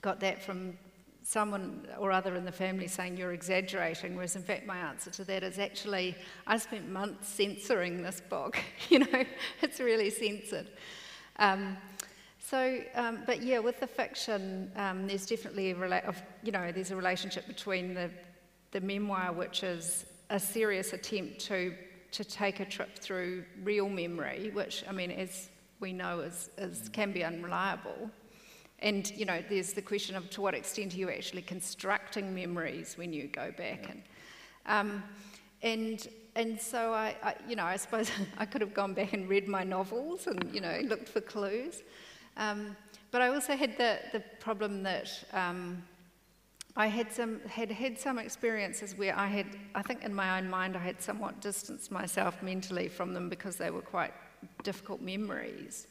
got 0.00 0.20
that 0.20 0.42
from 0.42 0.78
someone 1.22 1.86
or 1.98 2.10
other 2.10 2.34
in 2.34 2.44
the 2.44 2.52
family 2.52 2.88
saying 2.88 3.16
you're 3.16 3.32
exaggerating, 3.32 4.14
whereas 4.16 4.36
in 4.36 4.42
fact 4.42 4.66
my 4.66 4.78
answer 4.78 5.10
to 5.10 5.24
that 5.24 5.42
is 5.42 5.58
actually 5.58 6.16
I 6.46 6.58
spent 6.58 6.88
months 6.88 7.28
censoring 7.28 8.02
this 8.02 8.20
book. 8.20 8.58
you 8.88 9.00
know, 9.00 9.24
it's 9.62 9.80
really 9.80 10.10
censored. 10.10 10.68
Um, 11.38 11.76
so, 12.38 12.80
um, 12.94 13.20
but 13.26 13.42
yeah, 13.42 13.60
with 13.60 13.78
the 13.78 13.86
fiction, 13.86 14.72
um, 14.74 15.06
there's 15.06 15.26
definitely 15.26 15.70
a 15.70 15.74
rela- 15.74 16.04
of, 16.04 16.20
you 16.42 16.50
know 16.50 16.72
there's 16.72 16.90
a 16.90 16.96
relationship 16.96 17.46
between 17.46 17.94
the 17.94 18.10
the 18.72 18.80
memoir, 18.80 19.32
which 19.32 19.62
is 19.62 20.06
a 20.30 20.40
serious 20.40 20.92
attempt 20.92 21.40
to 21.40 21.74
to 22.12 22.24
take 22.24 22.60
a 22.60 22.64
trip 22.64 22.98
through 22.98 23.44
real 23.62 23.88
memory, 23.88 24.50
which 24.52 24.84
I 24.88 24.92
mean, 24.92 25.10
as 25.12 25.48
we 25.78 25.92
know, 25.92 26.20
is, 26.20 26.50
is 26.58 26.88
can 26.88 27.12
be 27.12 27.22
unreliable. 27.22 28.10
And 28.82 29.10
you 29.16 29.26
know, 29.26 29.42
there's 29.48 29.72
the 29.72 29.82
question 29.82 30.16
of 30.16 30.30
to 30.30 30.40
what 30.40 30.54
extent 30.54 30.94
are 30.94 30.96
you 30.96 31.10
actually 31.10 31.42
constructing 31.42 32.34
memories 32.34 32.96
when 32.96 33.12
you 33.12 33.28
go 33.28 33.52
back 33.56 33.88
and. 33.90 34.02
Um, 34.66 35.02
and 35.62 36.08
and 36.36 36.60
so 36.60 36.92
I, 36.94 37.16
I, 37.22 37.34
you 37.48 37.56
know, 37.56 37.64
I 37.64 37.76
suppose 37.76 38.10
I 38.38 38.46
could 38.46 38.60
have 38.60 38.74
gone 38.74 38.94
back 38.94 39.12
and 39.12 39.28
read 39.28 39.48
my 39.48 39.64
novels 39.64 40.26
and 40.26 40.52
you 40.54 40.60
know 40.60 40.80
looked 40.84 41.08
for 41.08 41.20
clues. 41.20 41.82
Um, 42.36 42.76
but 43.10 43.20
I 43.20 43.28
also 43.28 43.56
had 43.56 43.76
the, 43.76 43.98
the 44.12 44.20
problem 44.38 44.84
that 44.84 45.10
um, 45.32 45.82
I 46.76 46.86
had 46.86 47.12
some 47.12 47.40
had 47.40 47.70
had 47.70 47.98
some 47.98 48.18
experiences 48.18 48.96
where 48.96 49.16
I 49.18 49.26
had 49.26 49.46
I 49.74 49.82
think 49.82 50.04
in 50.04 50.14
my 50.14 50.38
own 50.38 50.48
mind 50.48 50.76
I 50.76 50.80
had 50.80 51.02
somewhat 51.02 51.40
distanced 51.40 51.90
myself 51.90 52.42
mentally 52.42 52.88
from 52.88 53.12
them 53.12 53.28
because 53.28 53.56
they 53.56 53.70
were 53.70 53.82
quite 53.82 54.14
difficult 54.62 55.00
memories, 55.00 55.88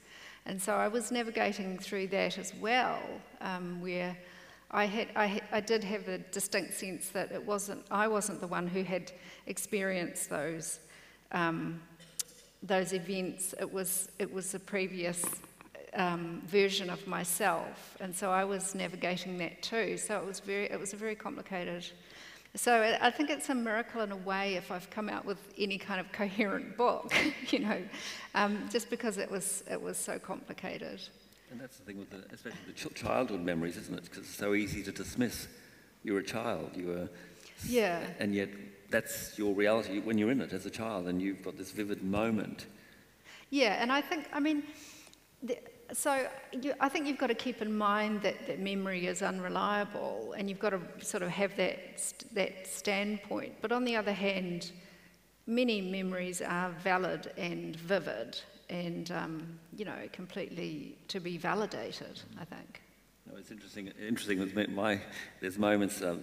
and 0.50 0.60
so 0.60 0.74
I 0.74 0.88
was 0.88 1.12
navigating 1.12 1.78
through 1.78 2.08
that 2.08 2.40
as 2.40 2.56
well, 2.56 3.00
um, 3.40 3.80
where 3.82 4.18
I 4.72 4.86
had 4.86 5.10
I, 5.16 5.42
I 5.52 5.60
did 5.60 5.84
have 5.84 6.08
a 6.08 6.18
distinct 6.18 6.74
sense 6.74 7.10
that 7.10 7.32
it 7.32 7.46
wasn't 7.46 7.86
I 7.92 8.08
wasn't 8.08 8.42
the 8.42 8.48
one 8.48 8.66
who 8.66 8.82
had 8.82 9.12
experienced 9.46 10.28
those 10.28 10.80
um, 11.32 11.80
those 12.64 12.94
events. 12.94 13.54
It 13.60 13.72
was 13.72 14.10
it 14.18 14.34
was 14.34 14.56
a 14.56 14.60
previous 14.60 15.24
um, 15.94 16.42
version 16.48 16.90
of 16.90 17.06
myself, 17.06 17.96
and 18.00 18.16
so 18.16 18.32
I 18.32 18.44
was 18.44 18.74
navigating 18.74 19.38
that 19.38 19.62
too. 19.62 19.98
So 19.98 20.18
it 20.18 20.26
was 20.26 20.40
very, 20.40 20.66
it 20.66 20.80
was 20.80 20.94
a 20.94 20.98
very 20.98 21.16
complicated. 21.16 21.86
So 22.56 22.98
I 23.00 23.12
think 23.12 23.30
it's 23.30 23.50
a 23.50 23.56
miracle 23.56 24.02
in 24.02 24.12
a 24.12 24.18
way 24.18 24.56
if 24.56 24.72
I've 24.72 24.90
come 24.90 25.08
out 25.08 25.24
with 25.24 25.38
any 25.58 25.78
kind 25.78 26.00
of 26.00 26.12
coherent 26.12 26.78
book, 26.78 27.14
you 27.50 27.60
know, 27.60 27.82
um, 28.34 28.68
just 28.72 28.90
because 28.90 29.18
it 29.18 29.30
was 29.30 29.64
it 29.70 29.80
was 29.80 29.98
so 29.98 30.18
complicated. 30.18 31.00
And 31.52 31.60
that's 31.60 31.78
the 31.78 31.84
thing 31.84 32.00
with 32.00 32.10
the, 32.10 32.24
especially 32.34 32.60
the 32.68 32.90
childhood 32.94 33.42
memories, 33.42 33.78
isn't 33.78 33.96
it? 33.98 34.04
Because 34.04 34.20
it's 34.20 34.36
so 34.36 34.54
easy 34.54 34.84
to 34.84 34.92
dismiss. 34.92 35.48
You're 36.04 36.20
a 36.20 36.24
child. 36.24 36.72
You 36.76 36.88
were. 36.88 37.10
Yeah. 37.68 38.02
And 38.20 38.34
yet, 38.34 38.50
that's 38.90 39.38
your 39.38 39.54
reality 39.54 40.00
when 40.00 40.18
you're 40.18 40.32
in 40.32 40.42
it 40.42 40.54
as 40.54 40.66
a 40.66 40.70
child, 40.70 41.08
and 41.08 41.22
you've 41.22 41.44
got 41.44 41.58
this 41.58 41.72
vivid 41.72 42.04
moment. 42.04 42.66
Yeah, 43.50 43.82
and 43.82 43.92
I 43.92 44.02
think, 44.02 44.28
I 44.32 44.40
mean, 44.40 44.64
the, 45.42 45.58
so 45.94 46.28
you, 46.52 46.74
I 46.80 46.90
think 46.90 47.08
you've 47.08 47.18
got 47.18 47.28
to 47.28 47.36
keep 47.36 47.62
in 47.62 47.76
mind 47.76 48.22
that, 48.22 48.48
that 48.48 48.60
memory 48.60 49.08
is 49.08 49.22
unreliable, 49.22 50.34
and 50.38 50.50
you've 50.50 50.60
got 50.60 50.72
to 50.72 50.82
sort 51.06 51.24
of 51.24 51.30
have 51.30 51.56
that 51.58 52.14
that 52.34 52.68
standpoint. 52.68 53.56
But 53.62 53.72
on 53.72 53.84
the 53.84 53.96
other 53.96 54.14
hand, 54.14 54.72
many 55.48 55.82
memories 55.82 56.42
are 56.42 56.70
valid 56.84 57.32
and 57.38 57.76
vivid, 57.76 58.40
and 58.70 59.12
um, 59.12 59.60
you 59.76 59.86
know, 59.86 60.08
completely 60.12 60.98
to 61.08 61.20
be 61.20 61.38
validated. 61.38 62.22
I 62.40 62.46
think. 62.46 62.82
No, 63.30 63.38
it's 63.38 63.52
interesting. 63.52 63.92
Interesting 64.00 64.40
with 64.40 64.56
my 64.70 65.00
there's 65.42 65.58
moments. 65.58 66.02
Uh, 66.02 66.18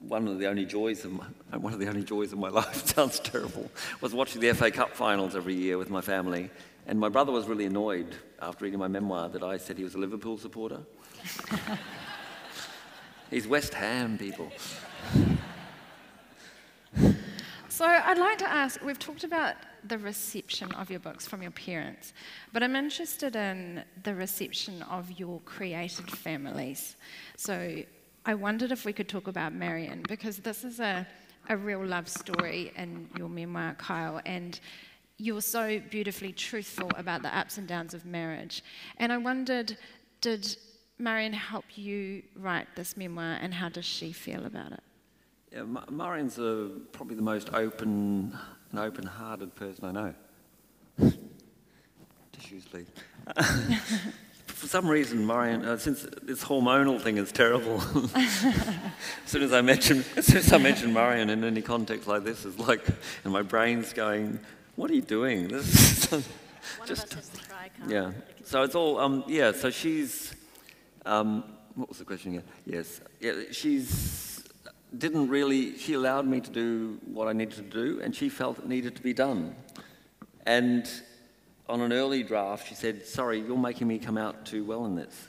one 0.00 0.26
of 0.28 0.38
the 0.38 0.46
only 0.46 0.64
joys 0.64 1.04
of 1.04 1.12
my, 1.12 1.26
one 1.58 1.72
of 1.74 1.78
the 1.78 1.88
only 1.88 2.02
joys 2.02 2.32
of 2.32 2.38
my 2.38 2.48
life 2.60 2.86
sounds 2.86 3.20
terrible 3.20 3.70
was 4.00 4.14
watching 4.14 4.40
the 4.40 4.52
FA 4.54 4.70
Cup 4.70 4.94
finals 4.94 5.36
every 5.36 5.54
year 5.54 5.76
with 5.76 5.90
my 5.90 6.00
family 6.00 6.50
and 6.86 6.98
my 6.98 7.08
brother 7.08 7.32
was 7.32 7.46
really 7.46 7.66
annoyed 7.66 8.14
after 8.40 8.64
reading 8.64 8.80
my 8.80 8.88
memoir 8.88 9.28
that 9.28 9.42
I 9.42 9.56
said 9.56 9.78
he 9.78 9.84
was 9.84 9.94
a 9.94 9.98
Liverpool 9.98 10.38
supporter. 10.38 10.80
He's 13.30 13.46
West 13.46 13.74
Ham, 13.74 14.18
people. 14.18 14.50
So 17.68 17.86
I'd 17.86 18.18
like 18.18 18.36
to 18.38 18.50
ask 18.50 18.82
we've 18.84 18.98
talked 18.98 19.24
about 19.24 19.54
the 19.84 19.96
reception 19.96 20.70
of 20.72 20.90
your 20.90 21.00
books 21.00 21.26
from 21.26 21.40
your 21.40 21.52
parents, 21.52 22.12
but 22.52 22.62
I'm 22.62 22.76
interested 22.76 23.36
in 23.36 23.82
the 24.02 24.14
reception 24.14 24.82
of 24.82 25.10
your 25.18 25.40
created 25.46 26.10
families. 26.10 26.96
So 27.36 27.82
I 28.26 28.34
wondered 28.34 28.70
if 28.70 28.84
we 28.84 28.92
could 28.92 29.08
talk 29.08 29.28
about 29.28 29.54
Marion, 29.54 30.02
because 30.06 30.38
this 30.38 30.62
is 30.62 30.78
a, 30.80 31.06
a 31.48 31.56
real 31.56 31.82
love 31.82 32.06
story 32.06 32.70
in 32.76 33.08
your 33.16 33.30
memoir, 33.30 33.74
Kyle, 33.78 34.20
and 34.26 34.60
you're 35.20 35.42
so 35.42 35.80
beautifully 35.90 36.32
truthful 36.32 36.90
about 36.96 37.22
the 37.22 37.36
ups 37.36 37.58
and 37.58 37.68
downs 37.68 37.92
of 37.92 38.06
marriage. 38.06 38.64
And 38.96 39.12
I 39.12 39.18
wondered, 39.18 39.76
did 40.22 40.56
Marion 40.98 41.34
help 41.34 41.64
you 41.76 42.22
write 42.34 42.68
this 42.74 42.96
memoir, 42.96 43.36
and 43.40 43.52
how 43.52 43.68
does 43.68 43.84
she 43.84 44.12
feel 44.12 44.46
about 44.46 44.72
it? 44.72 44.80
Yeah, 45.52 45.64
Marion's 45.90 46.38
a, 46.38 46.70
probably 46.92 47.16
the 47.16 47.22
most 47.22 47.52
open 47.52 48.36
and 48.70 48.80
open-hearted 48.80 49.54
person 49.56 49.84
I 49.84 49.92
know. 49.92 50.14
Tissues, 52.32 52.64
please. 52.70 52.86
For 54.46 54.66
some 54.68 54.88
reason, 54.88 55.26
Marion, 55.26 55.64
uh, 55.64 55.76
since 55.76 56.06
this 56.22 56.44
hormonal 56.44 57.00
thing 57.00 57.18
is 57.18 57.32
terrible, 57.32 57.82
as 58.14 58.94
soon 59.26 59.42
as 59.42 59.52
I 59.52 59.60
mention, 59.60 60.04
as 60.16 60.26
soon 60.26 60.36
as 60.38 60.52
I 60.52 60.58
mention 60.58 60.92
Marion 60.92 61.30
in 61.30 61.44
any 61.44 61.62
context 61.62 62.06
like 62.06 62.24
this, 62.24 62.44
it's 62.44 62.58
like, 62.58 62.86
and 63.24 63.32
my 63.32 63.42
brain's 63.42 63.92
going, 63.92 64.38
what 64.80 64.90
are 64.90 64.94
you 64.94 65.02
doing? 65.02 65.48
This 65.48 66.12
is 66.12 66.24
just, 66.86 67.16
Yeah. 67.86 68.12
So 68.44 68.62
it's 68.62 68.74
all, 68.74 68.98
um, 68.98 69.24
yeah, 69.26 69.52
so 69.52 69.70
she's, 69.70 70.34
um, 71.04 71.44
what 71.74 71.88
was 71.90 71.98
the 71.98 72.04
question 72.04 72.32
again? 72.32 72.44
Yes. 72.64 73.00
Yeah, 73.20 73.32
she's, 73.50 74.42
didn't 74.96 75.28
really, 75.28 75.76
she 75.76 75.92
allowed 75.94 76.26
me 76.26 76.40
to 76.40 76.50
do 76.50 76.98
what 77.04 77.28
I 77.28 77.34
needed 77.34 77.56
to 77.56 77.62
do, 77.82 78.00
and 78.02 78.16
she 78.16 78.28
felt 78.30 78.58
it 78.58 78.66
needed 78.66 78.96
to 78.96 79.02
be 79.02 79.12
done. 79.12 79.54
And 80.46 80.90
on 81.68 81.82
an 81.82 81.92
early 81.92 82.22
draft, 82.22 82.66
she 82.66 82.74
said, 82.74 83.06
sorry, 83.06 83.40
you're 83.40 83.58
making 83.58 83.86
me 83.86 83.98
come 83.98 84.16
out 84.16 84.46
too 84.46 84.64
well 84.64 84.86
in 84.86 84.96
this. 84.96 85.28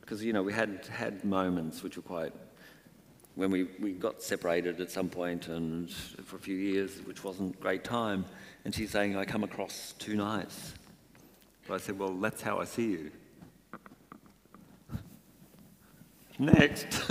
because 0.00 0.24
you 0.24 0.32
know 0.32 0.42
we 0.42 0.52
had 0.52 0.86
had 0.90 1.24
moments 1.24 1.84
which 1.84 1.96
were 1.96 2.08
quite 2.14 2.32
when 3.34 3.50
we, 3.50 3.64
we 3.78 3.92
got 3.92 4.22
separated 4.22 4.80
at 4.80 4.90
some 4.90 5.08
point 5.08 5.48
and 5.48 5.90
for 5.90 6.36
a 6.36 6.38
few 6.40 6.56
years, 6.56 7.00
which 7.04 7.24
wasn't 7.24 7.58
great 7.60 7.84
time. 7.84 8.24
And 8.64 8.74
she's 8.74 8.90
saying, 8.90 9.16
I 9.16 9.24
come 9.24 9.44
across 9.44 9.94
too 9.98 10.14
nice. 10.16 10.74
But 11.66 11.74
I 11.74 11.78
said, 11.78 11.98
well, 11.98 12.12
that's 12.12 12.42
how 12.42 12.58
I 12.58 12.64
see 12.64 12.90
you. 12.90 13.10
Next. 16.38 17.10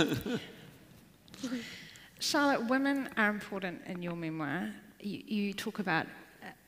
Charlotte, 2.18 2.68
women 2.68 3.08
are 3.16 3.30
important 3.30 3.80
in 3.86 4.02
your 4.02 4.14
memoir. 4.14 4.70
You, 5.00 5.22
you, 5.26 5.52
talk 5.54 5.78
about 5.78 6.06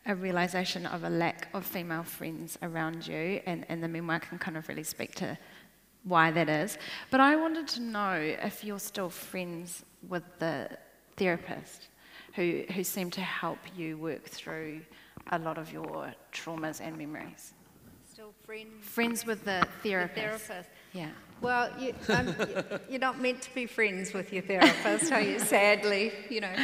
a 0.07 0.14
realization 0.14 0.86
of 0.86 1.05
a 1.05 1.11
lack 1.11 1.48
of 1.53 1.66
female 1.66 2.03
friends 2.03 2.59
around 2.62 3.07
you, 3.07 3.40
and, 3.44 3.66
and 3.68 3.82
the 3.82 3.88
memoir 3.88 4.18
can 4.18 4.38
kind 4.38 4.57
of 4.57 4.66
really 4.68 4.82
speak 4.82 5.14
to 5.16 5.36
why 6.05 6.30
that 6.30 6.48
is. 6.48 6.78
But 7.11 7.20
I 7.20 7.36
wanted 7.36 7.68
to 7.68 7.80
know 7.80 8.14
if 8.14 8.64
you're 8.64 8.78
still 8.78 9.11
friends 9.11 9.84
with 10.09 10.24
the 10.38 10.68
therapist 11.16 11.88
who, 12.34 12.64
who 12.74 12.82
seemed 12.82 13.12
to 13.14 13.20
help 13.20 13.59
you 13.76 13.96
work 13.96 14.24
through 14.24 14.80
a 15.30 15.38
lot 15.38 15.59
of 15.59 15.72
your 15.72 16.12
traumas 16.32 16.80
and 16.80 16.96
memories. 16.96 17.55
Still 18.11 18.32
friends? 18.44 18.84
Friends 18.84 19.26
with 19.26 19.44
the 19.44 19.66
therapist. 19.82 20.48
The 20.48 20.55
therapist. 20.55 20.70
Yeah. 20.92 21.11
Well, 21.40 21.70
you, 21.78 21.94
um, 22.09 22.34
you're 22.88 23.00
not 23.00 23.20
meant 23.20 23.42
to 23.42 23.55
be 23.55 23.66
friends 23.66 24.12
with 24.12 24.32
your 24.32 24.42
therapist, 24.42 25.11
are 25.12 25.20
you? 25.20 25.38
Sadly, 25.38 26.12
you 26.28 26.40
know. 26.40 26.55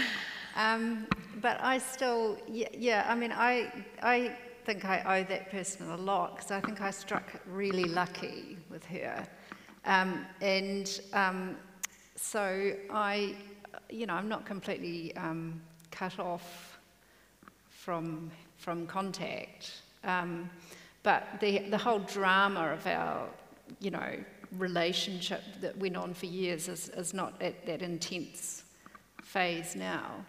Um, 0.56 1.06
but 1.40 1.58
I 1.62 1.78
still, 1.78 2.38
yeah, 2.48 2.68
yeah, 2.72 3.06
I 3.08 3.14
mean, 3.14 3.32
I, 3.32 3.72
I 4.02 4.36
think 4.64 4.84
I 4.84 5.20
owe 5.20 5.24
that 5.28 5.50
person 5.50 5.88
a 5.90 5.96
lot 5.96 6.36
because 6.36 6.50
I 6.50 6.60
think 6.60 6.80
I 6.80 6.90
struck 6.90 7.24
really 7.46 7.84
lucky 7.84 8.57
with 8.70 8.84
her. 8.86 9.26
Um, 9.84 10.26
and 10.40 11.00
um, 11.12 11.56
so 12.16 12.72
I, 12.90 13.34
you 13.90 14.06
know, 14.06 14.14
I'm 14.14 14.28
not 14.28 14.44
completely 14.44 15.16
um, 15.16 15.60
cut 15.90 16.18
off 16.18 16.78
from, 17.68 18.30
from 18.58 18.86
contact. 18.86 19.82
Um, 20.04 20.50
but 21.02 21.26
the, 21.40 21.60
the 21.70 21.78
whole 21.78 22.00
drama 22.00 22.72
of 22.72 22.86
our, 22.86 23.28
you 23.80 23.90
know, 23.90 24.16
relationship 24.56 25.42
that 25.60 25.76
went 25.76 25.96
on 25.96 26.14
for 26.14 26.26
years 26.26 26.68
is, 26.68 26.88
is 26.90 27.14
not 27.14 27.40
at 27.40 27.66
that 27.66 27.82
intense 27.82 28.64
phase 29.22 29.76
now. 29.76 30.24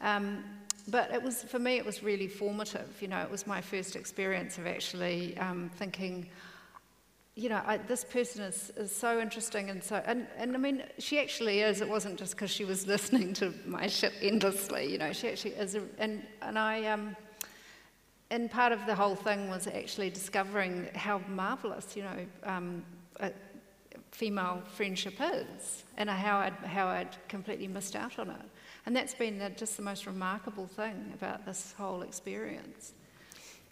Um, 0.00 0.44
but 0.88 1.10
it 1.12 1.22
was 1.22 1.42
for 1.44 1.58
me 1.58 1.76
it 1.76 1.86
was 1.86 2.02
really 2.02 2.28
formative 2.28 3.00
you 3.00 3.08
know 3.08 3.20
it 3.20 3.30
was 3.30 3.46
my 3.46 3.60
first 3.60 3.96
experience 3.96 4.58
of 4.58 4.66
actually 4.66 5.36
um, 5.38 5.70
thinking 5.76 6.28
you 7.36 7.48
know 7.48 7.60
I, 7.66 7.78
this 7.78 8.04
person 8.04 8.42
is, 8.42 8.70
is 8.76 8.94
so 8.94 9.20
interesting 9.20 9.70
and 9.70 9.82
so 9.82 10.02
and, 10.06 10.26
and 10.36 10.54
i 10.54 10.58
mean 10.58 10.84
she 10.98 11.18
actually 11.18 11.60
is 11.60 11.80
it 11.80 11.88
wasn't 11.88 12.18
just 12.18 12.32
because 12.32 12.50
she 12.50 12.64
was 12.64 12.86
listening 12.94 13.32
to 13.34 13.52
my 13.66 13.86
shit 13.86 14.12
endlessly 14.20 14.92
you 14.92 14.98
know 14.98 15.12
she 15.12 15.28
actually 15.28 15.52
is 15.52 15.74
a, 15.74 15.82
and 15.98 16.22
and 16.42 16.58
i 16.58 16.84
um 16.86 17.16
and 18.30 18.50
part 18.50 18.72
of 18.72 18.84
the 18.86 18.94
whole 18.94 19.14
thing 19.14 19.48
was 19.48 19.66
actually 19.66 20.10
discovering 20.10 20.88
how 20.94 21.18
marvelous 21.28 21.96
you 21.96 22.02
know 22.02 22.26
um, 22.44 22.84
female 24.10 24.62
friendship 24.68 25.14
is 25.20 25.82
and 25.96 26.08
how 26.08 26.38
I'd, 26.38 26.54
how 26.64 26.86
I'd 26.86 27.16
completely 27.28 27.66
missed 27.66 27.96
out 27.96 28.18
on 28.20 28.30
it 28.30 28.46
and 28.86 28.94
that's 28.94 29.14
been 29.14 29.38
the, 29.38 29.50
just 29.50 29.76
the 29.76 29.82
most 29.82 30.06
remarkable 30.06 30.66
thing 30.66 31.10
about 31.14 31.46
this 31.46 31.74
whole 31.76 32.02
experience. 32.02 32.92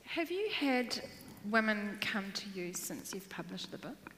Have 0.05 0.31
you 0.31 0.49
had 0.51 1.01
women 1.51 1.99
come 2.01 2.33
to 2.33 2.45
you 2.55 2.73
since 2.73 3.13
you've 3.15 3.29
published 3.29 3.71
the 3.71 3.79
book? 3.79 4.13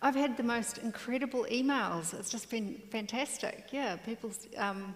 I've 0.00 0.14
had 0.14 0.36
the 0.36 0.42
most 0.42 0.78
incredible 0.78 1.46
emails. 1.50 2.14
It's 2.14 2.30
just 2.30 2.50
been 2.50 2.80
fantastic. 2.90 3.68
Yeah, 3.72 3.96
people 3.96 4.30
um, 4.56 4.94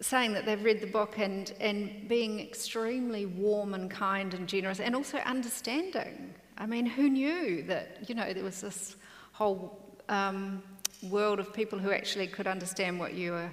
saying 0.00 0.32
that 0.32 0.46
they've 0.46 0.62
read 0.62 0.80
the 0.80 0.86
book 0.86 1.18
and, 1.18 1.52
and 1.60 2.08
being 2.08 2.40
extremely 2.40 3.26
warm 3.26 3.74
and 3.74 3.90
kind 3.90 4.34
and 4.34 4.48
generous 4.48 4.80
and 4.80 4.96
also 4.96 5.18
understanding. 5.18 6.34
I 6.58 6.66
mean, 6.66 6.86
who 6.86 7.08
knew 7.08 7.62
that, 7.64 8.08
you 8.08 8.14
know, 8.14 8.32
there 8.32 8.44
was 8.44 8.60
this 8.60 8.96
whole 9.32 9.78
um, 10.08 10.62
world 11.02 11.38
of 11.38 11.52
people 11.52 11.78
who 11.78 11.92
actually 11.92 12.26
could 12.26 12.46
understand 12.46 12.98
what 12.98 13.14
you 13.14 13.32
were 13.32 13.50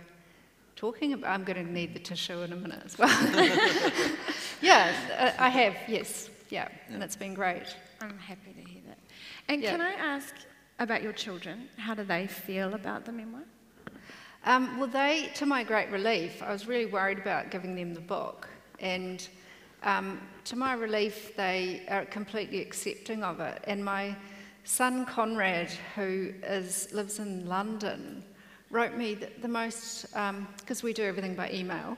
talking 0.76 1.14
about. 1.14 1.32
I'm 1.32 1.44
going 1.44 1.64
to 1.64 1.72
need 1.72 1.94
the 1.94 2.00
tissue 2.00 2.42
in 2.42 2.54
a 2.54 2.56
minute 2.56 2.82
as 2.86 2.98
well. 2.98 3.10
yeah, 4.62 5.36
I 5.40 5.50
have, 5.50 5.76
yes, 5.88 6.30
yeah, 6.50 6.68
yeah, 6.70 6.94
and 6.94 7.04
it's 7.04 7.16
been 7.16 7.34
great. 7.34 7.76
I'm 8.02 8.18
happy 8.18 8.54
to 8.54 8.70
hear 8.70 8.82
that. 8.88 8.98
And 9.48 9.62
yeah. 9.62 9.72
can 9.72 9.82
I 9.82 9.94
ask 9.94 10.34
about 10.80 11.02
your 11.02 11.14
children? 11.14 11.70
How 11.78 11.94
do 11.94 12.04
they 12.04 12.28
feel 12.28 12.74
about 12.74 13.06
the 13.06 13.12
memoir? 13.12 13.44
Um, 14.46 14.80
well, 14.80 14.88
they, 14.88 15.30
to 15.36 15.46
my 15.46 15.64
great 15.64 15.90
relief, 15.92 16.42
I 16.42 16.52
was 16.52 16.68
really 16.68 16.88
worried 16.88 17.20
about 17.20 17.52
giving 17.52 17.76
them 17.76 17.94
the 17.94 18.02
book, 18.02 18.50
and 18.80 19.28
um, 19.84 20.20
to 20.46 20.56
my 20.56 20.74
relief, 20.74 21.36
they 21.36 21.84
are 21.90 22.06
completely 22.06 22.62
accepting 22.62 23.24
of 23.24 23.40
it. 23.40 23.64
And 23.66 23.84
my 23.84 24.16
son 24.64 25.06
Conrad, 25.06 25.72
who 25.96 26.34
is, 26.44 26.92
lives 26.92 27.20
in 27.20 27.48
London, 27.48 28.24
wrote 28.70 28.96
me 28.96 29.16
the, 29.16 29.30
the 29.42 29.48
most, 29.48 30.04
because 30.04 30.84
um, 30.84 30.84
we 30.84 30.94
do 30.94 31.04
everything 31.04 31.36
by 31.36 31.52
email, 31.52 31.98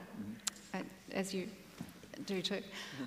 mm-hmm. 0.74 0.82
as 1.12 1.32
you 1.32 1.48
do 2.26 2.42
too. 2.42 2.60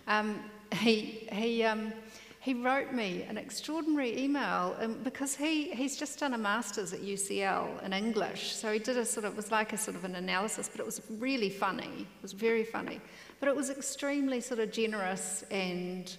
Um, 0.07 0.39
he, 0.73 1.27
he, 1.31 1.63
um, 1.63 1.93
he 2.39 2.53
wrote 2.53 2.93
me 2.93 3.23
an 3.23 3.37
extraordinary 3.37 4.17
email 4.17 4.75
um, 4.79 4.97
because 5.03 5.35
he, 5.35 5.71
he's 5.71 5.97
just 5.97 6.19
done 6.19 6.33
a 6.33 6.37
master's 6.37 6.93
at 6.93 7.01
UCL 7.01 7.83
in 7.83 7.93
English. 7.93 8.55
So 8.55 8.71
he 8.71 8.79
did 8.79 8.97
a 8.97 9.05
sort 9.05 9.25
of, 9.25 9.33
it 9.33 9.35
was 9.35 9.51
like 9.51 9.73
a 9.73 9.77
sort 9.77 9.97
of 9.97 10.03
an 10.03 10.15
analysis, 10.15 10.69
but 10.69 10.79
it 10.79 10.85
was 10.85 11.01
really 11.19 11.49
funny. 11.49 12.07
It 12.07 12.21
was 12.21 12.33
very 12.33 12.63
funny. 12.63 13.01
But 13.39 13.49
it 13.49 13.55
was 13.55 13.69
extremely 13.69 14.39
sort 14.39 14.59
of 14.59 14.71
generous 14.71 15.43
and 15.51 16.15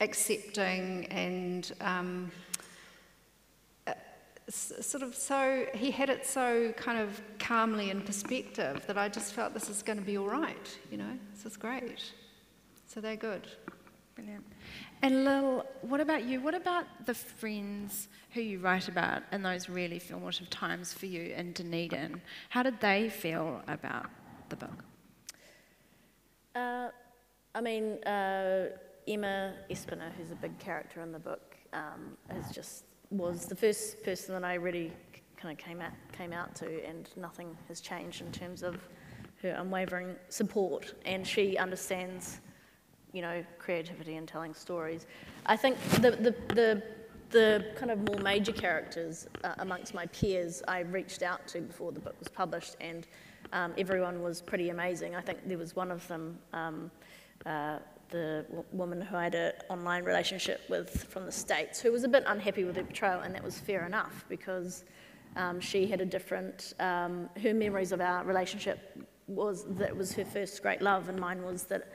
accepting 0.00 1.06
and 1.06 1.72
um, 1.80 2.32
sort 4.48 5.02
of 5.02 5.14
so, 5.14 5.66
he 5.74 5.90
had 5.90 6.10
it 6.10 6.26
so 6.26 6.72
kind 6.76 6.98
of 6.98 7.20
calmly 7.38 7.90
in 7.90 8.02
perspective 8.02 8.84
that 8.86 8.98
I 8.98 9.08
just 9.08 9.32
felt 9.32 9.54
this 9.54 9.68
is 9.68 9.82
going 9.82 9.98
to 9.98 10.04
be 10.04 10.18
all 10.18 10.28
right, 10.28 10.78
you 10.90 10.98
know, 10.98 11.18
this 11.34 11.46
is 11.46 11.56
great. 11.56 12.12
So 12.86 13.00
they're 13.00 13.16
good. 13.16 13.46
Brilliant. 14.14 14.44
And 15.00 15.24
Lil, 15.24 15.64
what 15.80 16.00
about 16.00 16.24
you? 16.24 16.40
What 16.40 16.54
about 16.54 16.84
the 17.06 17.14
friends 17.14 18.08
who 18.32 18.40
you 18.40 18.58
write 18.58 18.88
about 18.88 19.22
in 19.32 19.42
those 19.42 19.68
really 19.68 19.98
formative 19.98 20.50
times 20.50 20.92
for 20.92 21.06
you 21.06 21.32
in 21.34 21.52
Dunedin? 21.52 22.20
How 22.50 22.62
did 22.62 22.80
they 22.80 23.08
feel 23.08 23.62
about 23.66 24.10
the 24.48 24.56
book? 24.56 24.84
Uh, 26.54 26.88
I 27.54 27.60
mean, 27.60 28.02
uh, 28.04 28.68
Emma 29.08 29.54
Espiner, 29.70 30.12
who's 30.16 30.30
a 30.30 30.36
big 30.36 30.58
character 30.58 31.00
in 31.00 31.10
the 31.10 31.18
book, 31.18 31.56
um, 31.72 32.16
has 32.28 32.50
just 32.50 32.84
was 33.12 33.46
the 33.46 33.54
first 33.54 34.02
person 34.02 34.34
that 34.34 34.44
I 34.44 34.54
really 34.54 34.92
kind 35.36 35.58
of 35.58 35.64
came 35.64 35.80
out, 35.80 35.92
came 36.16 36.32
out 36.32 36.54
to, 36.56 36.84
and 36.86 37.08
nothing 37.16 37.56
has 37.68 37.80
changed 37.80 38.20
in 38.20 38.30
terms 38.32 38.62
of 38.62 38.76
her 39.42 39.50
unwavering 39.50 40.14
support. 40.28 40.94
And 41.04 41.26
she 41.26 41.56
understands, 41.58 42.40
you 43.12 43.22
know, 43.22 43.44
creativity 43.58 44.16
and 44.16 44.26
telling 44.26 44.54
stories. 44.54 45.06
I 45.46 45.56
think 45.56 45.78
the, 46.00 46.12
the, 46.12 46.34
the, 46.54 46.82
the 47.30 47.66
kind 47.76 47.90
of 47.90 48.06
more 48.08 48.20
major 48.20 48.52
characters 48.52 49.26
uh, 49.42 49.54
amongst 49.58 49.94
my 49.94 50.06
peers 50.06 50.62
I 50.68 50.80
reached 50.80 51.22
out 51.22 51.46
to 51.48 51.60
before 51.60 51.92
the 51.92 52.00
book 52.00 52.14
was 52.18 52.28
published, 52.28 52.76
and 52.80 53.06
um, 53.52 53.74
everyone 53.76 54.22
was 54.22 54.40
pretty 54.40 54.70
amazing. 54.70 55.16
I 55.16 55.20
think 55.20 55.40
there 55.46 55.58
was 55.58 55.74
one 55.76 55.90
of 55.90 56.06
them. 56.08 56.38
Um, 56.52 56.90
uh, 57.44 57.78
the 58.12 58.44
w- 58.48 58.64
woman 58.70 59.00
who 59.00 59.16
I 59.16 59.24
had 59.24 59.34
an 59.34 59.52
online 59.68 60.04
relationship 60.04 60.60
with 60.68 61.04
from 61.04 61.26
the 61.26 61.32
States, 61.32 61.80
who 61.80 61.90
was 61.90 62.04
a 62.04 62.08
bit 62.08 62.22
unhappy 62.26 62.62
with 62.64 62.76
the 62.76 62.84
portrayal, 62.84 63.20
and 63.20 63.34
that 63.34 63.42
was 63.42 63.58
fair 63.58 63.84
enough 63.84 64.24
because 64.28 64.84
um, 65.34 65.60
she 65.60 65.86
had 65.86 66.00
a 66.00 66.04
different, 66.04 66.74
um, 66.78 67.28
her 67.42 67.54
memories 67.54 67.90
of 67.90 68.00
our 68.00 68.22
relationship 68.24 68.78
was 69.26 69.64
that 69.76 69.88
it 69.88 69.96
was 69.96 70.12
her 70.12 70.24
first 70.24 70.62
great 70.62 70.82
love, 70.82 71.08
and 71.08 71.18
mine 71.18 71.42
was 71.42 71.64
that 71.64 71.88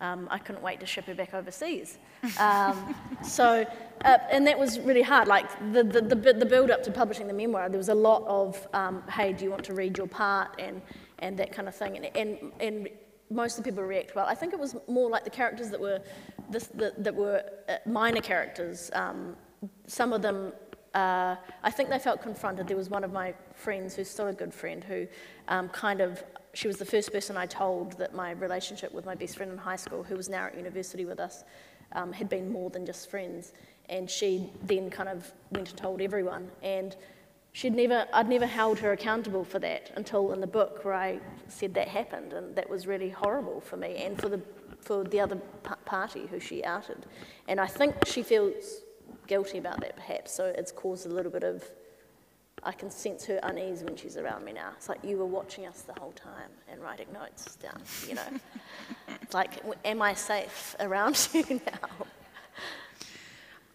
um, 0.00 0.28
I 0.30 0.38
couldn't 0.38 0.62
wait 0.62 0.80
to 0.80 0.86
ship 0.86 1.04
her 1.06 1.14
back 1.14 1.34
overseas. 1.34 1.98
Um, 2.38 2.94
so, 3.22 3.66
uh, 4.04 4.18
and 4.30 4.46
that 4.46 4.58
was 4.58 4.78
really 4.80 5.02
hard. 5.02 5.28
Like 5.28 5.50
the, 5.72 5.82
the, 5.82 6.00
the, 6.00 6.32
the, 6.32 6.46
build 6.46 6.70
up 6.70 6.82
to 6.84 6.90
publishing 6.90 7.26
the 7.26 7.32
memoir, 7.32 7.68
there 7.68 7.78
was 7.78 7.88
a 7.88 7.94
lot 7.94 8.24
of, 8.26 8.66
um, 8.72 9.02
hey, 9.10 9.32
do 9.32 9.44
you 9.44 9.50
want 9.50 9.64
to 9.64 9.74
read 9.74 9.98
your 9.98 10.06
part, 10.06 10.58
and, 10.58 10.80
and 11.18 11.38
that 11.38 11.52
kind 11.52 11.68
of 11.68 11.74
thing. 11.74 11.96
And, 11.96 12.16
and, 12.16 12.52
and 12.60 12.88
most 13.30 13.58
of 13.58 13.64
the 13.64 13.70
people 13.70 13.84
react 13.84 14.14
well. 14.14 14.26
I 14.26 14.34
think 14.34 14.52
it 14.52 14.58
was 14.58 14.76
more 14.86 15.10
like 15.10 15.24
the 15.24 15.30
characters 15.30 15.70
that 15.70 15.80
were, 15.80 16.00
this, 16.50 16.68
the, 16.68 16.94
that 16.98 17.14
were 17.14 17.42
uh, 17.68 17.76
minor 17.86 18.20
characters. 18.20 18.90
Um, 18.94 19.36
some 19.86 20.12
of 20.12 20.22
them, 20.22 20.52
uh, 20.94 21.36
I 21.62 21.70
think 21.70 21.90
they 21.90 21.98
felt 21.98 22.22
confronted. 22.22 22.66
There 22.68 22.76
was 22.76 22.88
one 22.88 23.04
of 23.04 23.12
my 23.12 23.34
friends, 23.54 23.94
who's 23.94 24.08
still 24.08 24.28
a 24.28 24.32
good 24.32 24.54
friend, 24.54 24.82
who 24.82 25.06
um, 25.48 25.68
kind 25.68 26.00
of, 26.00 26.22
she 26.54 26.68
was 26.68 26.78
the 26.78 26.84
first 26.84 27.12
person 27.12 27.36
I 27.36 27.46
told 27.46 27.92
that 27.98 28.14
my 28.14 28.32
relationship 28.32 28.92
with 28.92 29.04
my 29.04 29.14
best 29.14 29.36
friend 29.36 29.52
in 29.52 29.58
high 29.58 29.76
school, 29.76 30.02
who 30.02 30.16
was 30.16 30.28
now 30.28 30.46
at 30.46 30.56
university 30.56 31.04
with 31.04 31.20
us, 31.20 31.44
um, 31.92 32.12
had 32.12 32.28
been 32.28 32.50
more 32.50 32.70
than 32.70 32.86
just 32.86 33.10
friends. 33.10 33.52
And 33.88 34.08
she 34.10 34.50
then 34.64 34.90
kind 34.90 35.08
of 35.08 35.32
went 35.50 35.70
and 35.70 35.78
told 35.78 36.00
everyone. 36.00 36.50
And 36.62 36.96
she'd 37.52 37.74
never, 37.74 38.06
I'd 38.12 38.28
never 38.28 38.46
held 38.46 38.78
her 38.80 38.92
accountable 38.92 39.44
for 39.44 39.58
that 39.60 39.90
until 39.96 40.32
in 40.32 40.40
the 40.40 40.46
book 40.46 40.84
where 40.84 40.94
I 40.94 41.20
said 41.48 41.74
that 41.74 41.88
happened. 41.88 42.32
And 42.32 42.54
that 42.56 42.68
was 42.68 42.86
really 42.86 43.10
horrible 43.10 43.60
for 43.60 43.76
me 43.76 43.96
and 43.96 44.20
for 44.20 44.28
the, 44.28 44.40
for 44.80 45.04
the 45.04 45.20
other 45.20 45.36
party 45.84 46.26
who 46.26 46.40
she 46.40 46.64
outed. 46.64 47.06
And 47.46 47.60
I 47.60 47.66
think 47.66 48.06
she 48.06 48.22
feels 48.22 48.82
guilty 49.26 49.58
about 49.58 49.80
that 49.80 49.96
perhaps. 49.96 50.32
So 50.32 50.46
it's 50.56 50.72
caused 50.72 51.06
a 51.06 51.10
little 51.10 51.32
bit 51.32 51.44
of 51.44 51.64
I 52.62 52.72
can 52.72 52.90
sense 52.90 53.24
her 53.26 53.38
unease 53.42 53.82
when 53.82 53.96
she's 53.96 54.16
around 54.16 54.44
me 54.44 54.52
now. 54.52 54.70
It's 54.76 54.88
like 54.88 55.02
you 55.04 55.16
were 55.16 55.26
watching 55.26 55.66
us 55.66 55.82
the 55.82 55.98
whole 55.98 56.12
time 56.12 56.50
and 56.70 56.80
writing 56.82 57.06
notes 57.12 57.56
down, 57.56 57.80
you 58.08 58.14
know. 58.14 58.28
like, 59.32 59.62
am 59.84 60.02
I 60.02 60.14
safe 60.14 60.74
around 60.80 61.28
you 61.32 61.60
now? 61.66 62.06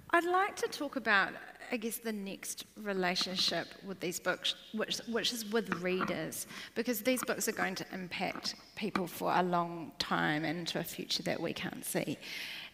I'd 0.09 0.26
like 0.26 0.55
to 0.57 0.67
talk 0.67 0.95
about, 0.95 1.32
I 1.74 1.78
guess, 1.78 1.97
the 1.97 2.13
next 2.13 2.65
relationship 2.84 3.65
with 3.84 3.99
these 3.99 4.19
books, 4.19 4.53
which, 4.76 4.97
which 5.07 5.34
is 5.34 5.43
with 5.51 5.82
readers, 5.82 6.45
because 6.76 7.01
these 7.01 7.24
books 7.24 7.47
are 7.47 7.51
going 7.51 7.74
to 7.74 7.86
impact 7.91 8.53
people 8.76 9.07
for 9.07 9.34
a 9.34 9.41
long 9.41 9.91
time 9.97 10.45
and 10.45 10.59
into 10.59 10.78
a 10.78 10.84
future 10.84 11.24
that 11.24 11.41
we 11.41 11.51
can't 11.51 11.84
see. 11.84 12.19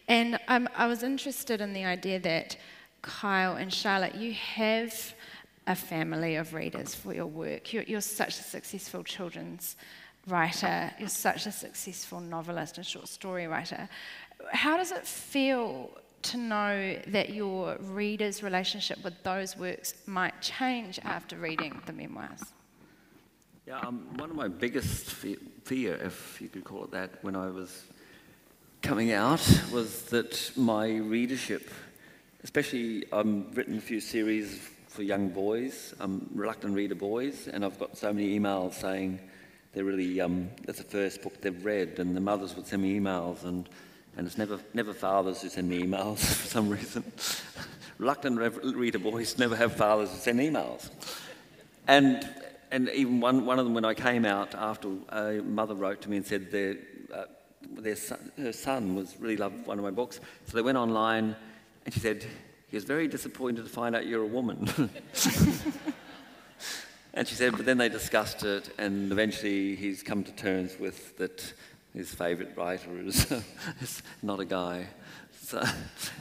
And 0.10 0.38
um, 0.50 0.68
I 0.76 0.88
was 0.88 1.02
interested 1.02 1.62
in 1.62 1.72
the 1.72 1.86
idea 1.86 2.20
that 2.20 2.58
Kyle 3.02 3.56
and 3.56 3.74
Charlotte, 3.74 4.16
you 4.16 4.34
have 4.34 5.14
a 5.66 5.76
family 5.76 6.36
of 6.36 6.54
readers 6.54 6.94
for 6.94 7.14
your 7.14 7.28
work. 7.28 7.72
You're, 7.72 7.84
you're 7.84 8.02
such 8.02 8.38
a 8.38 8.44
successful 8.44 9.06
children's 9.06 9.78
writer, 10.28 10.92
you're 11.00 11.08
such 11.08 11.46
a 11.46 11.54
successful 11.54 12.20
novelist 12.20 12.76
and 12.76 12.86
short 12.86 13.08
story 13.08 13.48
writer. 13.48 13.88
How 14.52 14.76
does 14.76 14.92
it 14.92 15.08
feel 15.08 15.90
to 16.24 16.38
know 16.38 16.98
that 17.08 17.30
your 17.30 17.78
reader's 17.80 18.44
relationship 18.44 19.04
with 19.04 19.22
those 19.24 19.58
works 19.58 19.94
might 20.06 20.42
change 20.42 21.00
after 21.04 21.38
reading 21.38 21.82
the 21.86 21.94
memoirs? 21.94 22.54
Yeah, 23.68 23.80
um, 23.80 24.08
one 24.18 24.30
of 24.30 24.36
my 24.36 24.48
biggest 24.48 25.12
fe- 25.12 25.38
fear, 25.64 25.96
if 25.96 26.42
you 26.42 26.50
could 26.50 26.64
call 26.64 26.84
it 26.86 26.92
that, 26.92 27.24
when 27.24 27.36
I 27.36 27.48
was 27.48 27.86
coming 28.82 29.12
out 29.12 29.42
was 29.72 30.04
that 30.06 30.52
my 30.56 30.96
readership, 30.96 31.70
especially 32.44 33.06
I've 33.12 33.26
um, 33.26 33.52
written 33.54 33.78
a 33.78 33.82
few 33.82 34.00
series 34.00 34.60
for 34.88 35.04
young 35.04 35.30
boys, 35.30 35.94
um, 36.00 36.28
reluctant 36.34 36.74
reader 36.74 36.96
boys, 36.96 37.48
and 37.48 37.64
I've 37.64 37.78
got 37.78 37.98
so 37.98 38.12
many 38.12 38.40
emails 38.40 38.74
saying 38.74 39.20
they're 39.74 39.84
really, 39.84 40.20
um, 40.20 40.50
that's 40.66 40.80
the 40.80 40.84
first 40.84 41.22
book 41.22 41.40
they've 41.42 41.64
read, 41.64 42.00
and 42.00 42.16
the 42.16 42.22
mothers 42.22 42.56
would 42.56 42.66
send 42.66 42.82
me 42.82 43.00
emails, 43.00 43.44
and, 43.44 43.70
and 44.20 44.28
it's 44.28 44.38
never, 44.38 44.60
never 44.74 44.94
fathers 44.94 45.42
who 45.42 45.48
send 45.48 45.70
me 45.70 45.82
emails 45.82 46.18
for 46.42 46.48
some 46.48 46.68
reason. 46.70 47.10
reluctant 48.00 48.38
reader 48.76 49.00
boys 49.00 49.38
never 49.38 49.56
have 49.56 49.78
fathers 49.78 50.12
who 50.12 50.18
send 50.18 50.42
emails. 50.42 50.90
And, 51.88 52.28
and 52.70 52.90
even 52.90 53.22
one, 53.22 53.46
one 53.46 53.60
of 53.60 53.66
them, 53.66 53.74
when 53.74 53.86
I 53.86 53.94
came 53.94 54.26
out 54.26 54.56
after 54.56 54.90
a 55.08 55.42
mother 55.42 55.74
wrote 55.74 56.02
to 56.02 56.10
me 56.10 56.18
and 56.18 56.26
said 56.26 56.52
their, 56.52 56.76
uh, 57.14 57.24
their 57.78 57.96
son, 57.96 58.32
her 58.38 58.52
son 58.52 58.94
was 58.94 59.16
really 59.22 59.38
loved 59.38 59.66
one 59.66 59.80
of 59.80 59.86
my 59.86 59.92
books, 59.92 60.20
so 60.46 60.58
they 60.58 60.64
went 60.64 60.78
online 60.78 61.34
and 61.86 61.94
she 61.94 62.02
said, 62.02 62.26
he 62.68 62.76
was 62.76 62.84
very 62.84 63.08
disappointed 63.08 63.64
to 63.64 63.70
find 63.70 63.96
out 63.96 64.06
you're 64.06 64.24
a 64.24 64.28
woman. 64.28 64.68
and 67.14 67.26
she 67.26 67.36
said, 67.36 67.54
but 67.56 67.66
then 67.66 67.78
they 67.78 67.88
discussed 67.88 68.44
it, 68.44 68.70
and 68.78 69.14
eventually 69.14 69.78
he's 69.78 70.04
come 70.04 70.26
to 70.26 70.32
terms 70.34 70.78
with 70.78 71.18
that 71.20 71.54
his 71.94 72.14
favourite 72.14 72.56
writer 72.58 73.00
is, 73.00 73.32
is 73.82 74.04
not 74.22 74.40
a 74.40 74.46
guy. 74.46 74.88
So, 75.42 75.64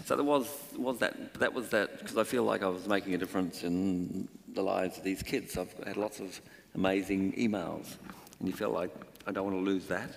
so 0.04 0.16
there 0.16 0.24
was, 0.24 0.48
was 0.76 0.98
that, 0.98 1.34
that 1.34 1.52
was 1.52 1.68
that, 1.70 1.98
because 1.98 2.16
I 2.16 2.24
feel 2.24 2.44
like 2.44 2.62
I 2.62 2.68
was 2.68 2.86
making 2.86 3.14
a 3.14 3.18
difference 3.18 3.62
in 3.64 4.28
the 4.54 4.62
lives 4.62 4.96
of 4.98 5.04
these 5.04 5.22
kids. 5.22 5.58
I've 5.58 5.72
had 5.86 5.96
lots 5.96 6.20
of 6.20 6.40
amazing 6.74 7.32
emails, 7.34 7.96
and 8.38 8.48
you 8.48 8.54
feel 8.54 8.70
like 8.70 8.90
I 9.26 9.32
don't 9.32 9.44
want 9.44 9.56
to 9.58 9.70
lose 9.70 9.86
that. 9.88 10.10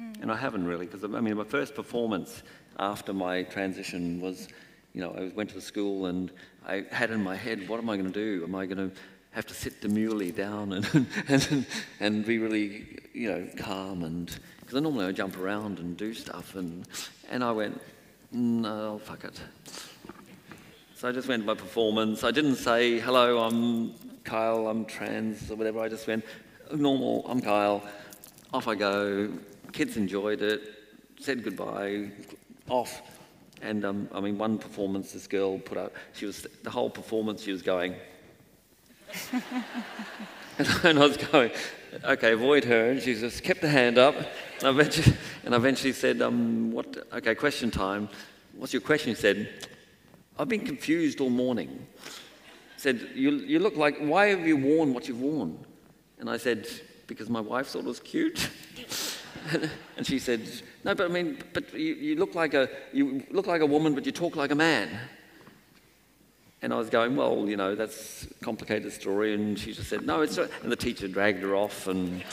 Mm. 0.00 0.22
And 0.22 0.32
I 0.32 0.36
haven't 0.36 0.66
really, 0.66 0.86
because 0.86 1.04
I 1.04 1.20
mean, 1.20 1.36
my 1.36 1.44
first 1.44 1.74
performance 1.74 2.42
after 2.78 3.12
my 3.12 3.44
transition 3.44 4.20
was, 4.20 4.48
you 4.92 5.00
know, 5.00 5.14
I 5.16 5.32
went 5.34 5.50
to 5.50 5.54
the 5.54 5.60
school 5.60 6.06
and 6.06 6.32
I 6.66 6.84
had 6.90 7.10
in 7.10 7.22
my 7.22 7.36
head, 7.36 7.68
what 7.68 7.78
am 7.78 7.88
I 7.88 7.96
going 7.96 8.10
to 8.10 8.12
do? 8.12 8.44
Am 8.44 8.54
I 8.54 8.66
going 8.66 8.90
to 8.90 8.96
have 9.34 9.46
to 9.46 9.54
sit 9.54 9.80
demurely 9.80 10.30
down 10.30 10.72
and, 10.94 11.06
and, 11.28 11.66
and 12.00 12.24
be 12.24 12.38
really, 12.38 13.00
you 13.12 13.30
know, 13.30 13.48
calm? 13.58 14.04
And 14.04 14.34
because 14.60 14.80
normally 14.80 15.06
I 15.06 15.12
jump 15.12 15.38
around 15.38 15.78
and 15.78 15.96
do 15.96 16.14
stuff, 16.14 16.54
and, 16.54 16.86
and 17.30 17.44
I 17.44 17.52
went, 17.52 17.80
no, 18.32 18.98
fuck 18.98 19.24
it. 19.24 19.40
So 20.94 21.08
I 21.08 21.12
just 21.12 21.28
went 21.28 21.42
to 21.42 21.46
my 21.46 21.54
performance. 21.54 22.24
I 22.24 22.30
didn't 22.30 22.56
say, 22.56 22.98
hello, 22.98 23.40
I'm 23.40 23.94
Kyle, 24.24 24.68
I'm 24.68 24.84
trans, 24.84 25.50
or 25.50 25.56
whatever. 25.56 25.80
I 25.80 25.88
just 25.88 26.06
went, 26.06 26.24
normal, 26.74 27.26
I'm 27.28 27.40
Kyle. 27.40 27.82
Off 28.52 28.68
I 28.68 28.74
go. 28.74 29.32
Kids 29.72 29.96
enjoyed 29.96 30.40
it, 30.40 30.62
said 31.20 31.42
goodbye, 31.42 32.10
off. 32.68 33.02
And 33.60 33.84
um, 33.84 34.08
I 34.14 34.20
mean, 34.20 34.38
one 34.38 34.58
performance 34.58 35.12
this 35.12 35.26
girl 35.26 35.58
put 35.58 35.76
up, 35.76 35.92
she 36.12 36.26
was, 36.26 36.46
the 36.62 36.70
whole 36.70 36.88
performance 36.88 37.42
she 37.42 37.50
was 37.50 37.62
going. 37.62 37.96
and 40.84 40.98
I 40.98 41.06
was 41.06 41.16
going, 41.16 41.50
okay, 42.04 42.32
avoid 42.32 42.64
her. 42.64 42.90
And 42.90 43.02
she 43.02 43.14
just 43.14 43.42
kept 43.42 43.60
the 43.60 43.68
hand 43.68 43.98
up. 43.98 44.14
And 44.16 44.64
I 44.64 44.70
eventually, 44.70 45.16
and 45.44 45.54
eventually 45.54 45.92
said, 45.92 46.22
um, 46.22 46.72
what, 46.72 47.06
okay, 47.12 47.34
question 47.34 47.70
time. 47.70 48.08
What's 48.56 48.72
your 48.72 48.82
question? 48.82 49.14
She 49.14 49.20
said, 49.20 49.68
I've 50.38 50.48
been 50.48 50.64
confused 50.64 51.20
all 51.20 51.30
morning. 51.30 51.86
Said, 52.76 53.08
you, 53.14 53.30
you 53.30 53.58
look 53.58 53.76
like, 53.76 53.98
why 53.98 54.26
have 54.26 54.46
you 54.46 54.56
worn 54.56 54.92
what 54.92 55.08
you've 55.08 55.20
worn? 55.20 55.58
And 56.18 56.28
I 56.28 56.36
said, 56.36 56.66
because 57.06 57.28
my 57.28 57.40
wife 57.40 57.68
thought 57.68 57.80
it 57.80 57.86
was 57.86 58.00
cute. 58.00 58.48
and 59.96 60.06
she 60.06 60.18
said, 60.18 60.40
"No, 60.84 60.94
but 60.94 61.10
I 61.10 61.12
mean, 61.12 61.38
but 61.52 61.72
you, 61.74 61.94
you, 61.94 62.16
look 62.16 62.34
like 62.34 62.54
a 62.54 62.68
you 62.92 63.22
look 63.30 63.46
like 63.46 63.60
a 63.60 63.66
woman, 63.66 63.94
but 63.94 64.06
you 64.06 64.12
talk 64.12 64.36
like 64.36 64.50
a 64.50 64.54
man." 64.54 64.88
And 66.64 66.72
I 66.72 66.78
was 66.78 66.88
going, 66.88 67.14
"Well, 67.14 67.44
you 67.46 67.58
know, 67.58 67.74
that's 67.74 68.24
a 68.24 68.28
complicated 68.42 68.90
story." 68.90 69.34
And 69.34 69.58
she 69.58 69.74
just 69.74 69.90
said, 69.90 70.06
"No, 70.06 70.22
it's." 70.22 70.38
And 70.38 70.72
the 70.72 70.76
teacher 70.76 71.08
dragged 71.08 71.42
her 71.42 71.54
off, 71.54 71.86
and 71.86 72.24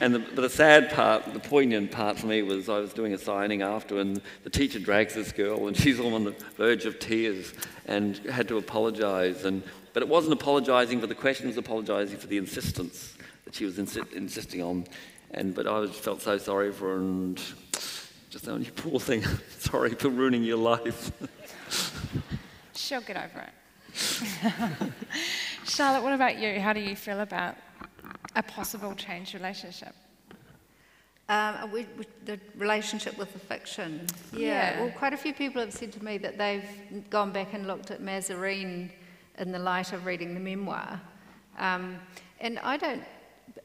and 0.00 0.16
the, 0.16 0.18
but 0.18 0.40
the 0.42 0.50
sad 0.50 0.90
part, 0.90 1.32
the 1.32 1.38
poignant 1.38 1.92
part 1.92 2.18
for 2.18 2.26
me 2.26 2.42
was 2.42 2.68
I 2.68 2.80
was 2.80 2.92
doing 2.92 3.14
a 3.14 3.18
signing 3.18 3.62
after, 3.62 4.00
and 4.00 4.20
the 4.42 4.50
teacher 4.50 4.80
drags 4.80 5.14
this 5.14 5.30
girl, 5.30 5.68
and 5.68 5.76
she's 5.76 6.00
all 6.00 6.14
on 6.14 6.24
the 6.24 6.34
verge 6.56 6.84
of 6.84 6.98
tears, 6.98 7.54
and 7.86 8.16
had 8.18 8.48
to 8.48 8.58
apologise. 8.58 9.44
And 9.44 9.62
but 9.92 10.02
it 10.02 10.08
wasn't 10.08 10.32
apologising 10.32 11.00
for 11.00 11.06
the 11.06 11.14
question; 11.14 11.46
it 11.46 11.50
was 11.50 11.58
apologising 11.58 12.18
for 12.18 12.26
the 12.26 12.38
insistence 12.38 13.14
that 13.44 13.54
she 13.54 13.64
was 13.64 13.78
insi- 13.78 14.12
insisting 14.14 14.62
on. 14.62 14.84
And, 15.30 15.54
but 15.54 15.68
I 15.68 15.86
felt 15.86 16.22
so 16.22 16.38
sorry 16.38 16.72
for 16.72 16.88
her 16.88 16.96
and 16.96 17.40
just 18.30 18.44
thought, 18.44 18.60
you 18.60 18.72
poor 18.72 19.00
thing, 19.00 19.24
sorry 19.58 19.94
for 19.94 20.08
ruining 20.08 20.42
your 20.42 20.58
life. 20.58 21.12
She'll 22.86 23.00
get 23.00 23.16
over 23.16 23.40
it. 23.40 23.52
Charlotte, 25.64 26.04
what 26.04 26.12
about 26.12 26.38
you? 26.38 26.60
How 26.60 26.72
do 26.72 26.78
you 26.78 26.94
feel 26.94 27.18
about 27.18 27.56
a 28.36 28.42
possible 28.44 28.94
change 28.94 29.34
relationship? 29.34 29.92
Um, 31.28 31.72
we, 31.72 31.88
we, 31.98 32.04
the 32.24 32.38
relationship 32.56 33.18
with 33.18 33.32
the 33.32 33.40
fiction. 33.40 34.06
Yeah. 34.32 34.38
yeah. 34.38 34.80
Well, 34.80 34.92
quite 34.92 35.12
a 35.12 35.16
few 35.16 35.34
people 35.34 35.60
have 35.60 35.72
said 35.72 35.90
to 35.94 36.04
me 36.04 36.16
that 36.18 36.38
they've 36.38 37.10
gone 37.10 37.32
back 37.32 37.54
and 37.54 37.66
looked 37.66 37.90
at 37.90 38.00
Mazarine 38.00 38.92
in 39.38 39.50
the 39.50 39.58
light 39.58 39.92
of 39.92 40.06
reading 40.06 40.34
the 40.34 40.40
memoir. 40.40 41.00
Um, 41.58 41.98
and 42.40 42.60
I 42.60 42.76
don't 42.76 43.02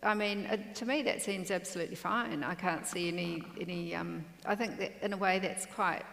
I 0.03 0.15
mean, 0.15 0.47
uh, 0.47 0.57
to 0.75 0.85
me, 0.85 1.03
that 1.03 1.21
seems 1.21 1.51
absolutely 1.51 1.95
fine. 1.95 2.43
I 2.43 2.55
can't 2.55 2.87
see 2.87 3.07
any, 3.07 3.43
any 3.59 3.93
um, 3.93 4.25
I 4.45 4.55
think 4.55 4.79
that 4.79 4.93
in 5.03 5.13
a 5.13 5.17
way 5.17 5.37
that's 5.37 5.67
quite, 5.67 6.03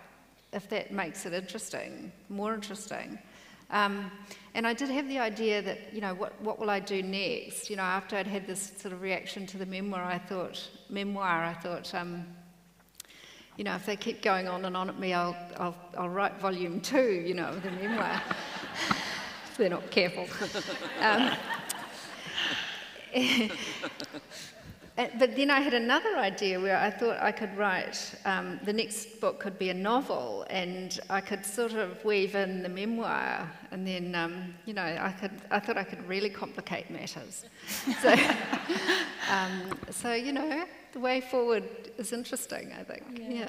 if 0.53 0.69
that 0.71 0.93
makes 0.93 1.27
it 1.27 1.33
interesting, 1.33 2.13
more 2.29 2.55
interesting. 2.55 3.19
Um, 3.71 4.11
and 4.55 4.67
I 4.67 4.73
did 4.73 4.89
have 4.89 5.07
the 5.09 5.19
idea 5.19 5.61
that, 5.63 5.93
you 5.93 6.01
know, 6.01 6.15
what, 6.15 6.41
what 6.41 6.59
will 6.59 6.71
I 6.71 6.81
do 6.81 7.03
next? 7.03 7.69
You 7.69 7.77
know, 7.77 7.83
after 7.83 8.17
I'd 8.17 8.27
had 8.27 8.47
this 8.47 8.73
sort 8.79 8.95
of 8.95 9.03
reaction 9.03 9.47
to 9.47 9.59
the 9.59 9.67
memoir, 9.67 10.03
I 10.03 10.19
thought, 10.19 10.69
memoir, 10.89 11.45
I 11.45 11.53
thought, 11.53 11.95
um, 11.95 12.27
you 13.57 13.65
know, 13.65 13.75
if 13.75 13.85
they 13.85 13.97
keep 13.97 14.23
going 14.23 14.49
on 14.49 14.65
and 14.65 14.77
on 14.77 14.89
at 14.89 14.99
me, 14.99 15.13
I'll, 15.13 15.37
I'll, 15.59 15.77
I'll 15.99 16.09
write 16.09 16.41
volume 16.41 16.81
two, 16.81 17.23
you 17.27 17.35
know, 17.35 17.55
the 17.59 17.71
memoir. 17.73 18.23
if 19.51 19.57
they're 19.59 19.69
not 19.69 19.91
careful. 19.91 20.27
Um, 21.01 21.31
but 24.99 25.37
then 25.37 25.49
I 25.49 25.61
had 25.61 25.75
another 25.75 26.17
idea 26.17 26.59
where 26.59 26.77
I 26.77 26.91
thought 26.91 27.19
I 27.21 27.31
could 27.31 27.57
write, 27.57 28.15
um, 28.25 28.59
the 28.65 28.73
next 28.73 29.21
book 29.21 29.39
could 29.39 29.57
be 29.57 29.71
a 29.71 29.75
novel, 29.75 30.45
and 30.51 30.99
I 31.09 31.21
could 31.21 31.47
sort 31.47 31.75
of 31.75 32.05
weave 32.05 32.35
in 32.35 32.65
the 32.65 32.69
memoir, 32.69 33.49
and 33.71 33.87
then, 33.87 34.17
um, 34.17 34.55
you 34.67 34.75
know, 34.75 34.83
I, 34.83 35.13
could, 35.13 35.31
I 35.53 35.61
thought 35.61 35.77
I 35.77 35.85
could 35.85 36.07
really 36.09 36.31
complicate 36.31 36.91
matters. 36.91 37.45
so, 38.03 38.13
um, 39.31 39.79
so, 39.91 40.15
you 40.15 40.33
know, 40.33 40.65
the 40.93 41.01
way 41.01 41.21
forward 41.21 41.63
is 41.97 42.13
interesting, 42.13 42.73
I 42.77 42.83
think. 42.83 43.05
Yeah. 43.21 43.29
yeah. 43.29 43.49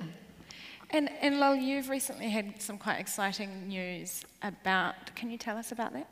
And, 0.92 1.10
and 1.20 1.40
Lil, 1.40 1.56
you've 1.56 1.90
recently 1.90 2.30
had 2.30 2.62
some 2.62 2.78
quite 2.78 3.00
exciting 3.00 3.68
news 3.68 4.24
about, 4.44 5.16
can 5.16 5.32
you 5.32 5.38
tell 5.40 5.58
us 5.58 5.72
about 5.72 5.94
that? 5.94 6.08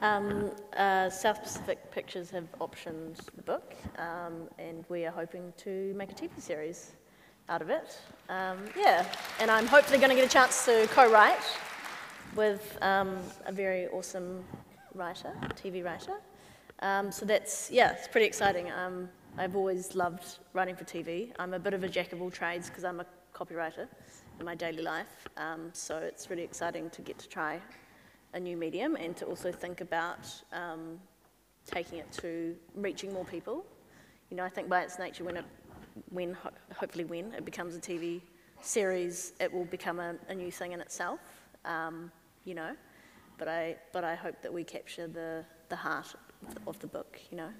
Um, 0.00 0.52
uh, 0.76 1.10
South 1.10 1.42
Pacific 1.42 1.90
Pictures 1.90 2.30
have 2.30 2.46
optioned 2.60 3.16
the 3.34 3.42
book, 3.42 3.74
um, 3.98 4.48
and 4.58 4.84
we 4.88 5.04
are 5.04 5.10
hoping 5.10 5.52
to 5.56 5.92
make 5.96 6.12
a 6.12 6.14
TV 6.14 6.30
series 6.38 6.92
out 7.48 7.62
of 7.62 7.70
it. 7.70 7.98
Um, 8.28 8.58
yeah, 8.76 9.04
and 9.40 9.50
I'm 9.50 9.66
hopefully 9.66 9.98
going 9.98 10.10
to 10.10 10.14
get 10.14 10.24
a 10.24 10.28
chance 10.28 10.64
to 10.66 10.86
co-write 10.92 11.42
with 12.36 12.78
um, 12.80 13.18
a 13.46 13.52
very 13.52 13.88
awesome 13.88 14.44
writer, 14.94 15.32
TV 15.56 15.84
writer. 15.84 16.14
Um, 16.80 17.10
so 17.10 17.26
that's 17.26 17.68
yeah, 17.68 17.92
it's 17.92 18.06
pretty 18.06 18.26
exciting. 18.26 18.70
Um, 18.70 19.08
I've 19.36 19.56
always 19.56 19.96
loved 19.96 20.38
writing 20.52 20.76
for 20.76 20.84
TV. 20.84 21.32
I'm 21.40 21.54
a 21.54 21.58
bit 21.58 21.74
of 21.74 21.82
a 21.82 21.88
jack 21.88 22.12
of 22.12 22.22
all 22.22 22.30
trades 22.30 22.68
because 22.68 22.84
I'm 22.84 23.00
a 23.00 23.06
copywriter 23.34 23.88
in 24.38 24.46
my 24.46 24.54
daily 24.54 24.82
life. 24.82 25.28
so 25.72 25.98
it's 25.98 26.30
really 26.30 26.44
exciting 26.44 26.88
to 26.90 27.02
get 27.02 27.18
to 27.18 27.28
try 27.28 27.60
a 28.34 28.40
new 28.40 28.56
medium 28.56 28.96
and 28.96 29.16
to 29.16 29.24
also 29.24 29.50
think 29.50 29.80
about 29.80 30.26
um, 30.52 31.00
taking 31.66 31.98
it 31.98 32.10
to 32.12 32.54
reaching 32.74 33.12
more 33.12 33.24
people. 33.24 33.64
You 34.30 34.36
know, 34.36 34.44
I 34.44 34.48
think 34.48 34.68
by 34.68 34.82
its 34.82 34.98
nature, 34.98 35.24
when 35.24 35.36
it, 35.36 35.44
when 36.10 36.34
ho- 36.34 36.50
hopefully 36.74 37.04
when 37.04 37.32
it 37.32 37.44
becomes 37.44 37.74
a 37.74 37.80
TV 37.80 38.20
series, 38.60 39.32
it 39.40 39.52
will 39.52 39.64
become 39.64 40.00
a, 40.00 40.14
a 40.28 40.34
new 40.34 40.50
thing 40.50 40.72
in 40.72 40.80
itself. 40.80 41.20
Um, 41.64 42.12
you 42.44 42.54
know, 42.54 42.74
but 43.38 43.48
I 43.48 43.76
but 43.92 44.04
I 44.04 44.14
hope 44.14 44.40
that 44.42 44.52
we 44.52 44.64
capture 44.64 45.06
the 45.06 45.44
the 45.68 45.76
heart 45.76 46.14
of 46.46 46.54
the, 46.54 46.60
of 46.66 46.78
the 46.80 46.86
book. 46.86 47.18
You 47.30 47.38
know. 47.38 47.50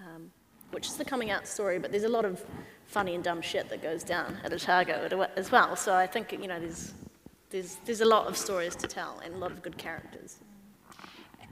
Um, 0.00 0.30
which 0.72 0.88
is 0.88 0.96
the 0.96 1.04
coming 1.04 1.30
out 1.30 1.46
story, 1.46 1.78
but 1.78 1.92
there's 1.92 2.04
a 2.04 2.08
lot 2.08 2.24
of 2.24 2.44
funny 2.86 3.14
and 3.14 3.22
dumb 3.22 3.40
shit 3.40 3.68
that 3.68 3.82
goes 3.82 4.02
down 4.02 4.36
at 4.44 4.52
Otago 4.52 5.28
as 5.36 5.52
well. 5.52 5.76
So 5.76 5.94
I 5.94 6.06
think 6.06 6.32
you 6.32 6.48
know 6.48 6.58
there's 6.58 6.92
there's, 7.50 7.76
there's 7.84 8.00
a 8.00 8.06
lot 8.06 8.26
of 8.26 8.36
stories 8.36 8.74
to 8.76 8.86
tell 8.86 9.20
and 9.24 9.34
a 9.34 9.38
lot 9.38 9.52
of 9.52 9.62
good 9.62 9.78
characters. 9.78 10.38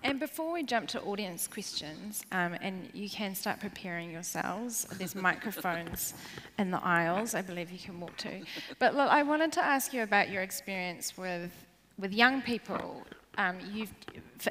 And 0.04 0.20
before 0.20 0.52
we 0.52 0.62
jump 0.62 0.88
to 0.88 1.00
audience 1.00 1.48
questions, 1.48 2.26
um, 2.30 2.54
and 2.60 2.90
you 2.92 3.08
can 3.08 3.34
start 3.34 3.58
preparing 3.58 4.10
yourselves, 4.10 4.86
there's 4.98 5.14
microphones 5.14 6.12
in 6.58 6.70
the 6.70 6.84
aisles, 6.84 7.34
I 7.34 7.40
believe 7.40 7.70
you 7.70 7.78
can 7.78 7.98
walk 7.98 8.14
to. 8.18 8.42
But 8.78 8.94
look, 8.94 9.08
I 9.08 9.22
wanted 9.22 9.50
to 9.52 9.64
ask 9.64 9.94
you 9.94 10.02
about 10.02 10.28
your 10.28 10.42
experience 10.42 11.16
with, 11.16 11.50
with 11.98 12.12
young 12.12 12.42
people. 12.42 13.02
Um, 13.38 13.56
you've, 13.72 13.94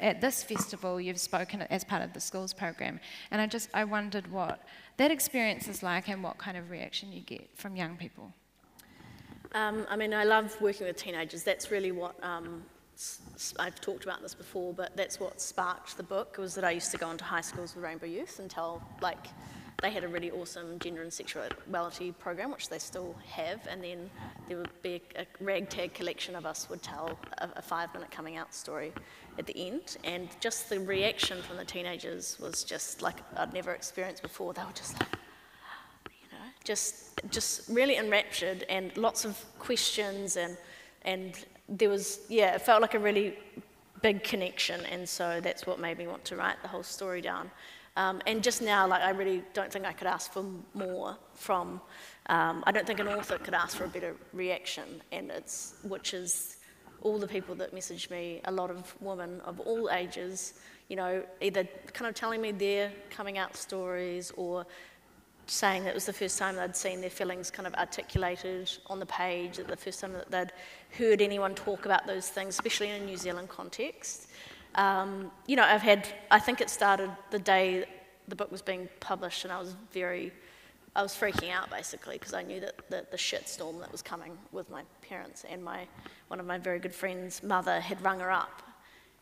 at 0.01 0.21
this 0.21 0.43
festival, 0.43 0.99
you've 0.99 1.19
spoken 1.19 1.61
as 1.61 1.83
part 1.83 2.01
of 2.01 2.13
the 2.13 2.19
schools 2.19 2.51
program, 2.51 2.99
and 3.29 3.39
I 3.39 3.45
just 3.45 3.69
I 3.73 3.85
wondered 3.85 4.29
what 4.31 4.65
that 4.97 5.11
experience 5.11 5.67
is 5.67 5.81
like 5.83 6.09
and 6.09 6.21
what 6.21 6.37
kind 6.37 6.57
of 6.57 6.69
reaction 6.69 7.13
you 7.13 7.21
get 7.21 7.47
from 7.55 7.75
young 7.75 7.95
people. 7.95 8.33
Um, 9.53 9.85
I 9.89 9.95
mean, 9.95 10.13
I 10.13 10.23
love 10.23 10.59
working 10.61 10.87
with 10.87 10.97
teenagers. 10.97 11.43
That's 11.43 11.69
really 11.69 11.91
what 11.91 12.15
um, 12.23 12.63
I've 13.59 13.79
talked 13.81 14.03
about 14.03 14.21
this 14.21 14.33
before, 14.33 14.73
but 14.73 14.95
that's 14.97 15.19
what 15.19 15.39
sparked 15.39 15.95
the 15.97 16.03
book. 16.03 16.37
Was 16.37 16.55
that 16.55 16.63
I 16.63 16.71
used 16.71 16.91
to 16.91 16.97
go 16.97 17.11
into 17.11 17.23
high 17.23 17.41
schools 17.41 17.75
with 17.75 17.83
Rainbow 17.83 18.07
Youth 18.07 18.39
and 18.39 18.49
tell 18.49 18.81
like 19.01 19.27
they 19.83 19.91
had 19.91 20.03
a 20.03 20.07
really 20.07 20.31
awesome 20.31 20.79
gender 20.79 21.01
and 21.01 21.11
sexuality 21.11 22.13
program, 22.13 22.51
which 22.51 22.69
they 22.69 22.79
still 22.79 23.13
have, 23.27 23.67
and 23.69 23.83
then 23.83 24.09
there 24.47 24.57
would 24.57 24.81
be 24.81 25.01
a, 25.15 25.21
a 25.21 25.25
ragtag 25.41 25.93
collection 25.93 26.35
of 26.35 26.45
us 26.45 26.69
would 26.69 26.81
tell 26.81 27.19
a, 27.39 27.49
a 27.57 27.61
five-minute 27.61 28.09
coming 28.09 28.37
out 28.37 28.53
story 28.53 28.93
at 29.37 29.45
the 29.45 29.57
end, 29.57 29.97
and 30.05 30.29
just 30.39 30.69
the 30.69 30.79
reaction 30.79 31.41
from 31.41 31.57
the 31.57 31.65
teenagers 31.65 32.39
was 32.39 32.63
just 32.63 33.01
like 33.01 33.17
I'd 33.35 33.53
never 33.53 33.73
experienced 33.73 34.23
before. 34.23 34.53
They 34.53 34.63
were 34.63 34.71
just 34.73 34.99
like 34.99 35.09
you 36.09 36.27
know, 36.31 36.45
just, 36.63 37.02
just 37.29 37.69
really 37.69 37.97
enraptured 37.97 38.63
and 38.69 38.95
lots 38.97 39.25
of 39.25 39.43
questions 39.59 40.37
and, 40.37 40.57
and 41.03 41.45
there 41.69 41.89
was, 41.89 42.19
yeah, 42.29 42.55
it 42.55 42.61
felt 42.61 42.81
like 42.81 42.93
a 42.93 42.99
really 42.99 43.37
big 44.01 44.23
connection 44.23 44.85
and 44.85 45.07
so 45.07 45.39
that's 45.41 45.65
what 45.65 45.79
made 45.79 45.97
me 45.97 46.07
want 46.07 46.23
to 46.25 46.35
write 46.35 46.61
the 46.61 46.67
whole 46.67 46.83
story 46.83 47.21
down. 47.21 47.49
Um, 47.95 48.21
and 48.25 48.41
just 48.41 48.61
now, 48.61 48.87
like, 48.87 49.01
I 49.01 49.11
really 49.11 49.43
don't 49.53 49.71
think 49.71 49.85
I 49.85 49.93
could 49.93 50.07
ask 50.07 50.33
for 50.33 50.43
more 50.73 51.15
from, 51.35 51.79
um, 52.27 52.63
I 52.65 52.71
don't 52.71 52.87
think 52.87 52.99
an 52.99 53.07
author 53.07 53.37
could 53.37 53.53
ask 53.53 53.77
for 53.77 53.83
a 53.83 53.87
better 53.87 54.15
reaction, 54.33 55.01
and 55.11 55.29
it's, 55.29 55.75
which 55.83 56.15
is 56.15 56.57
all 57.01 57.19
the 57.19 57.27
people 57.27 57.53
that 57.55 57.71
message 57.71 58.09
me, 58.09 58.41
a 58.45 58.51
lot 58.51 58.71
of 58.71 58.95
women 58.99 59.41
of 59.41 59.59
all 59.59 59.91
ages, 59.91 60.55
you 60.89 60.95
know, 60.95 61.23
either 61.41 61.67
kind 61.93 62.09
of 62.09 62.15
telling 62.15 62.41
me 62.41 62.51
their 62.51 62.91
coming 63.11 63.37
out 63.37 63.55
stories 63.55 64.31
or 64.37 64.65
saying 65.47 65.83
that 65.83 65.91
it 65.91 65.95
was 65.95 66.05
the 66.05 66.13
first 66.13 66.37
time 66.37 66.55
they'd 66.55 66.75
seen 66.75 67.01
their 67.01 67.09
feelings 67.09 67.51
kind 67.51 67.67
of 67.67 67.73
articulated 67.75 68.71
on 68.87 68.99
the 68.99 69.05
page, 69.05 69.57
that 69.57 69.67
the 69.67 69.75
first 69.75 69.99
time 69.99 70.13
that 70.13 70.31
they'd 70.31 70.51
heard 70.97 71.21
anyone 71.21 71.53
talk 71.55 71.85
about 71.85 72.07
those 72.07 72.29
things, 72.29 72.55
especially 72.55 72.89
in 72.89 73.01
a 73.01 73.05
New 73.05 73.17
Zealand 73.17 73.49
context. 73.49 74.29
Um, 74.75 75.31
you 75.45 75.55
know, 75.55 75.63
I've 75.63 75.81
had, 75.81 76.07
I 76.31 76.39
think 76.39 76.61
it 76.61 76.69
started 76.69 77.11
the 77.31 77.39
day 77.39 77.85
the 78.27 78.35
book 78.35 78.51
was 78.51 78.61
being 78.61 78.87
published, 78.99 79.43
and 79.43 79.53
I 79.53 79.59
was 79.59 79.75
very, 79.91 80.31
I 80.95 81.01
was 81.01 81.13
freaking 81.13 81.51
out 81.51 81.69
basically 81.69 82.17
because 82.17 82.33
I 82.33 82.41
knew 82.41 82.59
that 82.61 82.89
the, 82.89 83.05
the 83.11 83.17
shitstorm 83.17 83.79
that 83.81 83.91
was 83.91 84.01
coming 84.01 84.37
with 84.51 84.69
my 84.69 84.83
parents 85.01 85.45
and 85.49 85.63
my, 85.63 85.87
one 86.29 86.39
of 86.39 86.45
my 86.45 86.57
very 86.57 86.79
good 86.79 86.95
friends' 86.95 87.43
mother 87.43 87.79
had 87.79 88.01
rung 88.01 88.19
her 88.19 88.31
up 88.31 88.61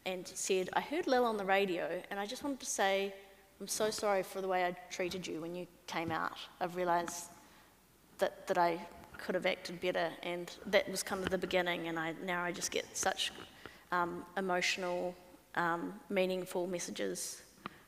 and 0.06 0.28
said, 0.28 0.70
I 0.74 0.82
heard 0.82 1.08
Lil 1.08 1.26
on 1.26 1.38
the 1.38 1.46
radio, 1.46 2.02
and 2.10 2.20
I 2.20 2.26
just 2.26 2.44
wanted 2.44 2.60
to 2.60 2.66
say, 2.66 3.14
I'm 3.62 3.68
so 3.68 3.92
sorry 3.92 4.24
for 4.24 4.42
the 4.42 4.48
way 4.48 4.66
I 4.66 4.76
treated 4.90 5.28
you 5.28 5.40
when 5.40 5.54
you 5.54 5.68
came 5.86 6.12
out. 6.12 6.32
I've 6.60 6.76
realised 6.76 7.26
that, 8.18 8.48
that 8.48 8.58
I 8.58 8.80
could 9.20 9.36
have 9.36 9.46
acted 9.46 9.80
better, 9.80 10.10
and 10.24 10.52
that 10.66 10.90
was 10.90 11.04
kind 11.04 11.24
of 11.24 11.30
the 11.30 11.38
beginning. 11.38 11.88
And 11.88 12.00
I, 12.00 12.16
now 12.26 12.44
I 12.44 12.52
just 12.52 12.72
get 12.72 12.86
such 12.98 13.32
um, 13.92 14.26
emotional, 14.36 15.14
um, 15.54 15.94
meaningful 16.10 16.66
messages 16.66 17.44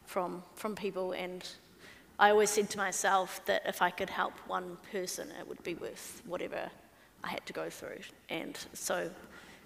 from, 0.06 0.44
from 0.54 0.76
people. 0.76 1.14
And 1.14 1.44
I 2.20 2.30
always 2.30 2.52
said 2.52 2.70
to 2.70 2.78
myself 2.78 3.44
that 3.48 3.64
if 3.66 3.82
I 3.82 3.90
could 3.90 4.12
help 4.12 4.34
one 4.46 4.78
person, 4.92 5.30
it 5.40 5.48
would 5.48 5.64
be 5.64 5.74
worth 5.74 6.22
whatever 6.28 6.70
I 7.24 7.30
had 7.30 7.44
to 7.48 7.54
go 7.54 7.72
through. 7.72 8.02
And 8.30 8.60
so 8.74 9.10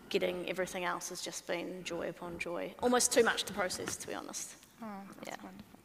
getting 0.08 0.50
everything 0.50 0.86
else 0.86 1.10
has 1.10 1.22
just 1.22 1.46
been 1.48 1.84
joy 1.84 2.08
upon 2.08 2.40
joy. 2.40 2.74
Almost 2.82 3.12
too 3.12 3.26
much 3.26 3.44
to 3.44 3.52
process, 3.52 3.98
to 3.98 4.08
be 4.08 4.14
honest. 4.14 4.56
Oh, 4.82 4.88
that's 5.18 5.38
yeah. 5.38 5.44
wonderful. 5.44 5.77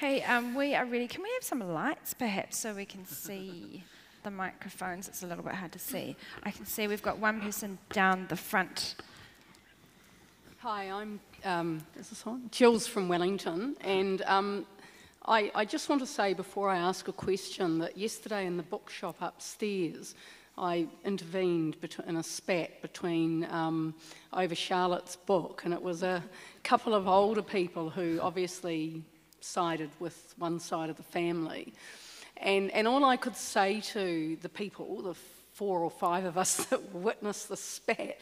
Hey, 0.00 0.22
um, 0.22 0.54
we 0.54 0.74
are 0.74 0.86
ready. 0.86 1.06
Can 1.06 1.22
we 1.22 1.28
have 1.34 1.44
some 1.44 1.60
lights, 1.74 2.14
perhaps, 2.14 2.56
so 2.56 2.72
we 2.72 2.86
can 2.86 3.04
see 3.04 3.84
the 4.22 4.30
microphones? 4.30 5.08
It's 5.08 5.22
a 5.22 5.26
little 5.26 5.44
bit 5.44 5.52
hard 5.52 5.72
to 5.72 5.78
see. 5.78 6.16
I 6.42 6.50
can 6.50 6.64
see 6.64 6.86
we've 6.86 7.02
got 7.02 7.18
one 7.18 7.42
person 7.42 7.76
down 7.92 8.24
the 8.30 8.36
front. 8.36 8.94
Hi, 10.60 10.84
I'm 10.84 11.20
um, 11.44 11.82
is 11.98 12.08
this 12.08 12.26
on? 12.26 12.48
Jules 12.50 12.86
from 12.86 13.08
Wellington, 13.08 13.76
and 13.82 14.22
um, 14.22 14.64
I, 15.26 15.52
I, 15.54 15.66
just 15.66 15.90
want 15.90 16.00
to 16.00 16.06
say 16.06 16.32
before 16.32 16.70
I 16.70 16.78
ask 16.78 17.08
a 17.08 17.12
question 17.12 17.78
that 17.80 17.98
yesterday 17.98 18.46
in 18.46 18.56
the 18.56 18.62
bookshop 18.62 19.16
upstairs, 19.20 20.14
I 20.56 20.88
intervened 21.04 21.76
in 22.06 22.16
a 22.16 22.22
spat 22.22 22.80
between 22.80 23.44
um, 23.50 23.94
over 24.32 24.54
Charlotte's 24.54 25.16
book, 25.16 25.60
and 25.66 25.74
it 25.74 25.82
was 25.82 26.02
a 26.02 26.24
couple 26.64 26.94
of 26.94 27.06
older 27.06 27.42
people 27.42 27.90
who 27.90 28.18
obviously 28.22 29.02
sided 29.44 29.90
with 29.98 30.34
one 30.38 30.60
side 30.60 30.90
of 30.90 30.96
the 30.96 31.02
family. 31.02 31.72
And, 32.36 32.70
and 32.70 32.88
all 32.88 33.04
I 33.04 33.16
could 33.16 33.36
say 33.36 33.80
to 33.92 34.36
the 34.40 34.48
people, 34.48 35.02
the 35.02 35.14
four 35.52 35.80
or 35.80 35.90
five 35.90 36.24
of 36.24 36.38
us 36.38 36.64
that 36.66 36.94
witnessed 36.94 37.48
the 37.48 37.56
spat, 37.56 38.20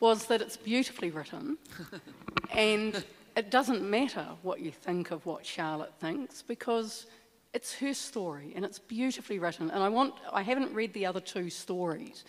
was 0.00 0.26
that 0.26 0.42
it's 0.42 0.56
beautifully 0.56 1.10
written. 1.10 1.56
and 2.52 3.04
it 3.36 3.50
doesn't 3.50 3.82
matter 3.82 4.26
what 4.42 4.60
you 4.60 4.70
think 4.70 5.10
of 5.10 5.24
what 5.26 5.44
Charlotte 5.44 5.92
thinks 6.00 6.42
because 6.42 7.06
it's 7.52 7.74
her 7.74 7.94
story 7.94 8.52
and 8.54 8.64
it's 8.64 8.78
beautifully 8.78 9.38
written. 9.38 9.70
And 9.70 9.82
I 9.82 9.88
want, 9.88 10.14
I 10.32 10.42
haven't 10.42 10.74
read 10.74 10.92
the 10.92 11.06
other 11.06 11.20
two 11.20 11.48
stories, 11.48 12.24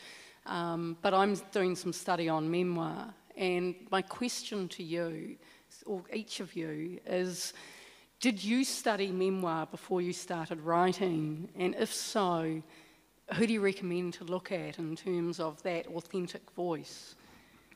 um, 0.45 0.97
but 1.01 1.13
I'm 1.13 1.35
doing 1.51 1.75
some 1.75 1.91
study 1.91 2.29
on 2.29 2.49
memoir. 2.49 3.13
And 3.35 3.75
my 3.91 4.01
question 4.01 4.67
to 4.69 4.83
you, 4.83 5.35
or 5.85 6.03
each 6.13 6.39
of 6.39 6.55
you, 6.55 6.99
is 7.05 7.53
did 8.19 8.43
you 8.43 8.63
study 8.63 9.11
memoir 9.11 9.67
before 9.67 10.01
you 10.01 10.11
started 10.11 10.61
writing? 10.61 11.49
And 11.55 11.75
if 11.75 11.93
so, 11.93 12.63
who 13.33 13.47
do 13.47 13.53
you 13.53 13.61
recommend 13.61 14.13
to 14.15 14.23
look 14.23 14.51
at 14.51 14.79
in 14.79 14.95
terms 14.95 15.39
of 15.39 15.61
that 15.63 15.85
authentic 15.87 16.49
voice? 16.51 17.15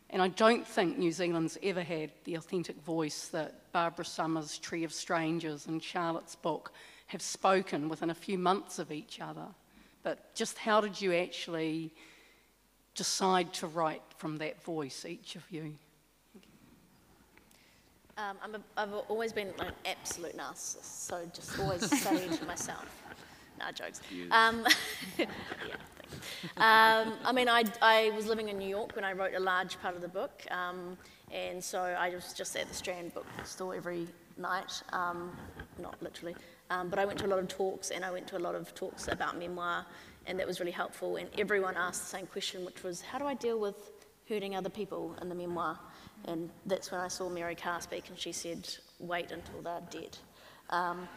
And 0.10 0.22
I 0.22 0.30
don't 0.30 0.68
think 0.68 0.98
New 0.98 1.12
Zealand's 1.12 1.58
ever 1.62 1.84
had 1.84 2.12
the 2.24 2.36
authentic 2.36 2.82
voice 2.82 3.28
that 3.28 3.72
Barbara 3.72 4.04
Sumner's 4.04 4.58
Tree 4.58 4.84
of 4.84 4.92
Strangers 4.92 5.68
and 5.68 5.82
Charlotte's 5.82 6.36
book 6.36 6.74
have 7.08 7.22
spoken 7.22 7.88
within 7.88 8.10
a 8.10 8.16
few 8.16 8.38
months 8.38 8.80
of 8.80 8.92
each 8.92 9.22
other. 9.22 9.48
But 10.04 10.34
just 10.34 10.58
how 10.58 10.82
did 10.82 11.00
you 11.00 11.14
actually 11.14 11.94
decide 12.96 13.54
to 13.54 13.68
write 13.68 14.02
from 14.18 14.38
that 14.38 14.64
voice, 14.64 15.06
each 15.06 15.36
of 15.36 15.44
you? 15.52 15.76
Um, 18.22 18.38
I'm 18.44 18.56
a, 18.56 18.60
I've 18.78 18.94
always 19.10 19.34
been 19.34 19.48
like 19.58 19.70
an 19.70 19.74
absolute 19.86 20.38
narcissist, 20.38 20.84
so 20.84 21.26
just 21.34 21.58
always 21.60 21.90
say 22.04 22.28
to 22.28 22.46
myself, 22.46 22.86
nah, 23.58 23.72
jokes. 23.72 24.02
Um, 24.30 24.66
yeah, 25.18 25.26
Um, 26.58 27.14
I 27.26 27.32
mean, 27.34 27.50
I, 27.50 27.64
I 27.82 28.12
was 28.16 28.28
living 28.28 28.50
in 28.50 28.60
New 28.60 28.68
York 28.68 28.96
when 28.96 29.04
I 29.04 29.14
wrote 29.14 29.34
a 29.34 29.40
large 29.40 29.80
part 29.82 29.96
of 29.96 30.02
the 30.02 30.08
book, 30.08 30.44
um, 30.52 30.98
and 31.32 31.64
so 31.64 31.80
I 31.80 32.10
was 32.10 32.34
just 32.34 32.56
at 32.56 32.68
the 32.68 32.76
Strand 32.76 33.14
bookstore 33.16 33.74
every 33.74 34.08
night, 34.38 34.84
um, 34.94 35.36
not 35.80 35.96
literally, 36.04 36.36
um, 36.70 36.90
but 36.90 37.00
I 37.00 37.06
went 37.06 37.18
to 37.20 37.26
a 37.26 37.32
lot 37.32 37.40
of 37.40 37.48
talks, 37.48 37.90
and 37.90 38.06
I 38.06 38.12
went 38.12 38.28
to 38.28 38.38
a 38.38 38.40
lot 38.40 38.54
of 38.54 38.76
talks 38.76 39.08
about 39.08 39.40
memoir, 39.40 39.84
and 40.28 40.38
that 40.38 40.46
was 40.46 40.60
really 40.60 40.72
helpful. 40.72 41.16
And 41.16 41.28
everyone 41.40 41.76
asked 41.76 42.04
the 42.04 42.18
same 42.18 42.28
question, 42.28 42.66
which 42.66 42.84
was, 42.84 43.02
how 43.02 43.18
do 43.18 43.26
I 43.26 43.34
deal 43.34 43.60
with 43.60 43.92
hurting 44.30 44.56
other 44.56 44.70
people 44.70 45.16
in 45.22 45.28
the 45.30 45.36
memoir? 45.36 45.80
And 46.26 46.50
that's 46.66 46.92
when 46.92 47.02
I 47.02 47.08
saw 47.08 47.30
Mary 47.30 47.56
Karr 47.56 47.82
speak, 47.82 48.10
and 48.10 48.18
she 48.18 48.32
said, 48.32 48.68
wait 49.00 49.32
until 49.32 49.62
they're 49.62 49.82
dead. 49.90 50.18
Um, 50.70 51.08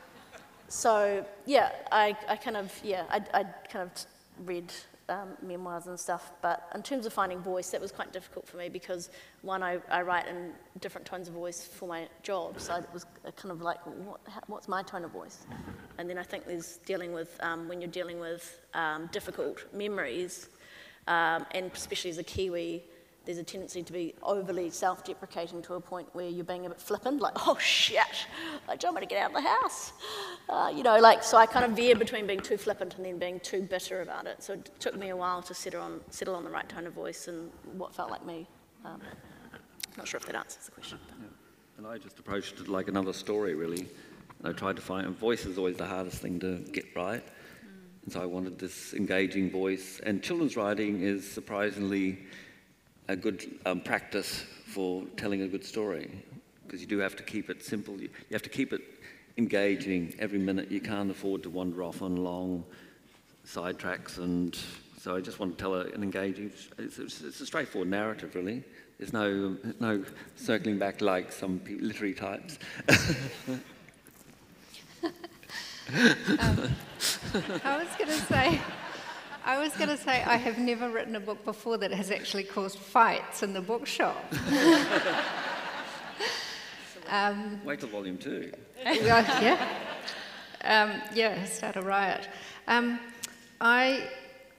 so 0.68 1.24
yeah, 1.46 1.70
I, 1.92 2.16
I 2.28 2.36
kind 2.36 2.56
of 2.56 2.72
yeah, 2.82 3.04
I, 3.10 3.22
I 3.32 3.44
kind 3.68 3.90
of 3.90 4.06
read 4.46 4.72
um, 5.08 5.36
memoirs 5.42 5.86
and 5.86 6.00
stuff, 6.00 6.32
but 6.40 6.68
in 6.74 6.82
terms 6.82 7.06
of 7.06 7.12
finding 7.12 7.40
voice, 7.40 7.70
that 7.70 7.80
was 7.80 7.92
quite 7.92 8.12
difficult 8.12 8.48
for 8.48 8.56
me 8.56 8.68
because 8.68 9.10
one, 9.42 9.62
I, 9.62 9.78
I 9.90 10.02
write 10.02 10.26
in 10.26 10.52
different 10.80 11.06
tones 11.06 11.28
of 11.28 11.34
voice 11.34 11.64
for 11.64 11.86
my 11.86 12.08
job, 12.22 12.58
so 12.58 12.74
it 12.76 12.88
was 12.92 13.04
kind 13.36 13.52
of 13.52 13.60
like, 13.60 13.78
what, 13.84 14.20
what's 14.46 14.66
my 14.66 14.82
tone 14.82 15.04
of 15.04 15.10
voice? 15.10 15.46
And 15.98 16.08
then 16.08 16.18
I 16.18 16.22
think 16.22 16.46
there's 16.46 16.78
dealing 16.86 17.12
with 17.12 17.38
um, 17.42 17.68
when 17.68 17.80
you're 17.80 17.90
dealing 17.90 18.18
with 18.18 18.60
um, 18.72 19.08
difficult 19.12 19.64
memories, 19.72 20.48
um, 21.06 21.44
and 21.52 21.70
especially 21.74 22.10
as 22.10 22.18
a 22.18 22.24
Kiwi, 22.24 22.82
there's 23.24 23.38
a 23.38 23.42
tendency 23.42 23.82
to 23.82 23.92
be 23.92 24.14
overly 24.22 24.70
self 24.70 25.04
deprecating 25.04 25.62
to 25.62 25.74
a 25.74 25.80
point 25.80 26.08
where 26.12 26.28
you're 26.28 26.44
being 26.44 26.66
a 26.66 26.68
bit 26.68 26.80
flippant, 26.80 27.20
like, 27.20 27.34
oh 27.48 27.56
shit, 27.58 27.98
I 28.68 28.76
don't 28.76 28.94
want 28.94 29.08
to 29.08 29.12
get 29.12 29.22
out 29.22 29.30
of 29.30 29.42
the 29.42 29.48
house. 29.48 29.92
Uh, 30.48 30.72
you 30.74 30.82
know, 30.82 30.98
like, 30.98 31.22
so 31.22 31.36
I 31.36 31.46
kind 31.46 31.64
of 31.64 31.72
veered 31.72 31.98
between 31.98 32.26
being 32.26 32.40
too 32.40 32.56
flippant 32.56 32.96
and 32.96 33.04
then 33.04 33.18
being 33.18 33.40
too 33.40 33.62
bitter 33.62 34.02
about 34.02 34.26
it. 34.26 34.42
So 34.42 34.54
it 34.54 34.70
took 34.78 34.96
me 34.96 35.08
a 35.08 35.16
while 35.16 35.42
to 35.42 35.54
settle 35.54 35.82
on, 35.82 36.00
settle 36.10 36.34
on 36.34 36.44
the 36.44 36.50
right 36.50 36.68
tone 36.68 36.86
of 36.86 36.92
voice 36.92 37.28
and 37.28 37.50
what 37.76 37.94
felt 37.94 38.10
like 38.10 38.24
me. 38.26 38.46
Um, 38.84 39.00
not 39.96 40.06
sure 40.06 40.18
if 40.18 40.26
that 40.26 40.34
answers 40.34 40.66
the 40.66 40.72
question. 40.72 40.98
Yeah. 41.20 41.26
And 41.78 41.86
I 41.86 41.98
just 41.98 42.18
approached 42.18 42.60
it 42.60 42.68
like 42.68 42.88
another 42.88 43.12
story, 43.12 43.54
really. 43.54 43.86
And 44.40 44.48
I 44.48 44.52
tried 44.52 44.76
to 44.76 44.82
find, 44.82 45.06
and 45.06 45.16
voice 45.16 45.46
is 45.46 45.56
always 45.56 45.76
the 45.76 45.86
hardest 45.86 46.18
thing 46.18 46.38
to 46.40 46.58
get 46.72 46.84
right. 46.94 47.24
Mm. 47.24 48.04
And 48.04 48.12
so 48.12 48.22
I 48.22 48.26
wanted 48.26 48.58
this 48.58 48.92
engaging 48.92 49.50
voice. 49.50 50.00
And 50.04 50.22
children's 50.22 50.56
writing 50.56 51.00
is 51.00 51.30
surprisingly 51.30 52.18
a 53.08 53.16
good 53.16 53.58
um, 53.66 53.80
practice 53.80 54.44
for 54.66 55.04
telling 55.16 55.42
a 55.42 55.48
good 55.48 55.64
story 55.64 56.10
because 56.64 56.80
you 56.80 56.86
do 56.86 56.98
have 56.98 57.16
to 57.16 57.22
keep 57.22 57.50
it 57.50 57.62
simple. 57.62 57.94
You, 57.94 58.08
you 58.28 58.32
have 58.32 58.42
to 58.42 58.48
keep 58.48 58.72
it 58.72 58.80
engaging 59.36 60.14
every 60.18 60.38
minute. 60.38 60.70
You 60.70 60.80
can't 60.80 61.10
afford 61.10 61.42
to 61.42 61.50
wander 61.50 61.82
off 61.82 62.02
on 62.02 62.16
long 62.16 62.64
side 63.44 63.78
tracks. 63.78 64.18
And 64.18 64.58
so 64.98 65.14
I 65.14 65.20
just 65.20 65.38
want 65.38 65.56
to 65.56 65.62
tell 65.62 65.74
an 65.74 66.02
engaging, 66.02 66.50
it's, 66.78 66.98
it's, 66.98 67.20
it's, 67.20 67.40
a 67.40 67.46
straightforward 67.46 67.90
narrative, 67.90 68.34
really. 68.34 68.62
There's 68.98 69.12
no, 69.12 69.56
no 69.80 70.04
circling 70.36 70.78
back 70.78 71.00
like 71.00 71.32
some 71.32 71.60
literary 71.66 72.14
types. 72.14 72.58
um, 72.88 73.60
I 77.64 77.78
was 77.78 77.88
going 77.98 78.08
to 78.08 78.26
say. 78.26 78.60
I 79.46 79.58
was 79.58 79.74
going 79.74 79.90
to 79.90 79.98
say, 79.98 80.22
I 80.22 80.36
have 80.36 80.56
never 80.56 80.88
written 80.88 81.16
a 81.16 81.20
book 81.20 81.44
before 81.44 81.76
that 81.76 81.92
has 81.92 82.10
actually 82.10 82.44
caused 82.44 82.78
fights 82.78 83.42
in 83.42 83.52
the 83.52 83.60
bookshop. 83.60 84.16
um, 87.10 87.60
Wait 87.62 87.78
till 87.80 87.90
volume 87.90 88.16
two. 88.16 88.50
yeah. 88.82 89.68
Um, 90.64 90.92
yeah, 91.12 91.44
start 91.44 91.76
a 91.76 91.82
riot. 91.82 92.26
Um, 92.68 92.98
I, 93.60 94.08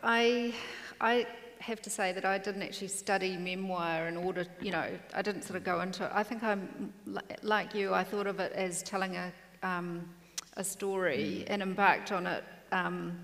I, 0.03 0.53
I 1.01 1.25
have 1.57 1.81
to 1.81 1.89
say 1.89 2.11
that 2.11 2.23
I 2.23 2.37
didn't 2.37 2.61
actually 2.61 2.89
study 2.89 3.37
memoir 3.37 4.07
in 4.07 4.15
order, 4.17 4.45
you 4.61 4.69
know, 4.69 4.87
I 5.15 5.21
didn't 5.23 5.41
sort 5.41 5.57
of 5.57 5.63
go 5.63 5.81
into 5.81 6.05
it. 6.05 6.11
I 6.13 6.21
think 6.21 6.43
I'm 6.43 6.93
like 7.41 7.73
you, 7.73 7.91
I 7.91 8.03
thought 8.03 8.27
of 8.27 8.39
it 8.39 8.51
as 8.51 8.83
telling 8.83 9.15
a, 9.15 9.31
um, 9.63 10.07
a 10.57 10.63
story 10.63 11.43
mm. 11.43 11.45
and 11.47 11.63
embarked 11.63 12.11
on 12.11 12.27
it 12.27 12.43
um, 12.71 13.17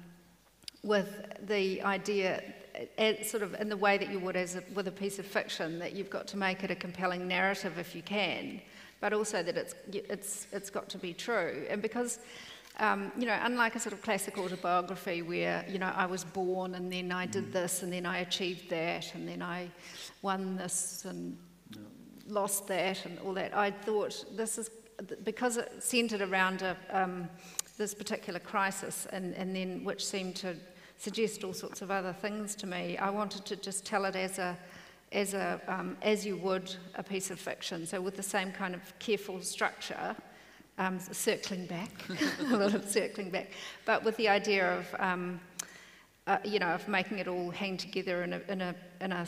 with 0.83 1.25
the 1.47 1.81
idea, 1.83 2.43
uh, 2.97 3.13
sort 3.23 3.43
of 3.43 3.53
in 3.55 3.69
the 3.69 3.77
way 3.77 3.97
that 3.97 4.11
you 4.11 4.19
would 4.19 4.35
as 4.35 4.55
a, 4.55 4.63
with 4.73 4.87
a 4.87 4.91
piece 4.91 5.19
of 5.19 5.25
fiction, 5.25 5.79
that 5.79 5.93
you've 5.93 6.09
got 6.09 6.27
to 6.27 6.37
make 6.37 6.63
it 6.63 6.71
a 6.71 6.75
compelling 6.75 7.27
narrative 7.27 7.77
if 7.77 7.95
you 7.95 8.01
can, 8.01 8.61
but 8.99 9.13
also 9.13 9.43
that 9.43 9.57
it's, 9.57 9.75
it's, 9.91 10.47
it's 10.51 10.69
got 10.69 10.89
to 10.89 10.97
be 10.97 11.13
true. 11.13 11.65
And 11.69 11.81
because, 11.81 12.19
um, 12.79 13.11
you 13.17 13.25
know, 13.25 13.37
unlike 13.43 13.75
a 13.75 13.79
sort 13.79 13.93
of 13.93 14.01
classic 14.01 14.37
autobiography 14.37 15.21
where, 15.21 15.65
you 15.69 15.77
know, 15.77 15.91
I 15.95 16.05
was 16.05 16.23
born 16.23 16.75
and 16.75 16.91
then 16.91 17.11
I 17.11 17.25
did 17.25 17.49
mm. 17.49 17.53
this 17.53 17.83
and 17.83 17.93
then 17.93 18.05
I 18.05 18.19
achieved 18.19 18.69
that 18.69 19.13
and 19.13 19.27
then 19.27 19.41
I 19.41 19.69
won 20.21 20.55
this 20.55 21.05
and 21.05 21.37
lost 22.27 22.67
that 22.67 23.05
and 23.05 23.19
all 23.19 23.33
that, 23.33 23.55
I 23.55 23.71
thought 23.71 24.25
this 24.35 24.57
is, 24.57 24.71
because 25.23 25.57
it 25.57 25.71
centered 25.79 26.21
around 26.21 26.61
a, 26.61 26.75
um, 26.89 27.29
this 27.77 27.93
particular 27.93 28.39
crisis 28.39 29.07
and, 29.11 29.33
and 29.35 29.55
then 29.55 29.83
which 29.83 30.05
seemed 30.05 30.35
to 30.37 30.55
suggest 31.01 31.43
all 31.43 31.53
sorts 31.53 31.81
of 31.81 31.89
other 31.89 32.13
things 32.13 32.53
to 32.53 32.67
me. 32.67 32.95
I 32.95 33.09
wanted 33.09 33.43
to 33.45 33.55
just 33.55 33.87
tell 33.87 34.05
it 34.05 34.15
as 34.15 34.37
a, 34.37 34.55
as 35.11 35.33
a, 35.33 35.59
um, 35.67 35.97
as 36.03 36.23
you 36.23 36.37
would 36.37 36.75
a 36.93 37.01
piece 37.01 37.31
of 37.31 37.39
fiction. 37.39 37.87
So 37.87 37.99
with 37.99 38.15
the 38.15 38.23
same 38.23 38.51
kind 38.51 38.75
of 38.75 38.81
careful 38.99 39.41
structure, 39.41 40.15
um, 40.77 40.99
circling 40.99 41.65
back, 41.65 41.89
a 42.51 42.55
lot 42.55 42.75
of 42.75 42.87
circling 42.87 43.31
back, 43.31 43.49
but 43.83 44.03
with 44.03 44.15
the 44.17 44.29
idea 44.29 44.77
of, 44.77 44.95
um, 44.99 45.39
uh, 46.27 46.37
you 46.45 46.59
know, 46.59 46.67
of 46.67 46.87
making 46.87 47.17
it 47.17 47.27
all 47.27 47.49
hang 47.49 47.77
together 47.77 48.21
in 48.21 48.33
a, 48.33 48.41
in 48.47 48.61
a, 48.61 48.75
in 49.01 49.11
a, 49.11 49.25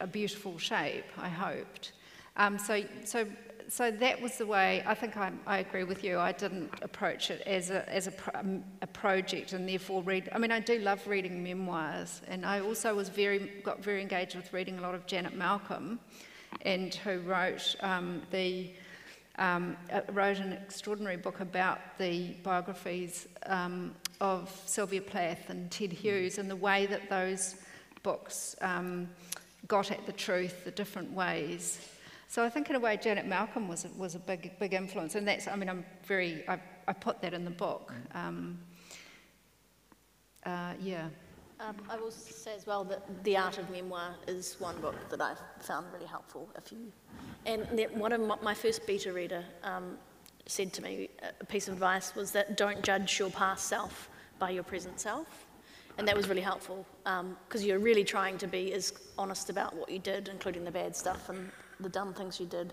a 0.00 0.06
beautiful 0.06 0.58
shape. 0.58 1.06
I 1.18 1.28
hoped. 1.28 1.90
Um, 2.36 2.56
so, 2.56 2.84
so 3.04 3.26
so 3.68 3.90
that 3.90 4.20
was 4.20 4.38
the 4.38 4.46
way, 4.46 4.82
I 4.86 4.94
think 4.94 5.16
I, 5.16 5.32
I 5.46 5.58
agree 5.58 5.84
with 5.84 6.04
you. 6.04 6.18
I 6.18 6.32
didn't 6.32 6.70
approach 6.82 7.30
it 7.30 7.42
as, 7.46 7.70
a, 7.70 7.88
as 7.92 8.06
a, 8.06 8.38
um, 8.38 8.62
a 8.82 8.86
project 8.86 9.52
and 9.52 9.68
therefore 9.68 10.02
read. 10.02 10.28
I 10.32 10.38
mean, 10.38 10.52
I 10.52 10.60
do 10.60 10.78
love 10.78 11.06
reading 11.06 11.42
memoirs, 11.42 12.22
and 12.28 12.46
I 12.46 12.60
also 12.60 12.94
was 12.94 13.08
very, 13.08 13.50
got 13.64 13.82
very 13.82 14.00
engaged 14.00 14.36
with 14.36 14.52
reading 14.52 14.78
a 14.78 14.82
lot 14.82 14.94
of 14.94 15.06
Janet 15.06 15.34
Malcolm, 15.34 15.98
and 16.62 16.94
who 16.94 17.20
wrote 17.20 17.76
um, 17.80 18.22
the. 18.30 18.72
Um, 19.38 19.76
uh, 19.92 20.00
wrote 20.12 20.38
an 20.38 20.54
extraordinary 20.54 21.18
book 21.18 21.40
about 21.40 21.78
the 21.98 22.28
biographies 22.42 23.28
um, 23.44 23.94
of 24.18 24.48
Sylvia 24.64 25.02
Plath 25.02 25.50
and 25.50 25.70
Ted 25.70 25.92
Hughes 25.92 26.38
and 26.38 26.50
the 26.50 26.56
way 26.56 26.86
that 26.86 27.10
those 27.10 27.56
books 28.02 28.56
um, 28.62 29.10
got 29.68 29.90
at 29.90 30.06
the 30.06 30.12
truth, 30.12 30.64
the 30.64 30.70
different 30.70 31.12
ways 31.12 31.86
so 32.28 32.44
I 32.44 32.50
think 32.50 32.70
in 32.70 32.76
a 32.76 32.80
way 32.80 32.98
Janet 33.00 33.26
Malcolm 33.26 33.68
was 33.68 33.84
a, 33.84 33.88
was 33.96 34.14
a 34.14 34.18
big 34.18 34.58
big 34.58 34.74
influence, 34.74 35.14
and 35.14 35.26
that's 35.26 35.46
I 35.48 35.56
mean 35.56 35.68
I'm 35.68 35.84
very 36.04 36.44
I, 36.48 36.58
I 36.88 36.92
put 36.92 37.20
that 37.22 37.34
in 37.34 37.44
the 37.44 37.50
book. 37.50 37.92
Um, 38.14 38.58
uh, 40.44 40.74
yeah. 40.80 41.08
Um, 41.58 41.76
I 41.88 41.96
will 41.96 42.10
say 42.10 42.54
as 42.54 42.66
well 42.66 42.84
that 42.84 43.24
The 43.24 43.36
Art 43.36 43.56
of 43.58 43.70
Memoir 43.70 44.14
is 44.26 44.56
one 44.58 44.78
book 44.80 44.94
that 45.08 45.22
I've 45.22 45.40
found 45.60 45.86
really 45.92 46.06
helpful. 46.06 46.50
If 46.54 46.70
you, 46.70 46.92
and 47.46 47.66
one 47.98 48.12
of 48.12 48.20
my, 48.42 48.52
first 48.52 48.86
beta 48.86 49.10
reader 49.10 49.42
um, 49.62 49.96
said 50.44 50.74
to 50.74 50.82
me 50.82 51.08
a 51.40 51.44
piece 51.46 51.66
of 51.66 51.74
advice 51.74 52.14
was 52.14 52.30
that 52.32 52.58
don't 52.58 52.82
judge 52.82 53.18
your 53.18 53.30
past 53.30 53.68
self 53.68 54.10
by 54.38 54.50
your 54.50 54.64
present 54.64 55.00
self, 55.00 55.46
and 55.96 56.06
that 56.06 56.14
was 56.14 56.28
really 56.28 56.42
helpful 56.42 56.84
because 57.04 57.62
um, 57.62 57.66
you're 57.66 57.78
really 57.78 58.04
trying 58.04 58.36
to 58.36 58.46
be 58.46 58.74
as 58.74 58.92
honest 59.16 59.48
about 59.48 59.74
what 59.74 59.90
you 59.90 59.98
did, 59.98 60.28
including 60.28 60.62
the 60.62 60.70
bad 60.70 60.94
stuff 60.94 61.30
and 61.30 61.50
the 61.80 61.88
dumb 61.88 62.14
things 62.14 62.40
you 62.40 62.46
did. 62.46 62.72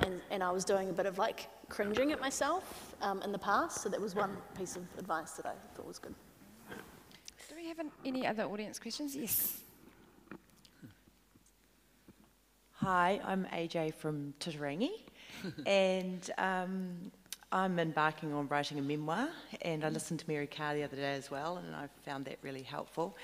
And, 0.00 0.20
and 0.30 0.42
I 0.42 0.50
was 0.50 0.64
doing 0.64 0.90
a 0.90 0.92
bit 0.92 1.06
of 1.06 1.18
like 1.18 1.48
cringing 1.68 2.12
at 2.12 2.20
myself 2.20 2.94
um, 3.02 3.20
in 3.22 3.32
the 3.32 3.38
past. 3.38 3.82
So 3.82 3.88
that 3.88 4.00
was 4.00 4.14
one 4.14 4.36
piece 4.56 4.76
of 4.76 4.82
advice 4.98 5.32
that 5.32 5.46
I 5.46 5.52
thought 5.74 5.86
was 5.86 5.98
good. 5.98 6.14
Do 7.48 7.54
we 7.56 7.66
have 7.68 7.78
an, 7.78 7.90
any 8.04 8.26
other 8.26 8.44
audience 8.44 8.78
questions? 8.78 9.16
Yes. 9.16 9.60
Hi, 12.80 13.20
I'm 13.24 13.44
AJ 13.52 13.94
from 13.94 14.32
Titirangi, 14.38 14.90
and 15.66 16.30
um, 16.38 17.10
I'm 17.50 17.78
embarking 17.80 18.32
on 18.32 18.46
writing 18.46 18.78
a 18.78 18.82
memoir, 18.82 19.28
and 19.62 19.84
I 19.84 19.88
listened 19.88 20.20
to 20.20 20.28
Mary 20.28 20.46
Karr 20.46 20.74
the 20.74 20.84
other 20.84 20.94
day 20.94 21.14
as 21.14 21.28
well, 21.28 21.56
and 21.56 21.74
I 21.74 21.88
found 22.04 22.26
that 22.26 22.38
really 22.40 22.62
helpful. 22.62 23.16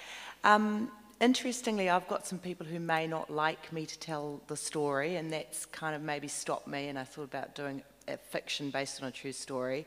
Um, 0.43 0.91
interestingly, 1.20 1.88
I've 1.88 2.08
got 2.08 2.26
some 2.26 2.38
people 2.38 2.66
who 2.66 2.80
may 2.80 3.06
not 3.06 3.30
like 3.30 3.72
me 3.72 3.86
to 3.86 3.98
tell 3.98 4.40
the 4.46 4.56
story, 4.56 5.16
and 5.16 5.32
that's 5.32 5.66
kind 5.66 5.94
of 5.94 6.02
maybe 6.02 6.28
stopped 6.28 6.68
me. 6.68 6.88
And 6.88 6.98
I 6.98 7.04
thought 7.04 7.24
about 7.24 7.54
doing 7.54 7.82
a 8.08 8.16
fiction 8.16 8.70
based 8.70 9.02
on 9.02 9.08
a 9.08 9.10
true 9.10 9.32
story. 9.32 9.86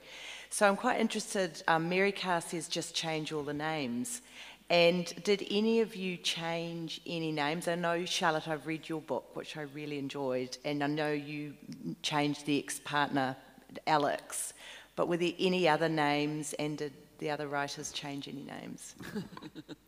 So 0.50 0.68
I'm 0.68 0.76
quite 0.76 1.00
interested. 1.00 1.62
Um, 1.68 1.90
Mary 1.90 2.12
Karr 2.12 2.42
says 2.42 2.68
just 2.68 2.96
change 2.96 3.32
all 3.32 3.44
the 3.44 3.54
names. 3.54 4.22
And 4.70 5.14
did 5.24 5.48
any 5.50 5.80
of 5.80 5.96
you 5.96 6.18
change 6.18 7.00
any 7.06 7.32
names? 7.32 7.70
I 7.70 7.76
know, 7.76 8.04
Charlotte, 8.04 8.50
I've 8.50 8.68
read 8.68 8.90
your 8.90 9.00
book, 9.00 9.34
which 9.34 9.56
I 9.56 9.62
really 9.62 9.98
enjoyed, 9.98 10.58
and 10.66 10.84
I 10.84 10.88
know 10.88 11.12
you 11.12 11.54
changed 12.02 12.46
the 12.46 12.60
ex 12.60 12.80
partner, 12.80 13.38
Alex. 13.86 14.54
But 14.98 15.08
were 15.08 15.16
there 15.16 15.32
any 15.40 15.70
other 15.70 15.88
names, 15.88 16.54
and 16.54 16.78
did 16.78 16.92
the 17.20 17.30
other 17.30 17.48
writers 17.48 17.94
change 17.94 18.28
any 18.28 18.44
names? 18.44 18.96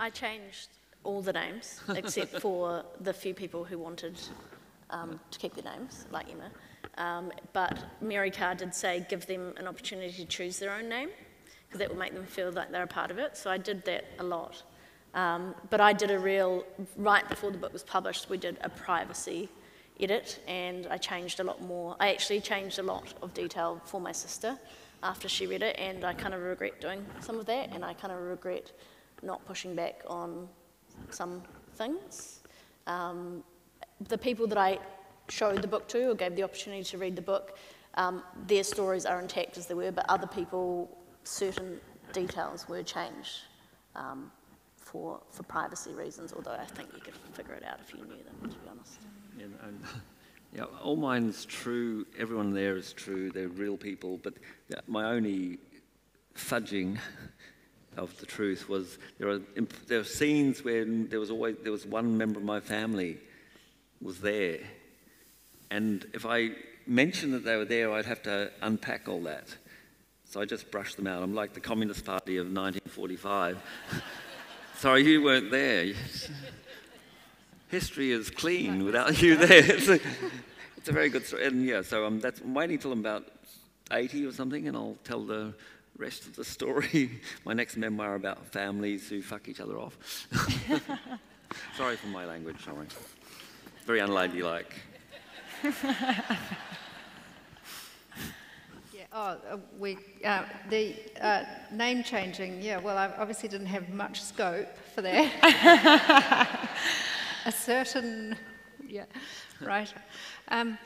I 0.00 0.08
changed 0.08 0.70
all 1.04 1.20
the 1.20 1.34
names 1.34 1.78
except 1.94 2.38
for 2.40 2.84
the 3.00 3.12
few 3.12 3.34
people 3.34 3.64
who 3.64 3.78
wanted 3.78 4.18
um, 4.88 5.20
to 5.30 5.38
keep 5.38 5.54
their 5.54 5.70
names, 5.72 6.06
like 6.10 6.26
Emma. 6.30 6.50
Um, 6.96 7.30
but 7.52 7.78
Mary 8.00 8.30
Karr 8.30 8.54
did 8.54 8.74
say 8.74 9.06
give 9.10 9.26
them 9.26 9.52
an 9.58 9.68
opportunity 9.68 10.12
to 10.12 10.24
choose 10.24 10.58
their 10.58 10.72
own 10.72 10.88
name 10.88 11.10
because 11.66 11.80
that 11.80 11.90
will 11.90 11.98
make 11.98 12.14
them 12.14 12.24
feel 12.24 12.50
like 12.50 12.72
they're 12.72 12.82
a 12.82 12.86
part 12.86 13.10
of 13.10 13.18
it. 13.18 13.36
So 13.36 13.50
I 13.50 13.58
did 13.58 13.84
that 13.84 14.06
a 14.18 14.24
lot. 14.24 14.62
Um, 15.12 15.54
but 15.68 15.82
I 15.82 15.92
did 15.92 16.10
a 16.10 16.18
real, 16.18 16.64
right 16.96 17.28
before 17.28 17.50
the 17.50 17.58
book 17.58 17.72
was 17.72 17.82
published, 17.82 18.30
we 18.30 18.38
did 18.38 18.56
a 18.62 18.70
privacy 18.70 19.50
edit 20.00 20.40
and 20.48 20.86
I 20.86 20.96
changed 20.96 21.40
a 21.40 21.44
lot 21.44 21.60
more. 21.60 21.94
I 22.00 22.10
actually 22.10 22.40
changed 22.40 22.78
a 22.78 22.82
lot 22.82 23.12
of 23.20 23.34
detail 23.34 23.82
for 23.84 24.00
my 24.00 24.12
sister 24.12 24.58
after 25.02 25.28
she 25.28 25.46
read 25.46 25.62
it 25.62 25.76
and 25.78 26.04
I 26.04 26.14
kind 26.14 26.32
of 26.32 26.40
regret 26.40 26.80
doing 26.80 27.04
some 27.20 27.38
of 27.38 27.44
that 27.46 27.68
and 27.74 27.84
I 27.84 27.92
kind 27.92 28.14
of 28.14 28.20
regret 28.20 28.72
not 29.22 29.44
pushing 29.44 29.74
back 29.74 30.02
on 30.06 30.48
some 31.10 31.42
things. 31.74 32.40
Um, 32.86 33.42
the 34.08 34.18
people 34.18 34.46
that 34.48 34.58
I 34.58 34.78
showed 35.28 35.62
the 35.62 35.68
book 35.68 35.88
to 35.88 36.10
or 36.10 36.14
gave 36.14 36.34
the 36.36 36.42
opportunity 36.42 36.82
to 36.84 36.98
read 36.98 37.16
the 37.16 37.22
book, 37.22 37.56
um, 37.94 38.22
their 38.46 38.64
stories 38.64 39.06
are 39.06 39.20
intact 39.20 39.58
as 39.58 39.66
they 39.66 39.74
were, 39.74 39.92
but 39.92 40.06
other 40.08 40.26
people, 40.26 40.96
certain 41.24 41.80
details 42.12 42.68
were 42.68 42.82
changed 42.82 43.42
um, 43.94 44.30
for, 44.76 45.20
for 45.30 45.42
privacy 45.44 45.92
reasons, 45.92 46.32
although 46.32 46.52
I 46.52 46.64
think 46.64 46.88
you 46.94 47.00
could 47.00 47.14
figure 47.34 47.54
it 47.54 47.64
out 47.64 47.78
if 47.80 47.92
you 47.92 48.04
knew 48.04 48.22
them, 48.22 48.50
to 48.50 48.56
be 48.58 48.68
honest. 48.68 48.98
Yeah, 49.38 49.46
no, 49.46 49.88
yeah, 50.54 50.80
all 50.82 50.96
mine's 50.96 51.44
true. 51.44 52.06
Everyone 52.18 52.52
there 52.52 52.76
is 52.76 52.92
true. 52.92 53.30
They're 53.30 53.48
real 53.48 53.76
people. 53.76 54.18
But 54.22 54.34
my 54.86 55.04
only 55.10 55.58
fudging 56.34 56.98
of 57.96 58.16
the 58.18 58.26
truth 58.26 58.68
was 58.68 58.98
there 59.18 59.28
are 59.28 59.40
there 59.88 60.00
are 60.00 60.04
scenes 60.04 60.64
where 60.64 60.84
there 60.84 61.20
was 61.20 61.30
always 61.30 61.56
there 61.62 61.72
was 61.72 61.86
one 61.86 62.16
member 62.16 62.38
of 62.38 62.44
my 62.44 62.60
family 62.60 63.18
was 64.00 64.20
there, 64.20 64.58
and 65.70 66.06
if 66.14 66.24
I 66.24 66.50
mentioned 66.86 67.34
that 67.34 67.44
they 67.44 67.56
were 67.56 67.64
there, 67.64 67.92
I'd 67.92 68.06
have 68.06 68.22
to 68.22 68.50
unpack 68.62 69.08
all 69.08 69.22
that. 69.22 69.56
So 70.24 70.40
I 70.40 70.44
just 70.44 70.70
brushed 70.70 70.96
them 70.96 71.06
out. 71.06 71.22
I'm 71.22 71.34
like 71.34 71.54
the 71.54 71.60
Communist 71.60 72.04
Party 72.04 72.36
of 72.36 72.46
1945. 72.46 73.58
Sorry, 74.76 75.04
you 75.04 75.22
weren't 75.22 75.50
there. 75.50 75.92
History 77.68 78.12
is 78.12 78.30
clean 78.30 78.84
without 78.84 79.20
you 79.20 79.36
there. 79.36 79.64
It's 79.76 79.88
a, 79.88 80.00
it's 80.76 80.88
a 80.88 80.92
very 80.92 81.08
good 81.08 81.26
story. 81.26 81.46
And 81.46 81.64
yeah, 81.66 81.82
so 81.82 82.06
um, 82.06 82.20
that's, 82.20 82.40
I'm 82.40 82.54
waiting 82.54 82.78
till 82.78 82.92
I'm 82.92 83.00
about 83.00 83.26
80 83.92 84.24
or 84.24 84.32
something, 84.32 84.68
and 84.68 84.76
I'll 84.76 84.96
tell 85.04 85.24
the 85.24 85.52
rest 86.00 86.26
of 86.26 86.34
the 86.34 86.44
story. 86.44 87.20
my 87.44 87.52
next 87.52 87.76
memoir 87.76 88.14
about 88.14 88.46
families 88.46 89.08
who 89.08 89.20
fuck 89.22 89.48
each 89.48 89.60
other 89.60 89.78
off. 89.78 90.26
sorry 91.76 91.96
for 91.96 92.06
my 92.08 92.24
language, 92.24 92.64
sorry. 92.64 92.86
Very 93.86 94.00
unladylike. 94.00 94.72
Yeah, 98.92 99.06
oh, 99.12 99.38
uh, 99.50 99.56
we, 99.78 99.96
uh, 100.24 100.44
the 100.68 100.94
uh, 101.20 101.44
name 101.72 102.02
changing, 102.02 102.60
yeah, 102.60 102.78
well, 102.78 102.98
I 102.98 103.08
obviously 103.18 103.48
didn't 103.48 103.68
have 103.68 103.88
much 103.88 104.20
scope 104.20 104.68
for 104.94 105.00
that. 105.02 106.68
a 107.46 107.52
certain, 107.52 108.36
yeah, 108.86 109.06
right. 109.62 109.92
Um, 110.48 110.76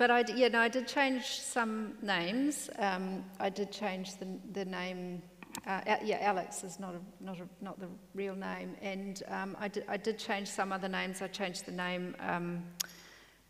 but 0.00 0.10
I, 0.10 0.24
yeah, 0.34 0.48
no, 0.48 0.60
I 0.60 0.68
did 0.68 0.88
change 0.88 1.26
some 1.26 1.92
names. 2.00 2.70
Um, 2.78 3.22
I 3.38 3.50
did 3.50 3.70
change 3.70 4.16
the, 4.16 4.26
the 4.54 4.64
name. 4.64 5.20
Uh, 5.66 5.82
yeah, 6.02 6.20
Alex 6.22 6.64
is 6.64 6.80
not 6.80 6.94
a, 6.94 7.22
not 7.22 7.38
a, 7.38 7.46
not 7.62 7.78
the 7.78 7.88
real 8.14 8.34
name, 8.34 8.76
and 8.80 9.22
um, 9.28 9.54
I 9.60 9.68
did 9.68 9.84
I 9.88 9.98
did 9.98 10.18
change 10.18 10.48
some 10.48 10.72
other 10.72 10.88
names. 10.88 11.20
I 11.20 11.26
changed 11.26 11.66
the 11.66 11.72
name 11.72 12.16
um, 12.20 12.62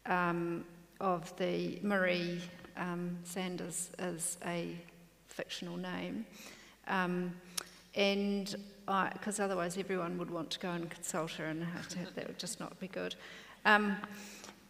um 0.06 0.64
of 1.00 1.32
the 1.36 1.78
Marie 1.84 2.40
um, 2.76 3.16
Sanders 3.22 3.90
as 4.00 4.36
a 4.44 4.76
fictional 5.28 5.76
name, 5.76 6.26
um, 6.88 7.32
and 7.94 8.56
because 9.12 9.38
otherwise 9.38 9.78
everyone 9.78 10.18
would 10.18 10.32
want 10.32 10.50
to 10.50 10.58
go 10.58 10.72
and 10.72 10.90
consult 10.90 11.30
her, 11.30 11.44
and 11.44 11.64
that 12.16 12.26
would 12.26 12.40
just 12.40 12.58
not 12.58 12.76
be 12.80 12.88
good. 12.88 13.14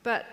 but 0.03 0.27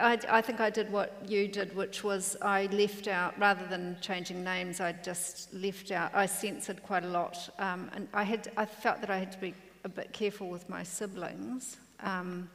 I, 0.00 0.18
I, 0.28 0.40
think 0.40 0.60
I 0.60 0.70
did 0.70 0.90
what 0.92 1.18
you 1.26 1.48
did, 1.48 1.74
which 1.74 2.04
was 2.04 2.36
I 2.40 2.66
left 2.66 3.08
out, 3.08 3.38
rather 3.38 3.66
than 3.66 3.96
changing 4.00 4.44
names, 4.44 4.80
I 4.80 4.92
just 4.92 5.52
left 5.52 5.90
out, 5.90 6.14
I 6.14 6.26
censored 6.26 6.82
quite 6.82 7.04
a 7.04 7.08
lot. 7.08 7.48
Um, 7.58 7.90
and 7.94 8.08
I, 8.12 8.22
had, 8.22 8.52
I 8.56 8.66
felt 8.66 9.00
that 9.00 9.10
I 9.10 9.18
had 9.18 9.32
to 9.32 9.38
be 9.38 9.54
a 9.84 9.88
bit 9.88 10.12
careful 10.12 10.48
with 10.48 10.68
my 10.68 10.82
siblings. 10.82 11.76
Um, 12.00 12.48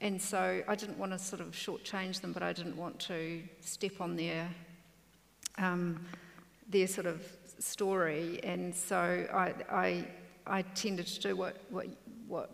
and 0.00 0.20
so 0.20 0.62
I 0.68 0.74
didn't 0.74 0.98
want 0.98 1.12
to 1.12 1.18
sort 1.18 1.40
of 1.40 1.52
shortchange 1.52 2.20
them, 2.20 2.32
but 2.32 2.42
I 2.42 2.52
didn't 2.52 2.76
want 2.76 2.98
to 3.00 3.42
step 3.60 4.00
on 4.00 4.16
their, 4.16 4.48
um, 5.56 6.04
their 6.68 6.86
sort 6.86 7.06
of 7.06 7.22
story. 7.58 8.40
And 8.44 8.74
so 8.74 9.26
I, 9.32 9.54
I, 9.70 10.06
I 10.46 10.62
tended 10.62 11.06
to 11.06 11.20
do 11.20 11.36
what, 11.36 11.56
what, 11.70 11.86
what 12.26 12.50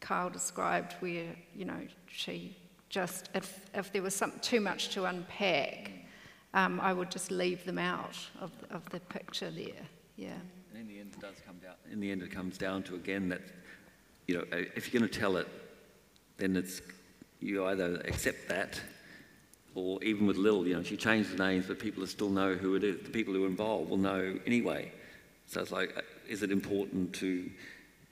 Carl 0.00 0.28
described, 0.28 0.94
where, 1.00 1.34
you 1.54 1.64
know, 1.64 1.80
she 2.06 2.56
just, 2.94 3.28
if, 3.34 3.68
if 3.74 3.92
there 3.92 4.02
was 4.02 4.14
some, 4.14 4.32
too 4.40 4.60
much 4.60 4.90
to 4.90 5.04
unpack, 5.06 5.90
um, 6.54 6.78
I 6.80 6.92
would 6.92 7.10
just 7.10 7.32
leave 7.32 7.64
them 7.64 7.76
out 7.78 8.16
of, 8.40 8.52
of 8.70 8.88
the 8.90 9.00
picture 9.00 9.50
there. 9.50 9.84
Yeah. 10.16 10.28
And 10.70 10.80
in 10.80 10.86
the 10.86 11.00
end, 11.00 11.10
it 11.12 11.20
does 11.20 11.34
come 11.44 11.56
down. 11.58 11.74
In 11.90 11.98
the 11.98 12.12
end, 12.12 12.22
it 12.22 12.30
comes 12.30 12.56
down 12.56 12.84
to 12.84 12.94
again 12.94 13.28
that, 13.30 13.40
you 14.28 14.36
know, 14.36 14.44
if 14.52 14.86
you're 14.86 15.00
going 15.00 15.10
to 15.10 15.18
tell 15.18 15.36
it, 15.38 15.48
then 16.36 16.54
it's 16.54 16.80
you 17.40 17.66
either 17.66 18.00
accept 18.04 18.48
that, 18.48 18.80
or 19.74 20.02
even 20.04 20.28
with 20.28 20.36
Lil, 20.36 20.64
you 20.64 20.74
know, 20.74 20.82
she 20.84 20.96
changed 20.96 21.36
the 21.36 21.44
names, 21.44 21.66
but 21.66 21.80
people 21.80 22.06
still 22.06 22.30
know 22.30 22.54
who 22.54 22.76
it 22.76 22.84
is. 22.84 23.02
The 23.02 23.10
people 23.10 23.34
who 23.34 23.42
are 23.44 23.48
involved 23.48 23.90
will 23.90 23.96
know 23.96 24.38
anyway. 24.46 24.92
So 25.46 25.60
it's 25.60 25.72
like, 25.72 25.92
uh, 25.96 26.02
is 26.28 26.44
it 26.44 26.52
important 26.52 27.12
to 27.16 27.50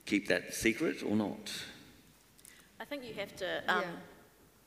keep 0.06 0.26
that 0.26 0.52
secret 0.52 1.04
or 1.04 1.14
not? 1.14 1.52
I 2.80 2.84
think 2.84 3.04
you 3.04 3.14
have 3.14 3.34
to 3.36 3.62
um, 3.68 3.82
yeah 3.82 3.88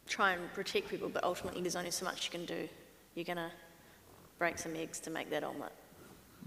try 0.08 0.34
and 0.34 0.53
protect 0.53 0.89
people, 0.89 1.10
but 1.10 1.24
ultimately 1.24 1.62
there's 1.62 1.76
only 1.76 1.91
so 1.91 2.06
much 2.06 2.26
you 2.26 2.32
can 2.32 2.45
do. 2.45 2.68
You're 3.16 3.26
going 3.26 3.38
to 3.38 3.51
break 4.38 4.58
some 4.58 4.76
eggs 4.76 4.99
to 5.01 5.10
make 5.10 5.30
that 5.30 5.43
omelette. 5.43 5.76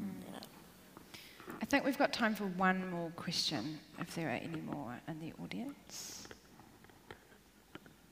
Mm. 0.00 0.26
You 0.26 0.32
know. 0.32 1.54
I 1.61 1.64
think 1.64 1.84
we've 1.84 1.98
got 1.98 2.12
time 2.12 2.34
for 2.34 2.44
one 2.44 2.90
more 2.90 3.11
question, 3.16 3.78
if 3.98 4.14
there 4.14 4.28
are 4.28 4.32
any 4.32 4.61
more 4.61 4.98
in 5.09 5.20
the 5.20 5.32
audience. 5.42 6.28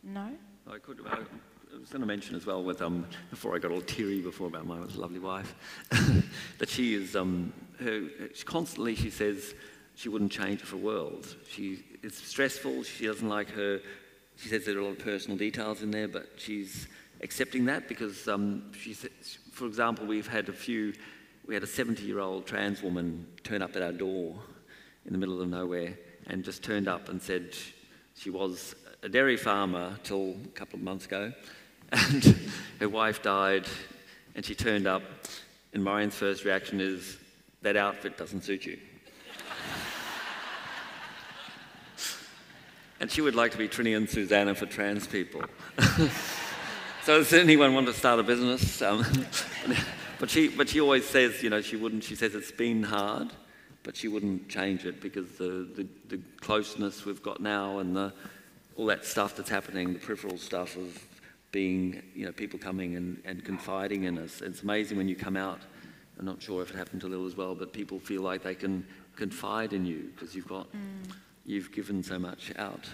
No? 0.02 0.30
I 0.70 0.78
could. 0.78 1.00
I 1.06 1.78
was 1.78 1.90
going 1.90 2.00
to 2.00 2.06
mention 2.06 2.34
as 2.36 2.46
well 2.46 2.62
with 2.62 2.80
um 2.80 3.06
before 3.30 3.54
I 3.54 3.58
got 3.58 3.70
all 3.70 3.82
teary 3.82 4.20
before 4.20 4.46
about 4.46 4.66
my 4.66 4.78
lovely 4.78 5.18
wife 5.18 5.54
that 6.58 6.68
she 6.68 6.94
is 6.94 7.14
um 7.16 7.52
her 7.80 8.02
she 8.32 8.44
constantly 8.44 8.94
she 8.94 9.10
says 9.10 9.54
she 9.94 10.08
wouldn't 10.08 10.32
change 10.32 10.60
it 10.60 10.66
for 10.66 10.76
world. 10.76 11.34
She 11.48 11.84
it's 12.02 12.24
stressful. 12.24 12.84
She 12.84 13.06
doesn't 13.06 13.28
like 13.28 13.50
her 13.50 13.80
she 14.36 14.48
says 14.48 14.64
there 14.64 14.76
are 14.76 14.80
a 14.80 14.84
lot 14.84 14.90
of 14.90 14.98
personal 14.98 15.36
details 15.36 15.82
in 15.82 15.90
there, 15.90 16.08
but 16.08 16.30
she's 16.36 16.88
accepting 17.20 17.64
that 17.66 17.88
because 17.88 18.28
um, 18.28 18.70
she, 18.72 18.94
for 19.52 19.66
example, 19.66 20.06
we've 20.06 20.26
had 20.26 20.48
a 20.48 20.52
few, 20.52 20.92
we 21.46 21.54
had 21.54 21.62
a 21.62 21.66
70 21.66 22.02
year 22.04 22.18
old 22.18 22.46
trans 22.46 22.82
woman 22.82 23.26
turn 23.42 23.62
up 23.62 23.76
at 23.76 23.82
our 23.82 23.92
door 23.92 24.36
in 25.06 25.12
the 25.12 25.18
middle 25.18 25.40
of 25.40 25.48
nowhere 25.48 25.96
and 26.26 26.44
just 26.44 26.62
turned 26.62 26.88
up 26.88 27.08
and 27.08 27.22
said 27.22 27.54
she 28.16 28.30
was 28.30 28.74
a 29.02 29.08
dairy 29.08 29.36
farmer 29.36 29.98
till 30.02 30.36
a 30.44 30.48
couple 30.48 30.78
of 30.78 30.82
months 30.82 31.06
ago 31.06 31.32
and 31.92 32.36
her 32.80 32.88
wife 32.88 33.22
died 33.22 33.66
and 34.34 34.44
she 34.44 34.54
turned 34.54 34.86
up 34.86 35.02
and 35.72 35.84
Marian's 35.84 36.14
first 36.14 36.44
reaction 36.44 36.80
is 36.80 37.18
that 37.62 37.76
outfit 37.76 38.16
doesn't 38.16 38.42
suit 38.42 38.64
you. 38.66 38.78
And 43.00 43.10
she 43.10 43.20
would 43.20 43.34
like 43.34 43.52
to 43.52 43.58
be 43.58 43.68
Trinny 43.68 43.96
and 43.96 44.08
Susannah 44.08 44.54
for 44.54 44.66
trans 44.66 45.06
people. 45.06 45.42
so 47.04 47.18
does 47.18 47.32
anyone 47.32 47.74
want 47.74 47.86
to 47.86 47.92
start 47.92 48.18
a 48.18 48.22
business? 48.22 48.80
Um, 48.80 49.04
but, 50.18 50.30
she, 50.30 50.48
but 50.48 50.68
she 50.68 50.80
always 50.80 51.06
says, 51.06 51.42
you 51.42 51.50
know, 51.50 51.60
she 51.60 51.76
wouldn't, 51.76 52.04
she 52.04 52.14
says 52.14 52.34
it's 52.34 52.52
been 52.52 52.82
hard, 52.82 53.28
but 53.82 53.96
she 53.96 54.08
wouldn't 54.08 54.48
change 54.48 54.86
it 54.86 55.02
because 55.02 55.30
the, 55.32 55.68
the, 55.76 55.86
the 56.08 56.22
closeness 56.40 57.04
we've 57.04 57.22
got 57.22 57.40
now 57.40 57.80
and 57.80 57.94
the, 57.94 58.12
all 58.76 58.86
that 58.86 59.04
stuff 59.04 59.36
that's 59.36 59.50
happening, 59.50 59.92
the 59.92 59.98
peripheral 59.98 60.38
stuff 60.38 60.76
of 60.76 60.98
being, 61.52 62.02
you 62.14 62.24
know, 62.24 62.32
people 62.32 62.58
coming 62.58 62.96
and, 62.96 63.20
and 63.26 63.44
confiding 63.44 64.04
in 64.04 64.18
us. 64.18 64.40
It's 64.40 64.62
amazing 64.62 64.96
when 64.96 65.08
you 65.08 65.16
come 65.16 65.36
out. 65.36 65.60
I'm 66.18 66.24
not 66.24 66.40
sure 66.40 66.62
if 66.62 66.70
it 66.70 66.76
happened 66.76 67.02
to 67.02 67.08
Lil 67.08 67.26
as 67.26 67.36
well, 67.36 67.54
but 67.54 67.74
people 67.74 68.00
feel 68.00 68.22
like 68.22 68.42
they 68.42 68.54
can 68.54 68.86
confide 69.16 69.74
in 69.74 69.84
you 69.84 70.10
because 70.14 70.34
you've 70.34 70.48
got 70.48 70.66
mm 70.72 71.12
you've 71.46 71.72
given 71.72 72.02
so 72.02 72.18
much 72.18 72.52
out. 72.58 72.90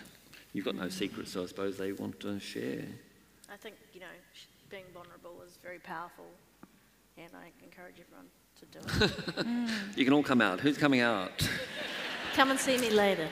You've 0.53 0.67
got 0.67 0.75
no 0.75 0.89
secrets, 0.89 1.33
so 1.33 1.43
I 1.43 1.47
suppose 1.47 1.79
they 1.79 1.93
want 1.93 2.21
to 2.21 2.39
share. 2.39 2.85
I 3.51 3.57
think, 3.57 3.77
you 3.95 4.01
know, 4.01 4.07
being 4.69 4.85
vulnerable 4.93 5.43
is 5.47 5.59
very 5.63 5.79
powerful, 5.79 6.27
and 7.17 7.29
I 7.35 7.51
encourage 7.65 7.97
everyone 8.01 8.27
to 8.61 8.67
do 8.67 9.65
it. 9.65 9.71
you 9.97 10.05
can 10.05 10.13
all 10.13 10.23
come 10.23 10.41
out. 10.41 10.61
Who's 10.61 10.77
coming 10.77 11.01
out? 11.01 11.49
Come 12.35 12.51
and 12.51 12.61
see 12.61 12.79
me 12.79 12.91
later. 12.91 13.29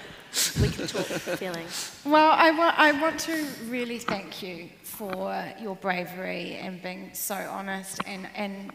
We 0.60 0.68
can 0.68 0.86
talk 0.86 1.06
feelings. 1.06 2.00
Well, 2.04 2.30
I 2.30 2.50
want, 2.50 2.78
I 2.78 2.92
want 2.92 3.18
to 3.20 3.46
really 3.66 3.98
thank 3.98 4.42
you 4.42 4.68
for 4.82 5.34
your 5.60 5.74
bravery 5.76 6.54
and 6.54 6.82
being 6.82 7.10
so 7.14 7.34
honest. 7.34 8.00
And, 8.06 8.28
and 8.34 8.70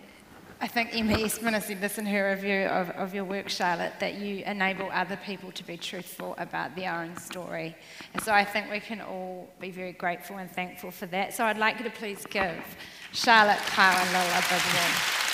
I 0.61 0.67
think 0.67 0.95
Emma 0.95 1.17
Eastman 1.25 1.59
said 1.61 1.81
this 1.81 1.97
in 1.97 2.05
her 2.05 2.29
review 2.31 2.67
of, 2.67 2.89
of 2.91 3.13
your 3.13 3.25
work, 3.25 3.49
Charlotte, 3.49 3.93
that 3.99 4.15
you 4.15 4.43
enable 4.45 4.89
other 4.91 5.17
people 5.25 5.51
to 5.51 5.63
be 5.63 5.77
truthful 5.77 6.35
about 6.37 6.75
their 6.75 6.93
own 6.93 7.17
story. 7.17 7.75
And 8.13 8.21
so 8.23 8.33
I 8.33 8.45
think 8.45 8.71
we 8.71 8.79
can 8.79 9.01
all 9.01 9.49
be 9.59 9.71
very 9.71 9.91
grateful 9.93 10.37
and 10.37 10.49
thankful 10.49 10.91
for 10.91 11.05
that. 11.07 11.33
So 11.33 11.45
I'd 11.45 11.57
like 11.57 11.77
you 11.77 11.83
to 11.85 11.91
please 11.91 12.25
give 12.29 12.63
Charlotte, 13.11 13.59
Kyle, 13.67 13.97
and 13.97 14.11
Lil 14.11 14.21
a 14.21 14.41
big 14.49 15.25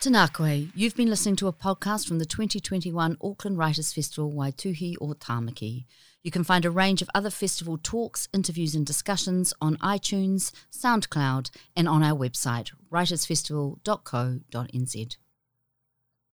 Tēnā 0.00 0.32
koe, 0.32 0.68
you've 0.74 0.94
been 0.94 1.10
listening 1.10 1.36
to 1.36 1.48
a 1.48 1.52
podcast 1.52 2.06
from 2.06 2.20
the 2.20 2.24
2021 2.24 3.16
Auckland 3.20 3.58
Writers 3.58 3.92
Festival 3.92 4.32
Waituhi 4.32 4.94
o 5.00 5.08
Tāmaki. 5.14 5.84
You 6.22 6.30
can 6.30 6.44
find 6.44 6.64
a 6.64 6.70
range 6.70 7.02
of 7.02 7.10
other 7.14 7.30
festival 7.30 7.78
talks, 7.82 8.28
interviews, 8.32 8.74
and 8.74 8.84
discussions 8.84 9.54
on 9.60 9.76
iTunes, 9.76 10.50
SoundCloud, 10.72 11.50
and 11.76 11.88
on 11.88 12.02
our 12.02 12.18
website, 12.18 12.72
writersfestival.co.nz. 12.90 15.16